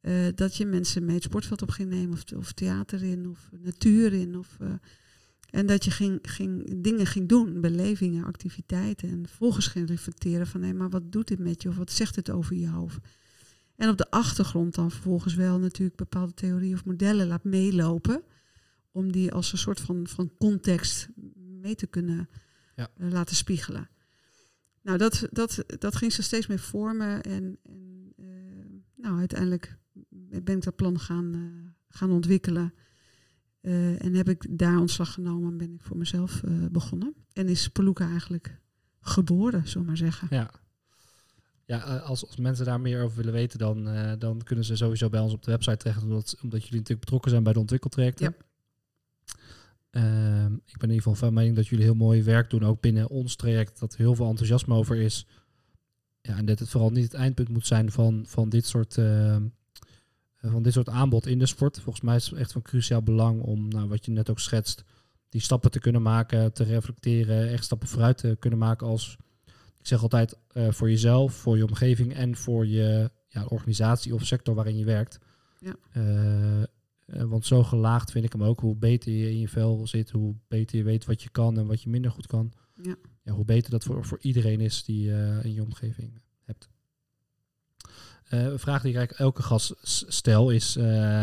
eh, 0.00 0.26
dat 0.34 0.56
je 0.56 0.66
mensen 0.66 1.04
mee 1.04 1.14
het 1.14 1.24
sportveld 1.24 1.62
op 1.62 1.70
ging 1.70 1.88
nemen, 1.88 2.12
of, 2.12 2.32
of 2.36 2.52
theater 2.52 3.02
in, 3.02 3.28
of 3.28 3.48
natuur 3.60 4.12
in. 4.12 4.36
Of, 4.38 4.56
eh, 4.60 4.72
en 5.52 5.66
dat 5.66 5.84
je 5.84 5.90
ging, 5.90 6.18
ging, 6.22 6.82
dingen 6.82 7.06
ging 7.06 7.28
doen, 7.28 7.60
belevingen, 7.60 8.24
activiteiten. 8.24 9.08
En 9.08 9.26
vervolgens 9.26 9.66
ging 9.66 9.88
reflecteren 9.88 10.46
van, 10.46 10.62
hé, 10.62 10.72
maar 10.72 10.90
wat 10.90 11.12
doet 11.12 11.28
dit 11.28 11.38
met 11.38 11.62
je? 11.62 11.68
Of 11.68 11.76
wat 11.76 11.92
zegt 11.92 12.16
het 12.16 12.30
over 12.30 12.56
jou? 12.56 12.82
Of, 12.82 12.98
en 13.76 13.88
op 13.88 13.96
de 13.96 14.10
achtergrond 14.10 14.74
dan 14.74 14.90
vervolgens 14.90 15.34
wel 15.34 15.58
natuurlijk 15.58 15.96
bepaalde 15.96 16.34
theorieën 16.34 16.74
of 16.74 16.84
modellen 16.84 17.26
laat 17.26 17.44
meelopen. 17.44 18.22
Om 18.90 19.12
die 19.12 19.32
als 19.32 19.52
een 19.52 19.58
soort 19.58 19.80
van, 19.80 20.06
van 20.06 20.32
context 20.38 21.08
mee 21.36 21.74
te 21.74 21.86
kunnen 21.86 22.28
Ja. 22.76 22.90
eh, 22.96 23.10
laten 23.10 23.36
spiegelen. 23.36 23.88
Nou, 24.82 24.98
dat, 24.98 25.28
dat, 25.30 25.64
dat 25.78 25.96
ging 25.96 26.12
ze 26.12 26.22
steeds 26.22 26.46
meer 26.46 26.58
vormen. 26.58 27.22
En, 27.22 27.58
en 27.62 28.12
eh, 28.16 28.24
nou, 28.96 29.18
uiteindelijk 29.18 29.76
ben 30.42 30.56
ik 30.56 30.62
dat 30.62 30.76
plan 30.76 31.00
gaan, 31.00 31.34
eh, 31.34 31.70
gaan 31.88 32.10
ontwikkelen. 32.10 32.74
Eh, 33.62 34.04
en 34.04 34.14
heb 34.14 34.28
ik 34.28 34.58
daar 34.58 34.78
ontslag 34.78 35.12
genomen 35.12 35.50
en 35.50 35.56
ben 35.56 35.72
ik 35.72 35.82
voor 35.82 35.96
mezelf 35.96 36.42
eh, 36.42 36.52
begonnen. 36.70 37.14
En 37.32 37.48
is 37.48 37.68
Peluca 37.68 38.08
eigenlijk 38.08 38.60
geboren, 39.00 39.66
zullen 39.66 39.80
we 39.80 39.86
maar 39.86 39.96
zeggen. 39.96 40.28
Ja. 40.30 40.50
Ja, 41.64 41.84
eh, 41.84 42.02
als, 42.02 42.26
als 42.26 42.36
mensen 42.36 42.64
daar 42.64 42.80
meer 42.80 43.02
over 43.02 43.16
willen 43.16 43.32
weten, 43.32 43.58
dan, 43.58 43.84
dan 44.18 44.42
kunnen 44.42 44.64
ze 44.64 44.76
sowieso 44.76 45.08
bij 45.08 45.20
ons 45.20 45.32
op 45.32 45.42
de 45.42 45.50
website 45.50 45.76
terecht. 45.76 46.02
Omdat, 46.02 46.36
omdat 46.42 46.60
jullie 46.60 46.78
natuurlijk 46.78 47.00
betrokken 47.00 47.30
zijn 47.30 47.42
bij 47.42 47.52
de 47.52 47.58
ontwikkeltrajecten. 47.58 48.34
Ja. 48.38 48.44
Ehm, 49.92 50.54
ik 50.54 50.78
ben 50.78 50.88
in 50.88 50.94
ieder 50.94 51.02
geval 51.02 51.14
van 51.14 51.34
mening 51.34 51.56
dat 51.56 51.66
jullie 51.66 51.84
heel 51.84 51.94
mooi 51.94 52.22
werk 52.22 52.50
doen, 52.50 52.64
ook 52.64 52.80
binnen 52.80 53.08
ons 53.08 53.36
traject, 53.36 53.80
dat 53.80 53.92
er 53.92 53.98
heel 53.98 54.14
veel 54.14 54.28
enthousiasme 54.28 54.74
over 54.74 54.96
is. 54.96 55.26
Ja, 56.20 56.36
en 56.36 56.44
dat 56.44 56.58
het 56.58 56.68
vooral 56.68 56.90
niet 56.90 57.04
het 57.04 57.14
eindpunt 57.14 57.48
moet 57.48 57.66
zijn 57.66 57.90
van, 57.90 58.24
van, 58.26 58.48
dit, 58.48 58.66
soort, 58.66 58.98
ehm, 58.98 59.34
eh, 59.34 59.40
van 60.50 60.62
dit 60.62 60.72
soort 60.72 60.88
aanbod 60.88 61.26
in 61.26 61.38
de 61.38 61.46
sport. 61.46 61.80
Volgens 61.80 62.04
mij 62.04 62.16
is 62.16 62.28
het 62.28 62.38
echt 62.38 62.52
van 62.52 62.62
cruciaal 62.62 63.02
belang 63.02 63.42
om, 63.42 63.68
nou, 63.68 63.88
wat 63.88 64.04
je 64.04 64.10
net 64.10 64.30
ook 64.30 64.40
schetst, 64.40 64.84
die 65.28 65.40
stappen 65.40 65.70
te 65.70 65.78
kunnen 65.78 66.02
maken, 66.02 66.52
te 66.52 66.64
reflecteren, 66.64 67.48
echt 67.48 67.64
stappen 67.64 67.88
vooruit 67.88 68.18
te 68.18 68.36
kunnen 68.38 68.58
maken 68.58 68.86
als, 68.86 69.16
ik 69.78 69.86
zeg 69.86 70.02
altijd, 70.02 70.38
eh, 70.48 70.70
voor 70.70 70.90
jezelf, 70.90 71.34
voor 71.34 71.56
je 71.56 71.66
omgeving 71.66 72.14
en 72.14 72.36
voor 72.36 72.66
je 72.66 73.10
ja, 73.28 73.44
organisatie 73.44 74.14
of 74.14 74.26
sector 74.26 74.54
waarin 74.54 74.76
je 74.76 74.84
werkt. 74.84 75.18
Ja. 75.58 75.74
Eh, 75.92 76.62
eh, 76.62 76.66
want 77.06 77.46
zo 77.46 77.62
gelaagd 77.62 78.10
vind 78.10 78.24
ik 78.24 78.32
hem 78.32 78.42
ook. 78.42 78.60
Hoe 78.60 78.76
beter 78.76 79.12
je 79.12 79.30
in 79.30 79.38
je 79.38 79.48
vel 79.48 79.86
zit, 79.86 80.10
hoe 80.10 80.34
beter 80.48 80.76
je 80.76 80.84
weet 80.84 81.04
wat 81.04 81.22
je 81.22 81.30
kan 81.30 81.58
en 81.58 81.66
wat 81.66 81.82
je 81.82 81.90
minder 81.90 82.10
goed 82.10 82.26
kan. 82.26 82.52
Ja. 82.82 82.96
Ja, 83.24 83.32
hoe 83.32 83.44
beter 83.44 83.70
dat 83.70 83.84
voor, 83.84 84.04
voor 84.04 84.18
iedereen 84.20 84.60
is 84.60 84.84
die 84.84 85.10
in 85.42 85.52
je 85.52 85.62
omgeving. 85.62 86.12
Eh, 86.14 86.31
een 88.32 88.58
vraag 88.58 88.82
die 88.82 88.90
ik 88.90 88.96
eigenlijk 88.96 89.18
elke 89.18 89.42
gast 89.42 89.74
stel 90.08 90.50
is... 90.50 90.76
eh, 90.76 91.22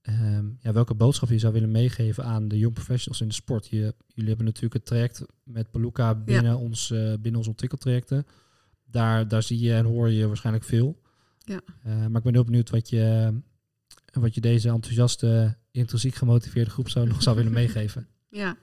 ehm, 0.00 0.46
ja, 0.60 0.72
welke 0.72 0.94
boodschap 0.94 1.28
je 1.28 1.38
zou 1.38 1.52
willen 1.52 1.70
meegeven 1.70 2.24
aan 2.24 2.48
de 2.48 2.58
young 2.58 2.74
professionals 2.74 3.20
in 3.20 3.28
de 3.28 3.34
sport? 3.34 3.66
Je, 3.66 3.94
jullie 4.06 4.28
hebben 4.28 4.46
natuurlijk 4.46 4.74
het 4.74 4.86
traject 4.86 5.22
met 5.44 5.70
Paluca 5.70 6.14
binnen, 6.14 6.58
ons, 6.58 6.90
eh, 6.90 6.98
binnen 7.20 7.36
ons 7.36 7.48
ontwikkeltrajecten. 7.48 8.26
Daar, 8.84 9.28
daar 9.28 9.42
zie 9.42 9.58
je 9.60 9.74
en 9.74 9.84
hoor 9.84 10.10
je 10.10 10.26
waarschijnlijk 10.26 10.64
veel. 10.64 11.00
Ja. 11.38 11.60
Eh, 11.82 11.92
maar 12.06 12.16
ik 12.16 12.22
ben 12.22 12.34
heel 12.34 12.44
benieuwd 12.44 12.70
wat 12.70 12.88
je, 12.88 13.34
wat 14.12 14.34
je 14.34 14.40
deze 14.40 14.68
enthousiaste, 14.68 15.56
intrinsiek 15.70 16.14
gemotiveerde 16.14 16.70
groep 16.70 16.88
zou 16.88 17.06
nog 17.08 17.22
zou 17.22 17.36
willen 17.36 17.52
meegeven. 17.52 18.08
Ja. 18.28 18.56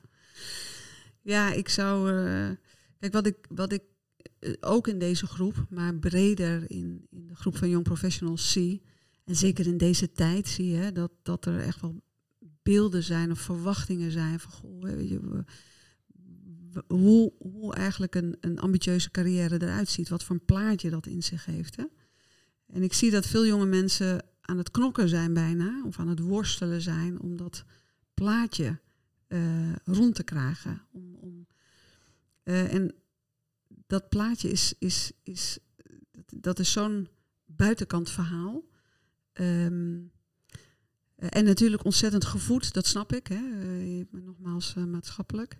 Ja, 1.21 1.53
ik 1.53 1.69
zou. 1.69 2.11
eh, 2.25 2.49
kijk, 2.99 3.13
wat 3.13 3.25
ik, 3.25 3.37
wat 3.49 3.71
ik 3.71 3.81
eh, 3.81 3.87
ook 4.59 4.87
in 4.87 4.99
deze 4.99 5.27
groep, 5.27 5.65
maar 5.69 5.95
breder 5.95 6.71
in, 6.71 7.07
in 7.09 7.27
de 7.27 7.35
groep 7.35 7.57
van 7.57 7.69
Young 7.69 7.83
Professionals 7.83 8.51
zie. 8.51 8.81
En 9.23 9.35
zeker 9.35 9.67
in 9.67 9.77
deze 9.77 10.11
tijd 10.11 10.47
zie 10.47 10.67
je 10.67 10.91
dat, 10.91 11.11
dat 11.21 11.45
er 11.45 11.59
echt 11.59 11.81
wel 11.81 12.01
beelden 12.63 13.03
zijn 13.03 13.31
of 13.31 13.39
verwachtingen 13.39 14.11
zijn 14.11 14.39
van 14.39 14.51
goh, 14.51 14.81
weet 14.81 15.09
je, 15.09 15.43
hoe, 16.87 17.33
hoe 17.37 17.75
eigenlijk 17.75 18.15
een, 18.15 18.37
een 18.39 18.59
ambitieuze 18.59 19.11
carrière 19.11 19.61
eruit 19.61 19.89
ziet. 19.89 20.09
Wat 20.09 20.23
voor 20.23 20.35
een 20.35 20.45
plaatje 20.45 20.89
dat 20.89 21.05
in 21.05 21.23
zich 21.23 21.45
heeft. 21.45 21.75
Hè? 21.75 21.83
En 22.67 22.83
ik 22.83 22.93
zie 22.93 23.11
dat 23.11 23.25
veel 23.25 23.45
jonge 23.45 23.65
mensen 23.65 24.25
aan 24.41 24.57
het 24.57 24.71
knokken 24.71 25.09
zijn 25.09 25.33
bijna, 25.33 25.83
of 25.85 25.99
aan 25.99 26.07
het 26.07 26.19
worstelen 26.19 26.81
zijn 26.81 27.19
om 27.19 27.37
dat 27.37 27.63
plaatje 28.13 28.79
eh, 29.27 29.75
rond 29.85 30.15
te 30.15 30.23
krijgen. 30.23 30.81
Om, 30.91 31.15
om, 31.15 31.47
eh, 32.43 32.73
en 32.73 32.93
dat 33.87 34.09
plaatje 34.09 34.49
is, 34.49 34.73
is, 34.79 35.11
is 35.23 35.59
dat, 36.25 36.59
is 36.59 36.71
zo'n 36.71 37.07
buitenkant 37.45 38.09
verhaal. 38.09 38.63
Ehm, 39.33 39.99
eh, 41.15 41.27
en 41.29 41.45
natuurlijk 41.45 41.85
ontzettend 41.85 42.25
gevoed, 42.25 42.73
dat 42.73 42.85
snap 42.85 43.13
ik. 43.13 43.27
Hè. 43.27 43.35
Eh, 43.35 44.05
nogmaals 44.11 44.75
eh, 44.75 44.83
maatschappelijk. 44.83 45.59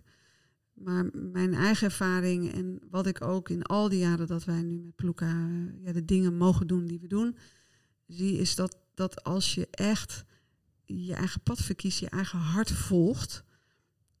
Maar 0.82 1.08
mijn 1.12 1.54
eigen 1.54 1.86
ervaring 1.86 2.52
en 2.52 2.80
wat 2.90 3.06
ik 3.06 3.22
ook 3.22 3.48
in 3.48 3.62
al 3.62 3.88
die 3.88 3.98
jaren 3.98 4.26
dat 4.26 4.44
wij 4.44 4.62
nu 4.62 4.78
met 4.78 4.96
Ploeka 4.96 5.26
eh, 5.26 5.84
ja, 5.84 5.92
de 5.92 6.04
dingen 6.04 6.36
mogen 6.36 6.66
doen 6.66 6.86
die 6.86 7.00
we 7.00 7.06
doen, 7.06 7.36
zie 8.06 8.38
is 8.38 8.54
dat, 8.54 8.76
dat 8.94 9.24
als 9.24 9.54
je 9.54 9.68
echt 9.70 10.24
je 10.84 11.14
eigen 11.14 11.40
pad 11.40 11.62
verkiest, 11.62 11.98
je 11.98 12.08
eigen 12.08 12.38
hart 12.38 12.72
volgt 12.72 13.44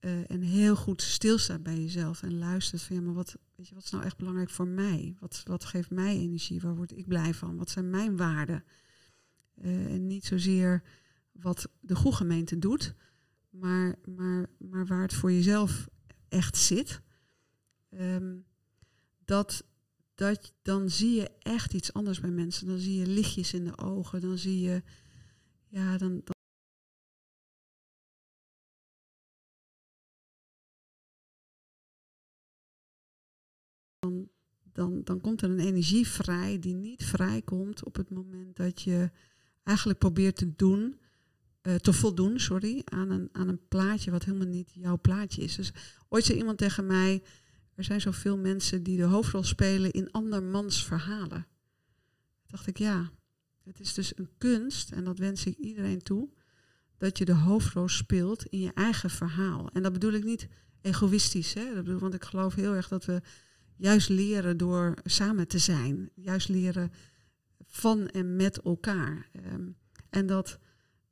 eh, 0.00 0.30
en 0.30 0.40
heel 0.40 0.76
goed 0.76 1.02
stilstaat 1.02 1.62
bij 1.62 1.80
jezelf 1.80 2.22
en 2.22 2.38
luistert 2.38 2.82
van 2.82 2.96
ja, 2.96 3.02
maar 3.02 3.14
wat, 3.14 3.36
weet 3.54 3.68
je, 3.68 3.74
wat 3.74 3.84
is 3.84 3.90
nou 3.90 4.04
echt 4.04 4.16
belangrijk 4.16 4.50
voor 4.50 4.68
mij? 4.68 5.16
Wat, 5.20 5.42
wat 5.44 5.64
geeft 5.64 5.90
mij 5.90 6.16
energie? 6.16 6.60
Waar 6.60 6.76
word 6.76 6.96
ik 6.96 7.08
blij 7.08 7.34
van? 7.34 7.56
Wat 7.56 7.70
zijn 7.70 7.90
mijn 7.90 8.16
waarden? 8.16 8.64
Eh, 9.54 9.92
en 9.92 10.06
niet 10.06 10.24
zozeer 10.24 10.82
wat 11.32 11.68
de 11.80 11.94
goede 11.94 12.16
gemeente 12.16 12.58
doet, 12.58 12.94
maar, 13.50 13.96
maar, 14.04 14.46
maar 14.58 14.86
waar 14.86 15.02
het 15.02 15.14
voor 15.14 15.32
jezelf 15.32 15.88
echt 16.28 16.56
zit. 16.56 17.00
Ehm, 17.90 18.36
dat, 19.24 19.64
dat, 20.14 20.52
dan 20.62 20.90
zie 20.90 21.14
je 21.14 21.30
echt 21.38 21.74
iets 21.74 21.92
anders 21.92 22.20
bij 22.20 22.30
mensen. 22.30 22.66
Dan 22.66 22.78
zie 22.78 22.98
je 22.98 23.06
lichtjes 23.06 23.52
in 23.54 23.64
de 23.64 23.78
ogen. 23.78 24.20
Dan 24.20 24.38
zie 24.38 24.60
je, 24.60 24.82
ja, 25.68 25.98
dan, 25.98 26.20
dan 26.24 26.36
dan, 34.78 35.00
dan, 35.04 35.20
komt 35.20 35.42
er 35.42 35.50
een 35.50 35.58
energie 35.58 36.06
vrij 36.06 36.58
die 36.58 36.74
niet 36.74 37.04
vrijkomt 37.04 37.84
op 37.84 37.96
het 37.96 38.10
moment 38.10 38.56
dat 38.56 38.82
je 38.82 39.10
eigenlijk 39.62 39.98
probeert 39.98 40.36
te 40.36 40.54
doen, 40.56 40.98
eh, 41.60 41.74
te 41.74 41.92
voldoen, 41.92 42.40
sorry, 42.40 42.82
aan 42.84 43.10
een, 43.10 43.28
aan 43.32 43.48
een 43.48 43.68
plaatje 43.68 44.10
wat 44.10 44.24
helemaal 44.24 44.46
niet 44.46 44.70
jouw 44.72 44.98
plaatje 45.00 45.42
is. 45.42 45.54
Dus 45.54 45.72
ooit 46.08 46.24
zei 46.24 46.38
iemand 46.38 46.58
tegen 46.58 46.86
mij, 46.86 47.22
er 47.74 47.84
zijn 47.84 48.00
zoveel 48.00 48.38
mensen 48.38 48.82
die 48.82 48.96
de 48.96 49.02
hoofdrol 49.02 49.42
spelen 49.42 49.90
in 49.90 50.10
andermans 50.10 50.84
verhalen. 50.84 51.46
dacht 52.46 52.66
ik, 52.66 52.78
ja, 52.78 53.10
het 53.64 53.80
is 53.80 53.94
dus 53.94 54.18
een 54.18 54.28
kunst, 54.38 54.92
en 54.92 55.04
dat 55.04 55.18
wens 55.18 55.46
ik 55.46 55.56
iedereen 55.56 56.02
toe, 56.02 56.28
dat 56.96 57.18
je 57.18 57.24
de 57.24 57.34
hoofdrol 57.34 57.88
speelt 57.88 58.44
in 58.44 58.60
je 58.60 58.72
eigen 58.74 59.10
verhaal. 59.10 59.70
En 59.72 59.82
dat 59.82 59.92
bedoel 59.92 60.12
ik 60.12 60.24
niet 60.24 60.48
egoïstisch, 60.80 61.54
hè? 61.54 61.74
Dat 61.74 61.84
bedoel, 61.84 62.00
want 62.00 62.14
ik 62.14 62.24
geloof 62.24 62.54
heel 62.54 62.74
erg 62.74 62.88
dat 62.88 63.04
we 63.04 63.20
juist 63.78 64.08
leren 64.08 64.56
door 64.56 64.94
samen 65.04 65.48
te 65.48 65.58
zijn. 65.58 66.10
Juist 66.14 66.48
leren 66.48 66.92
van 67.64 68.08
en 68.08 68.36
met 68.36 68.60
elkaar. 68.60 69.28
Ehm, 69.32 69.68
en 70.10 70.26
dat 70.26 70.58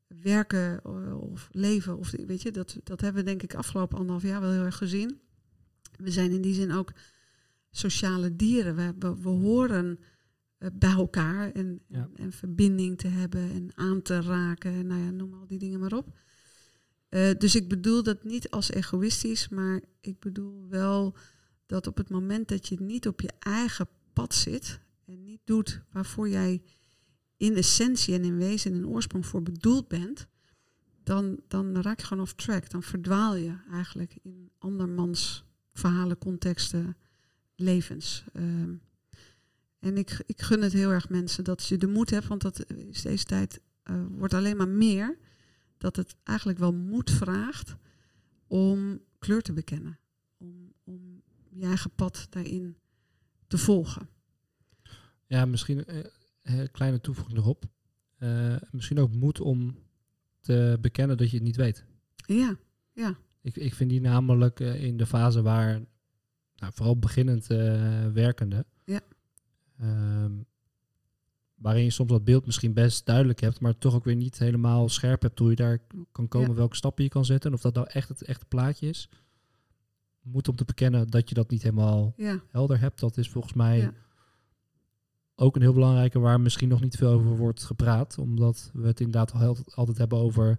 werken 0.07 0.81
eh, 0.83 1.21
of 1.21 1.49
leven, 1.53 1.99
of 1.99 2.11
weet 2.11 2.43
je, 2.43 2.51
dat, 2.51 2.77
dat 2.83 3.01
hebben 3.01 3.25
we 3.25 3.29
denk 3.29 3.43
ik 3.43 3.55
afgelopen 3.55 3.99
anderhalf 3.99 4.23
jaar 4.23 4.41
wel 4.41 4.51
heel 4.51 4.65
erg 4.65 4.77
gezien. 4.77 5.21
We 5.97 6.11
zijn 6.11 6.31
in 6.31 6.43
die 6.43 6.55
zin 6.55 6.73
ook 6.73 6.93
sociale 7.71 8.37
dieren. 8.37 8.77
We, 8.77 8.95
we, 8.99 9.21
we 9.23 9.29
horen 9.29 9.99
eh, 10.59 10.69
bij 10.73 10.93
elkaar 10.93 11.53
en, 11.53 11.81
Ja. 11.89 11.99
en, 11.99 12.11
en 12.25 12.33
verbinding 12.33 12.99
te 12.99 13.09
hebben 13.09 13.51
en 13.51 13.71
aan 13.75 14.03
te 14.03 14.21
raken. 14.21 14.73
En 14.73 14.87
nou 14.87 15.01
ja, 15.01 15.11
noem 15.11 15.35
al 15.35 15.47
die 15.47 15.59
dingen 15.59 15.81
maar 15.81 15.93
op. 15.93 16.19
Eh, 17.09 17.31
dus 17.39 17.55
ik 17.55 17.69
bedoel 17.69 18.03
dat 18.03 18.25
niet 18.25 18.51
als 18.51 18.71
egoïstisch, 18.71 19.49
maar 19.49 19.83
ik 20.01 20.21
bedoel 20.21 20.67
wel 20.69 21.17
dat 21.67 21.87
op 21.87 21.97
het 21.97 22.11
moment 22.11 22.49
dat 22.49 22.69
je 22.69 22.81
niet 22.81 23.07
op 23.07 23.21
je 23.21 23.33
eigen 23.39 23.89
pad 24.13 24.35
zit 24.35 24.81
en 25.05 25.25
niet 25.25 25.41
doet 25.45 25.83
waarvoor 25.93 26.29
jij 26.29 26.63
in 27.37 27.55
essentie 27.55 28.15
en 28.15 28.25
in 28.25 28.37
wezen 28.37 28.73
en 28.73 28.77
in 28.77 28.87
oorsprong 28.87 29.27
voor 29.27 29.43
bedoeld 29.43 29.89
bent, 29.89 30.27
dan, 31.03 31.41
dan 31.49 31.81
raak 31.81 32.01
je 32.01 32.07
gewoon 32.07 32.23
off 32.23 32.35
track. 32.35 32.71
Dan 32.71 32.83
verdwaal 32.83 33.35
je 33.35 33.57
eigenlijk 33.71 34.19
in 34.23 34.51
andermans 34.59 35.45
verhalen, 35.73 36.19
contexten, 36.19 36.97
levens. 37.57 38.25
Ehm, 38.33 38.75
en 39.79 39.97
ik, 39.97 40.23
ik 40.27 40.43
gun 40.43 40.63
het 40.63 40.73
heel 40.73 40.91
erg 40.91 41.09
mensen 41.09 41.45
dat 41.45 41.67
je 41.67 41.77
de 41.77 41.87
moed 41.87 42.11
hebt, 42.11 42.27
want 42.27 42.43
dat 42.43 42.65
is 42.71 43.03
deze 43.03 43.25
tijd 43.25 43.61
eh, 43.83 44.05
wordt 44.11 44.35
alleen 44.35 44.57
maar 44.57 44.69
meer, 44.69 45.19
dat 45.79 45.97
het 45.97 46.17
eigenlijk 46.23 46.59
wel 46.59 46.73
moed 46.73 47.11
vraagt 47.11 47.77
om 48.47 49.01
kleur 49.19 49.43
te 49.43 49.53
bekennen. 49.53 49.99
Je 51.59 51.65
eigen 51.67 51.91
pad 51.95 52.27
daarin 52.31 52.77
te 53.47 53.59
volgen. 53.59 54.09
Ja, 55.27 55.45
misschien 55.45 55.85
eh, 55.85 56.05
een 56.43 56.71
kleine 56.71 57.01
toevoeging 57.01 57.39
erop. 57.39 57.65
Eh, 58.17 58.57
misschien 58.71 58.99
ook 58.99 59.13
moed 59.13 59.41
om 59.41 59.79
te 60.41 60.79
bekennen 60.81 61.17
dat 61.17 61.31
je 61.31 61.37
het 61.37 61.45
niet 61.45 61.57
weet. 61.57 61.85
Ja, 62.27 62.57
ja, 62.93 63.17
Ik, 63.41 63.57
ik 63.57 63.75
vind 63.75 63.91
die 63.91 64.01
namelijk 64.01 64.61
eh, 64.61 64.83
in 64.85 64.97
de 64.97 65.07
fase 65.07 65.43
waar, 65.43 65.81
nou, 66.57 66.73
vooral 66.75 66.99
beginnend 66.99 67.51
eh, 67.51 68.07
werkende, 68.13 68.65
Ja. 68.85 69.01
ehm, 69.79 70.33
waarin 71.55 71.85
je 71.85 71.91
soms 71.91 72.11
dat 72.11 72.25
beeld 72.25 72.47
misschien 72.47 72.73
best 72.73 73.07
duidelijk 73.07 73.41
hebt, 73.41 73.61
maar 73.61 73.79
toch 73.79 73.95
ook 73.95 74.05
weer 74.05 74.17
niet 74.17 74.39
helemaal 74.39 74.89
scherp 74.89 75.23
hebt 75.23 75.39
hoe 75.39 75.51
je 75.51 75.57
daar 75.57 75.79
kan 76.13 76.29
komen, 76.29 76.49
Ja. 76.51 76.55
welke 76.55 76.77
stappen 76.77 77.05
je 77.05 77.11
kan 77.11 77.25
zetten 77.25 77.51
en 77.51 77.57
of 77.57 77.63
dat 77.63 77.75
nou 77.75 77.87
echt 77.91 78.09
het 78.09 78.23
echte 78.23 78.47
plaatje 78.47 78.89
is. 78.89 79.09
Moed 80.33 80.49
om 80.49 80.57
te 80.57 80.65
bekennen 80.65 81.09
dat 81.09 81.29
je 81.29 81.35
dat 81.35 81.51
niet 81.51 81.63
helemaal 81.63 82.13
ja, 82.17 82.41
helder 82.51 82.81
hebt, 82.81 83.01
dat 83.01 83.17
is 83.17 83.29
volgens 83.31 83.53
mij 83.55 83.79
Ja. 83.79 83.93
ook 85.35 85.57
een 85.57 85.63
heel 85.63 85.73
belangrijke 85.73 86.19
waar 86.19 86.41
misschien 86.41 86.69
nog 86.69 86.81
niet 86.81 86.97
veel 86.97 87.11
over 87.11 87.37
wordt 87.37 87.63
gepraat, 87.65 88.19
omdat 88.19 88.71
we 88.73 88.87
het 88.87 89.01
inderdaad 89.01 89.33
al 89.33 89.57
altijd 89.75 89.99
hebben 89.99 90.19
over 90.19 90.59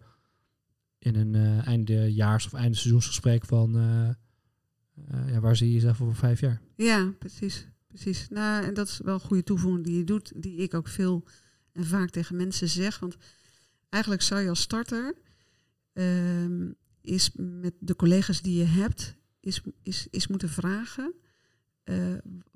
in 0.99 1.15
een 1.15 1.35
eh 1.35 1.67
eindejaars 1.67 2.45
of 2.45 2.53
eindeseizoensgesprek 2.53 3.45
van 3.45 3.77
eh, 3.77 4.09
eh, 4.09 5.31
ja, 5.33 5.39
waar 5.39 5.55
zie 5.55 5.67
je 5.67 5.73
jezelf 5.73 6.01
over 6.01 6.15
vijf 6.15 6.39
jaar? 6.39 6.61
ja, 6.75 7.11
precies. 7.19 7.67
precies. 7.87 8.27
Nou, 8.29 8.63
en 8.65 8.73
dat 8.73 8.87
is 8.87 8.97
wel 9.03 9.13
een 9.13 9.19
goede 9.19 9.43
toevoeging 9.43 9.83
die 9.85 9.97
je 9.97 10.03
doet, 10.03 10.41
die 10.41 10.57
ik 10.57 10.73
ook 10.73 10.87
veel 10.87 11.23
en 11.71 11.85
vaak 11.85 12.09
tegen 12.09 12.35
mensen 12.35 12.67
zeg. 12.69 12.99
Want 12.99 13.17
eigenlijk 13.89 14.21
zou 14.23 14.41
je 14.41 14.49
als 14.49 14.61
starter 14.61 15.15
ehm, 15.93 16.71
is 17.01 17.31
met 17.35 17.73
de 17.79 17.95
collega's 17.95 18.41
die 18.41 18.57
je 18.57 18.63
hebt, 18.65 19.15
is, 19.47 19.61
is, 19.83 20.07
is 20.09 20.27
moeten 20.27 20.49
vragen 20.49 21.13
eh, 21.83 22.13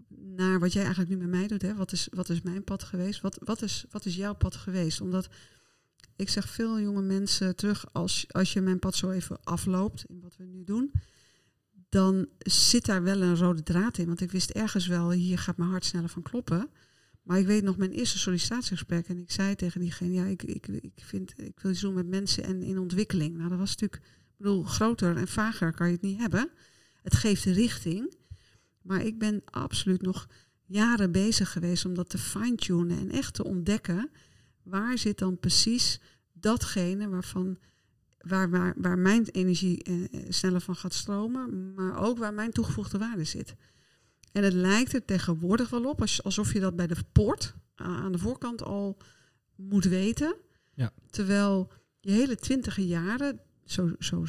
naar 0.07 0.59
wat 0.59 0.73
jij 0.73 0.83
eigenlijk 0.83 1.11
nu 1.11 1.17
met 1.17 1.29
mij 1.29 1.47
doet. 1.47 1.61
Hè? 1.61 1.75
Wat, 1.75 1.91
is, 1.91 2.07
wat 2.11 2.29
is 2.29 2.41
mijn 2.41 2.63
pad 2.63 2.83
geweest? 2.83 3.21
Wat, 3.21 3.39
wat, 3.43 3.61
is, 3.61 3.85
wat 3.89 4.05
is 4.05 4.15
jouw 4.15 4.35
pad 4.35 4.55
geweest? 4.55 5.01
Omdat 5.01 5.29
ik 6.15 6.29
zeg 6.29 6.49
veel 6.49 6.79
jonge 6.79 7.01
mensen 7.01 7.55
terug, 7.55 7.93
als, 7.93 8.25
als 8.31 8.53
je 8.53 8.61
mijn 8.61 8.79
pad 8.79 8.95
zo 8.95 9.09
even 9.09 9.43
afloopt 9.43 10.05
in 10.05 10.21
wat 10.21 10.37
we 10.37 10.43
nu 10.43 10.63
doen, 10.63 10.91
dan 11.89 12.27
zit 12.39 12.85
daar 12.85 13.03
wel 13.03 13.21
een 13.21 13.37
rode 13.37 13.63
draad 13.63 13.97
in. 13.97 14.07
Want 14.07 14.21
ik 14.21 14.31
wist 14.31 14.49
ergens 14.49 14.87
wel, 14.87 15.11
hier 15.11 15.37
gaat 15.37 15.57
mijn 15.57 15.69
hart 15.69 15.85
sneller 15.85 16.09
van 16.09 16.21
kloppen. 16.21 16.69
Maar 17.23 17.39
ik 17.39 17.45
weet 17.45 17.63
nog 17.63 17.77
mijn 17.77 17.91
eerste 17.91 18.17
sollicitatiegesprek 18.17 19.07
en 19.07 19.17
ik 19.17 19.31
zei 19.31 19.55
tegen 19.55 19.79
diegene, 19.79 20.13
ja, 20.13 20.25
ik, 20.25 20.43
ik, 20.43 20.67
ik, 20.67 20.91
vind, 20.95 21.33
ik 21.35 21.59
wil 21.59 21.71
iets 21.71 21.81
doen 21.81 21.93
met 21.93 22.07
mensen 22.07 22.43
en 22.43 22.61
in 22.61 22.79
ontwikkeling. 22.79 23.37
Nou, 23.37 23.49
dat 23.49 23.57
was 23.57 23.69
natuurlijk, 23.69 24.03
ik 24.03 24.37
bedoel, 24.37 24.63
groter 24.63 25.17
en 25.17 25.27
vager 25.27 25.73
kan 25.73 25.87
je 25.87 25.93
het 25.93 26.01
niet 26.01 26.19
hebben. 26.19 26.49
Het 27.01 27.15
geeft 27.15 27.43
richting. 27.43 28.13
Maar 28.81 29.05
ik 29.05 29.19
ben 29.19 29.41
absoluut 29.45 30.01
nog 30.01 30.27
jaren 30.65 31.11
bezig 31.11 31.51
geweest 31.51 31.85
om 31.85 31.93
dat 31.93 32.09
te 32.09 32.17
fine-tunen 32.17 32.97
en 32.97 33.11
echt 33.11 33.33
te 33.33 33.43
ontdekken. 33.43 34.09
Waar 34.63 34.97
zit 34.97 35.17
dan 35.17 35.39
precies 35.39 35.99
datgene 36.33 37.09
waarvan, 37.09 37.57
waar, 38.17 38.49
waar, 38.49 38.73
waar 38.77 38.99
mijn 38.99 39.25
energie 39.25 39.83
eh, 39.83 40.03
eh, 40.03 40.25
sneller 40.29 40.61
van 40.61 40.75
gaat 40.75 40.93
stromen, 40.93 41.73
maar 41.73 41.97
ook 41.97 42.17
waar 42.17 42.33
mijn 42.33 42.51
toegevoegde 42.51 42.97
waarde 42.97 43.23
zit. 43.23 43.55
En 44.31 44.43
het 44.43 44.53
lijkt 44.53 44.93
er 44.93 45.05
tegenwoordig 45.05 45.69
wel 45.69 45.85
op, 45.85 46.01
als, 46.01 46.23
alsof 46.23 46.53
je 46.53 46.59
dat 46.59 46.75
bij 46.75 46.87
de 46.87 46.95
poort 47.11 47.55
aan 47.75 48.11
de 48.11 48.17
voorkant 48.17 48.63
al 48.63 48.97
moet 49.55 49.85
weten. 49.85 50.35
Ja. 50.73 50.93
Terwijl 51.09 51.71
je 51.99 52.11
hele 52.11 52.35
twintige 52.35 52.87
jaren, 52.87 53.39
zo, 53.65 53.95
zo 53.99 54.25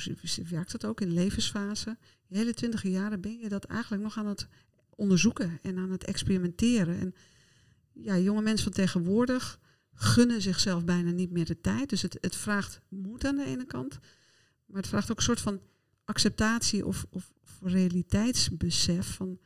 werkt 0.48 0.72
het 0.72 0.84
ook 0.84 1.00
in 1.00 1.12
levensfase, 1.12 1.98
hele 2.34 2.54
twintige 2.54 2.90
jaren 2.90 3.20
ben 3.20 3.38
je 3.38 3.48
dat 3.48 3.64
eigenlijk 3.64 4.02
nog 4.02 4.18
aan 4.18 4.26
het 4.26 4.48
onderzoeken 4.90 5.58
en 5.62 5.78
aan 5.78 5.90
het 5.90 6.04
experimenteren. 6.04 6.98
En 6.98 7.14
ja, 7.92 8.18
jonge 8.18 8.42
mensen 8.42 8.64
van 8.64 8.72
tegenwoordig 8.72 9.60
gunnen 9.94 10.42
zichzelf 10.42 10.84
bijna 10.84 11.10
niet 11.10 11.30
meer 11.30 11.44
de 11.44 11.60
tijd. 11.60 11.88
Dus 11.88 12.02
het, 12.02 12.18
het 12.20 12.36
vraagt 12.36 12.80
moed 12.88 13.24
aan 13.24 13.36
de 13.36 13.44
ene 13.44 13.64
kant, 13.64 13.98
maar 14.66 14.80
het 14.80 14.88
vraagt 14.88 15.10
ook 15.10 15.16
een 15.16 15.22
soort 15.22 15.40
van 15.40 15.60
acceptatie 16.04 16.86
of, 16.86 17.06
of, 17.10 17.32
of 17.42 17.58
realiteitsbesef 17.62 19.14
van 19.14 19.38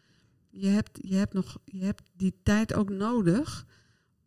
je 0.50 0.68
hebt, 0.68 0.98
je, 1.02 1.14
hebt 1.14 1.32
nog, 1.32 1.58
je 1.64 1.84
hebt 1.84 2.02
die 2.16 2.34
tijd 2.42 2.74
ook 2.74 2.90
nodig 2.90 3.66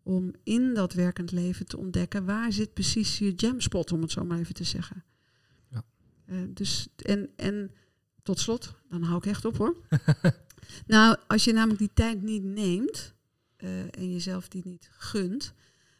om 0.03 0.32
in 0.43 0.74
dat 0.74 0.93
werkend 0.93 1.32
leven 1.32 1.66
te 1.66 1.78
ontdekken 1.78 2.26
waar 2.26 2.53
zit 2.53 2.74
precies 2.74 3.18
je 3.18 3.34
jamspot, 3.34 3.91
om 3.91 4.01
het 4.01 4.12
zo 4.12 4.26
maar 4.26 4.39
even 4.39 4.53
te 4.53 4.64
zeggen. 4.64 5.03
Ja. 5.68 5.84
Uh, 6.26 6.41
dus, 6.47 6.88
en, 6.95 7.30
en 7.36 7.72
tot 8.30 8.40
slot, 8.40 8.74
dan 8.90 9.04
hou 9.04 9.18
ik 9.18 9.26
echt 9.26 9.46
op 9.46 9.58
hoor. 9.58 9.76
nou, 10.94 11.18
als 11.28 11.44
je 11.44 11.54
namelijk 11.54 11.80
die 11.80 11.94
tijd 11.94 12.22
niet 12.22 12.44
neemt 12.44 13.14
uh, 13.58 13.82
en 13.82 14.12
jezelf 14.12 14.48
die 14.48 14.62
niet 14.66 14.90
gunt, 14.92 15.54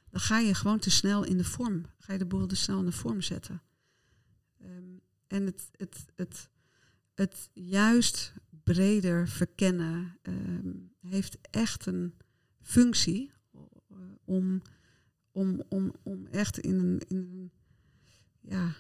dan 0.10 0.20
ga 0.20 0.40
je 0.40 0.54
gewoon 0.54 0.80
te 0.80 0.90
snel 0.90 1.24
in 1.24 1.38
de 1.38 1.44
vorm, 1.44 1.86
ga 1.98 2.14
je 2.14 2.20
de 2.20 2.26
boel 2.26 2.48
te 2.48 2.56
snel 2.56 2.80
in 2.80 2.86
de 2.86 2.92
vorm 2.92 3.22
zetten. 3.22 3.62
Um, 4.62 5.02
en 5.28 5.46
het, 5.46 5.70
het, 5.78 6.06
het, 6.16 6.50
het 7.14 7.50
juist 7.54 8.34
breder 8.64 9.28
verkennen 9.28 10.18
um, 10.22 10.92
heeft 11.00 11.38
echt 11.42 11.86
een 11.86 12.14
functie 12.62 13.32
uh, 13.56 13.98
om, 14.26 14.62
om, 15.32 15.64
om, 15.70 15.94
om 16.04 16.28
echt 16.28 16.60
in 16.60 16.80
een, 16.80 17.02
in 17.08 17.18
een 17.18 17.52
ja, 18.40 18.76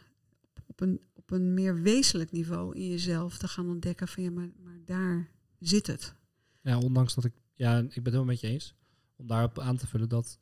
op 0.79 0.87
een, 0.87 1.01
op 1.13 1.31
een 1.31 1.53
meer 1.53 1.81
wezenlijk 1.81 2.31
niveau 2.31 2.75
in 2.75 2.87
jezelf 2.87 3.37
te 3.37 3.47
gaan 3.47 3.69
ontdekken 3.69 4.07
van 4.07 4.23
ja, 4.23 4.31
maar, 4.31 4.49
maar 4.63 4.79
daar 4.85 5.29
zit 5.59 5.87
het. 5.87 6.13
Ja, 6.61 6.77
ondanks 6.77 7.15
dat 7.15 7.23
ik, 7.23 7.33
ja, 7.53 7.77
ik 7.77 7.85
ben 7.85 7.89
het 7.93 8.03
helemaal 8.03 8.25
met 8.25 8.39
je 8.39 8.47
eens. 8.47 8.75
Om 9.15 9.27
daarop 9.27 9.59
aan 9.59 9.77
te 9.77 9.87
vullen 9.87 10.09
dat 10.09 10.39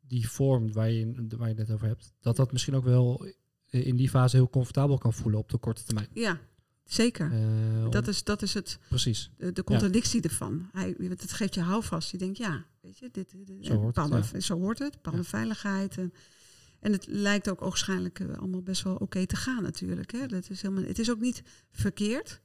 die 0.00 0.28
vorm 0.28 0.72
waar 0.72 0.90
je, 0.90 1.26
waar 1.28 1.48
je 1.48 1.54
het 1.54 1.68
net 1.68 1.70
over 1.70 1.86
hebt, 1.86 2.12
dat 2.20 2.36
dat 2.36 2.52
misschien 2.52 2.74
ook 2.74 2.84
wel 2.84 3.26
in 3.70 3.96
die 3.96 4.08
fase 4.08 4.36
heel 4.36 4.50
comfortabel 4.50 4.98
kan 4.98 5.12
voelen 5.12 5.40
op 5.40 5.50
de 5.50 5.58
korte 5.58 5.84
termijn. 5.84 6.08
Ja, 6.12 6.40
zeker. 6.84 7.32
Uh, 7.32 7.90
dat, 7.90 8.08
is, 8.08 8.24
dat 8.24 8.42
is 8.42 8.54
het, 8.54 8.78
precies. 8.88 9.30
de, 9.36 9.52
de 9.52 9.64
contradictie 9.64 10.22
ja. 10.22 10.28
ervan. 10.28 10.68
Hij, 10.72 10.94
het 10.98 11.32
geeft 11.32 11.54
je 11.54 11.60
houvast. 11.60 12.10
Je 12.10 12.18
denkt, 12.18 12.36
ja, 12.36 12.64
weet 12.80 12.98
je, 12.98 13.08
dit, 13.12 13.34
dit 13.46 13.66
zo, 13.66 13.74
hoort 13.74 13.96
het, 13.96 14.30
ja. 14.32 14.40
zo 14.40 14.58
hoort 14.58 14.78
het. 14.78 14.92
Bepaalde 14.92 15.24
veiligheid. 15.24 15.98
En, 15.98 16.12
en 16.86 16.92
het 16.92 17.06
lijkt 17.06 17.48
ook 17.48 17.60
waarschijnlijk 17.60 18.18
uh, 18.18 18.36
allemaal 18.36 18.62
best 18.62 18.82
wel 18.82 18.96
oké 18.96 19.26
te 19.26 19.36
gaan 19.36 19.62
natuurlijk. 19.62 20.12
Hè. 20.12 20.26
Dat 20.26 20.50
is 20.50 20.62
helemaal, 20.62 20.84
het 20.84 20.98
is 20.98 21.10
ook 21.10 21.20
niet 21.20 21.42
verkeerd. 21.70 22.40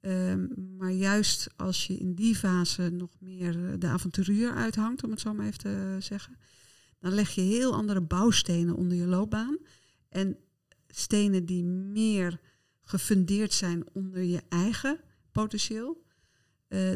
Um, 0.00 0.76
maar 0.76 0.90
juist 0.90 1.48
als 1.56 1.86
je 1.86 1.96
in 1.96 2.14
die 2.14 2.36
fase 2.36 2.88
nog 2.88 3.10
meer 3.20 3.78
de 3.78 3.86
avonturier 3.86 4.54
uithangt, 4.54 5.04
om 5.04 5.10
het 5.10 5.20
zo 5.20 5.34
maar 5.34 5.46
even 5.46 5.58
te 5.58 5.96
zeggen, 5.98 6.36
dan 6.98 7.12
leg 7.12 7.30
je 7.30 7.40
heel 7.40 7.74
andere 7.74 8.00
bouwstenen 8.00 8.76
onder 8.76 8.96
je 8.96 9.06
loopbaan. 9.06 9.58
En 10.08 10.36
stenen 10.88 11.46
die 11.46 11.64
meer 11.64 12.40
gefundeerd 12.82 13.52
zijn 13.52 13.84
onder 13.92 14.22
je 14.22 14.42
eigen 14.48 15.00
potentieel, 15.32 16.04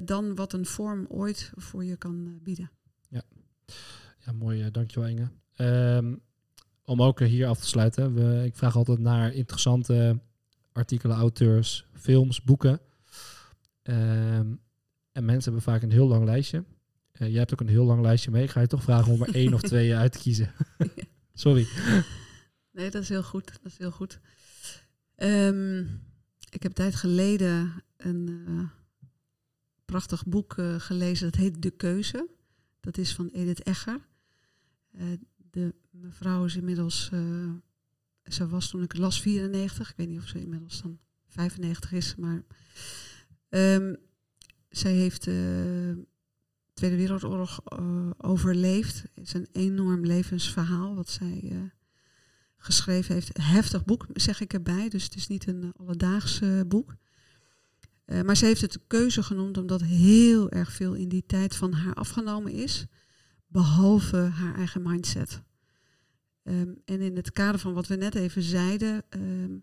dan 0.02 0.34
wat 0.34 0.52
een 0.52 0.66
vorm 0.66 1.06
ooit 1.08 1.52
voor 1.56 1.84
je 1.84 1.96
kan 1.96 2.38
bieden. 2.42 2.70
Ja, 3.08 3.22
ja 4.18 4.32
mooi. 4.32 4.70
Dankjewel 4.70 5.08
Inge. 5.08 5.30
Um, 5.96 6.22
om 6.84 7.02
ook 7.02 7.20
hier 7.20 7.46
af 7.46 7.60
te 7.60 7.66
sluiten. 7.66 8.14
We, 8.14 8.44
ik 8.44 8.56
vraag 8.56 8.76
altijd 8.76 8.98
naar 8.98 9.32
interessante 9.32 10.20
artikelen, 10.72 11.16
auteurs, 11.16 11.86
films, 11.92 12.42
boeken. 12.42 12.80
Um, 13.82 14.60
en 15.12 15.24
mensen 15.24 15.52
hebben 15.52 15.72
vaak 15.72 15.82
een 15.82 15.90
heel 15.90 16.08
lang 16.08 16.24
lijstje. 16.24 16.64
Uh, 17.12 17.28
jij 17.28 17.38
hebt 17.38 17.52
ook 17.52 17.60
een 17.60 17.68
heel 17.68 17.84
lang 17.84 18.02
lijstje 18.02 18.30
mee. 18.30 18.42
Ik 18.42 18.50
ga 18.50 18.60
je 18.60 18.66
toch 18.66 18.82
vragen 18.82 19.12
om 19.12 19.22
er 19.22 19.34
één 19.42 19.54
of 19.54 19.60
twee 19.60 19.94
uit 19.94 20.12
te 20.12 20.18
kiezen. 20.18 20.52
Sorry. 21.34 21.66
Nee, 22.70 22.90
dat 22.90 23.02
is 23.02 23.08
heel 23.08 23.22
goed. 23.22 23.46
Dat 23.46 23.72
is 23.72 23.78
heel 23.78 23.90
goed. 23.90 24.20
Um, 25.16 25.80
ik 26.50 26.62
heb 26.62 26.64
een 26.64 26.72
tijd 26.72 26.94
geleden 26.94 27.82
een 27.96 28.44
uh, 28.48 28.68
prachtig 29.84 30.26
boek 30.26 30.56
uh, 30.56 30.80
gelezen. 30.80 31.30
Dat 31.30 31.40
heet 31.40 31.62
De 31.62 31.70
Keuze. 31.70 32.28
Dat 32.80 32.98
is 32.98 33.14
van 33.14 33.28
Edith 33.28 33.62
Egger. 33.62 34.00
Uh, 34.92 35.68
de 35.92 35.98
mevrouw 35.98 36.44
is 36.44 36.56
inmiddels, 36.56 37.10
ze 38.24 38.48
was 38.48 38.70
toen 38.70 38.82
ik 38.82 38.96
las 38.96 39.20
94. 39.20 39.90
Ik 39.90 39.96
weet 39.96 40.08
niet 40.08 40.18
of 40.18 40.26
ze 40.26 40.40
inmiddels 40.40 40.82
dan 40.82 40.98
95 41.26 41.92
is. 41.92 42.14
Maar 42.16 42.42
um, 43.48 43.96
zij 44.68 44.92
heeft 44.92 45.24
de 45.24 46.06
Tweede 46.74 46.96
Wereldoorlog 46.96 47.60
overleefd. 48.16 49.02
Het 49.14 49.26
is 49.26 49.34
een 49.34 49.48
enorm 49.52 50.04
levensverhaal 50.04 50.94
wat 50.94 51.08
zij 51.08 51.70
geschreven 52.56 53.14
heeft. 53.14 53.36
Heftig 53.36 53.84
boek, 53.84 54.06
zeg 54.12 54.40
ik 54.40 54.52
erbij. 54.52 54.88
Dus 54.88 55.04
het 55.04 55.14
is 55.14 55.26
niet 55.26 55.46
een 55.46 55.72
alledaags 55.76 56.40
uh, 56.40 56.60
boek. 56.66 56.94
Maar 58.24 58.36
ze 58.36 58.44
heeft 58.44 58.60
het 58.60 58.78
keuze 58.86 59.22
genoemd 59.22 59.58
omdat 59.58 59.82
heel 59.82 60.50
erg 60.50 60.72
veel 60.72 60.94
in 60.94 61.08
die 61.08 61.24
tijd 61.26 61.56
van 61.56 61.72
haar 61.72 61.94
afgenomen 61.94 62.52
is. 62.52 62.86
Behalve 63.46 64.16
haar 64.16 64.54
eigen 64.54 64.82
mindset. 64.82 65.42
Um, 66.44 66.82
en 66.84 67.00
in 67.00 67.16
het 67.16 67.32
kader 67.32 67.60
van 67.60 67.72
wat 67.72 67.86
we 67.86 67.96
net 67.96 68.14
even 68.14 68.42
zeiden. 68.42 69.04
Um, 69.10 69.62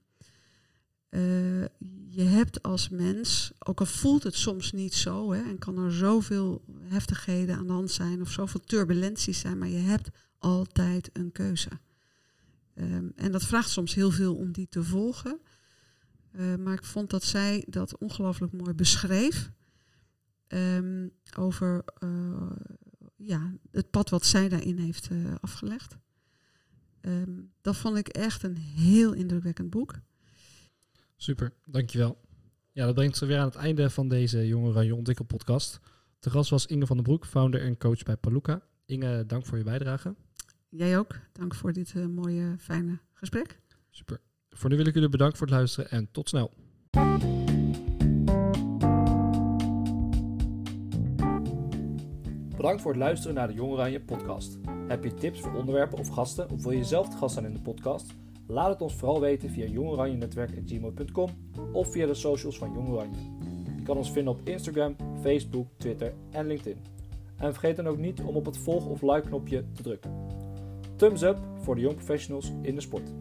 je 2.10 2.24
hebt 2.24 2.64
als 2.64 2.90
mens, 2.90 3.52
ook 3.60 3.80
al 3.80 3.86
voelt 3.86 4.24
het 4.24 4.36
soms 4.36 4.72
niet 4.72 4.94
zo. 4.94 5.32
Hè, 5.32 5.42
en 5.42 5.58
kan 5.58 5.78
er 5.78 5.92
zoveel 5.92 6.64
heftigheden 6.82 7.56
aan 7.56 7.68
de 7.68 7.74
hand 7.74 7.92
zijn. 7.92 8.22
Of 8.22 8.32
zoveel 8.32 8.60
turbulenties 8.60 9.40
zijn. 9.40 9.58
Maar 9.58 9.68
je 9.68 9.78
hebt 9.78 10.10
altijd 10.38 11.10
een 11.14 11.32
keuze. 11.32 11.70
Um, 12.76 13.12
en 13.16 13.32
dat 13.32 13.44
vraagt 13.44 13.70
soms 13.70 13.94
heel 13.94 14.12
veel 14.12 14.36
om 14.36 14.52
die 14.52 14.68
te 14.70 14.84
volgen. 14.84 15.40
Uh, 16.32 16.56
maar 16.56 16.74
ik 16.74 16.84
vond 16.84 17.10
dat 17.10 17.24
zij 17.24 17.66
dat 17.68 17.98
ongelooflijk 17.98 18.54
mooi 18.54 18.74
beschreef. 18.74 19.52
Over 21.38 21.84
uh, 22.04 22.52
ja, 23.16 23.54
het 23.72 23.90
pad 23.90 24.10
wat 24.10 24.26
zij 24.26 24.50
daarin 24.50 24.78
heeft 24.78 25.10
afgelegd. 25.42 25.98
Um, 27.02 27.52
dat 27.62 27.76
vond 27.76 27.98
ik 27.98 28.08
echt 28.08 28.44
een 28.44 28.58
heel 28.58 29.14
indrukwekkend 29.14 29.70
boek. 29.70 30.00
Super, 31.16 31.54
dankjewel. 31.66 32.18
Ja, 32.72 32.86
dat 32.86 32.96
brengt 32.96 33.22
ons 33.22 33.30
weer 33.30 33.40
aan 33.40 33.46
het 33.46 33.56
einde 33.56 33.90
van 33.90 34.08
deze 34.08 34.48
Jonge 34.48 34.68
Oranje 34.68 34.96
Ontwikkelpodcast. 34.96 35.80
De 36.20 36.30
gast 36.30 36.50
was 36.50 36.66
Inge 36.66 36.86
van 36.86 36.96
den 36.96 37.06
Broek, 37.06 37.26
founder 37.26 37.62
en 37.62 37.78
coach 37.78 38.04
bij 38.04 38.18
Paluca. 38.18 38.62
Inge, 38.86 39.26
dank 39.26 39.46
voor 39.46 39.58
je 39.58 39.64
bijdrage. 39.64 40.16
Jij 40.70 40.98
ook. 40.98 41.20
Dank 41.32 41.56
voor 41.56 41.74
dit 41.74 41.94
uh, 41.94 42.06
mooie, 42.06 42.56
fijne 42.60 43.00
gesprek. 43.14 43.60
Super. 43.90 44.20
Voor 44.50 44.70
nu 44.70 44.76
wil 44.76 44.86
ik 44.86 44.94
jullie 44.94 45.10
bedanken 45.10 45.38
voor 45.38 45.48
het 45.48 45.56
luisteren 45.56 45.90
en 45.92 46.12
tot 46.12 46.30
snel. 46.30 46.54
Bedankt 52.60 52.82
voor 52.82 52.92
het 52.92 53.00
luisteren 53.00 53.36
naar 53.36 53.48
de 53.48 53.54
Jong 53.54 53.72
Oranje 53.72 54.02
podcast. 54.02 54.58
Heb 54.88 55.04
je 55.04 55.14
tips 55.14 55.40
voor 55.40 55.54
onderwerpen 55.54 55.98
of 55.98 56.08
gasten 56.08 56.50
of 56.52 56.64
wil 56.64 56.72
je 56.72 56.84
zelf 56.84 57.10
te 57.10 57.18
gast 57.18 57.34
zijn 57.34 57.46
in 57.46 57.54
de 57.54 57.62
podcast? 57.62 58.14
Laat 58.48 58.70
het 58.70 58.82
ons 58.82 58.96
vooral 58.96 59.20
weten 59.20 59.50
via 59.50 59.66
jongoranjenetwerk.gmail.com 59.66 61.30
of 61.72 61.92
via 61.92 62.06
de 62.06 62.14
socials 62.14 62.58
van 62.58 62.74
Jong 62.74 62.90
Oranje. 62.90 63.20
Je 63.78 63.84
kan 63.84 63.98
ons 63.98 64.12
vinden 64.12 64.34
op 64.34 64.40
Instagram, 64.44 64.96
Facebook, 65.22 65.68
Twitter 65.78 66.14
en 66.32 66.48
LinkedIn. 66.48 66.78
En 67.38 67.54
vergeet 67.54 67.76
dan 67.76 67.88
ook 67.88 67.98
niet 67.98 68.22
om 68.22 68.36
op 68.36 68.46
het 68.46 68.58
volg- 68.58 68.88
of 68.88 69.02
like 69.02 69.28
knopje 69.28 69.72
te 69.72 69.84
drukken. 69.84 70.12
Thumbs 70.96 71.22
up 71.22 71.38
voor 71.58 71.76
de 71.76 71.82
jong 71.82 71.96
professionals 71.96 72.52
in 72.62 72.76
de 72.76 72.82
sport. 72.82 73.12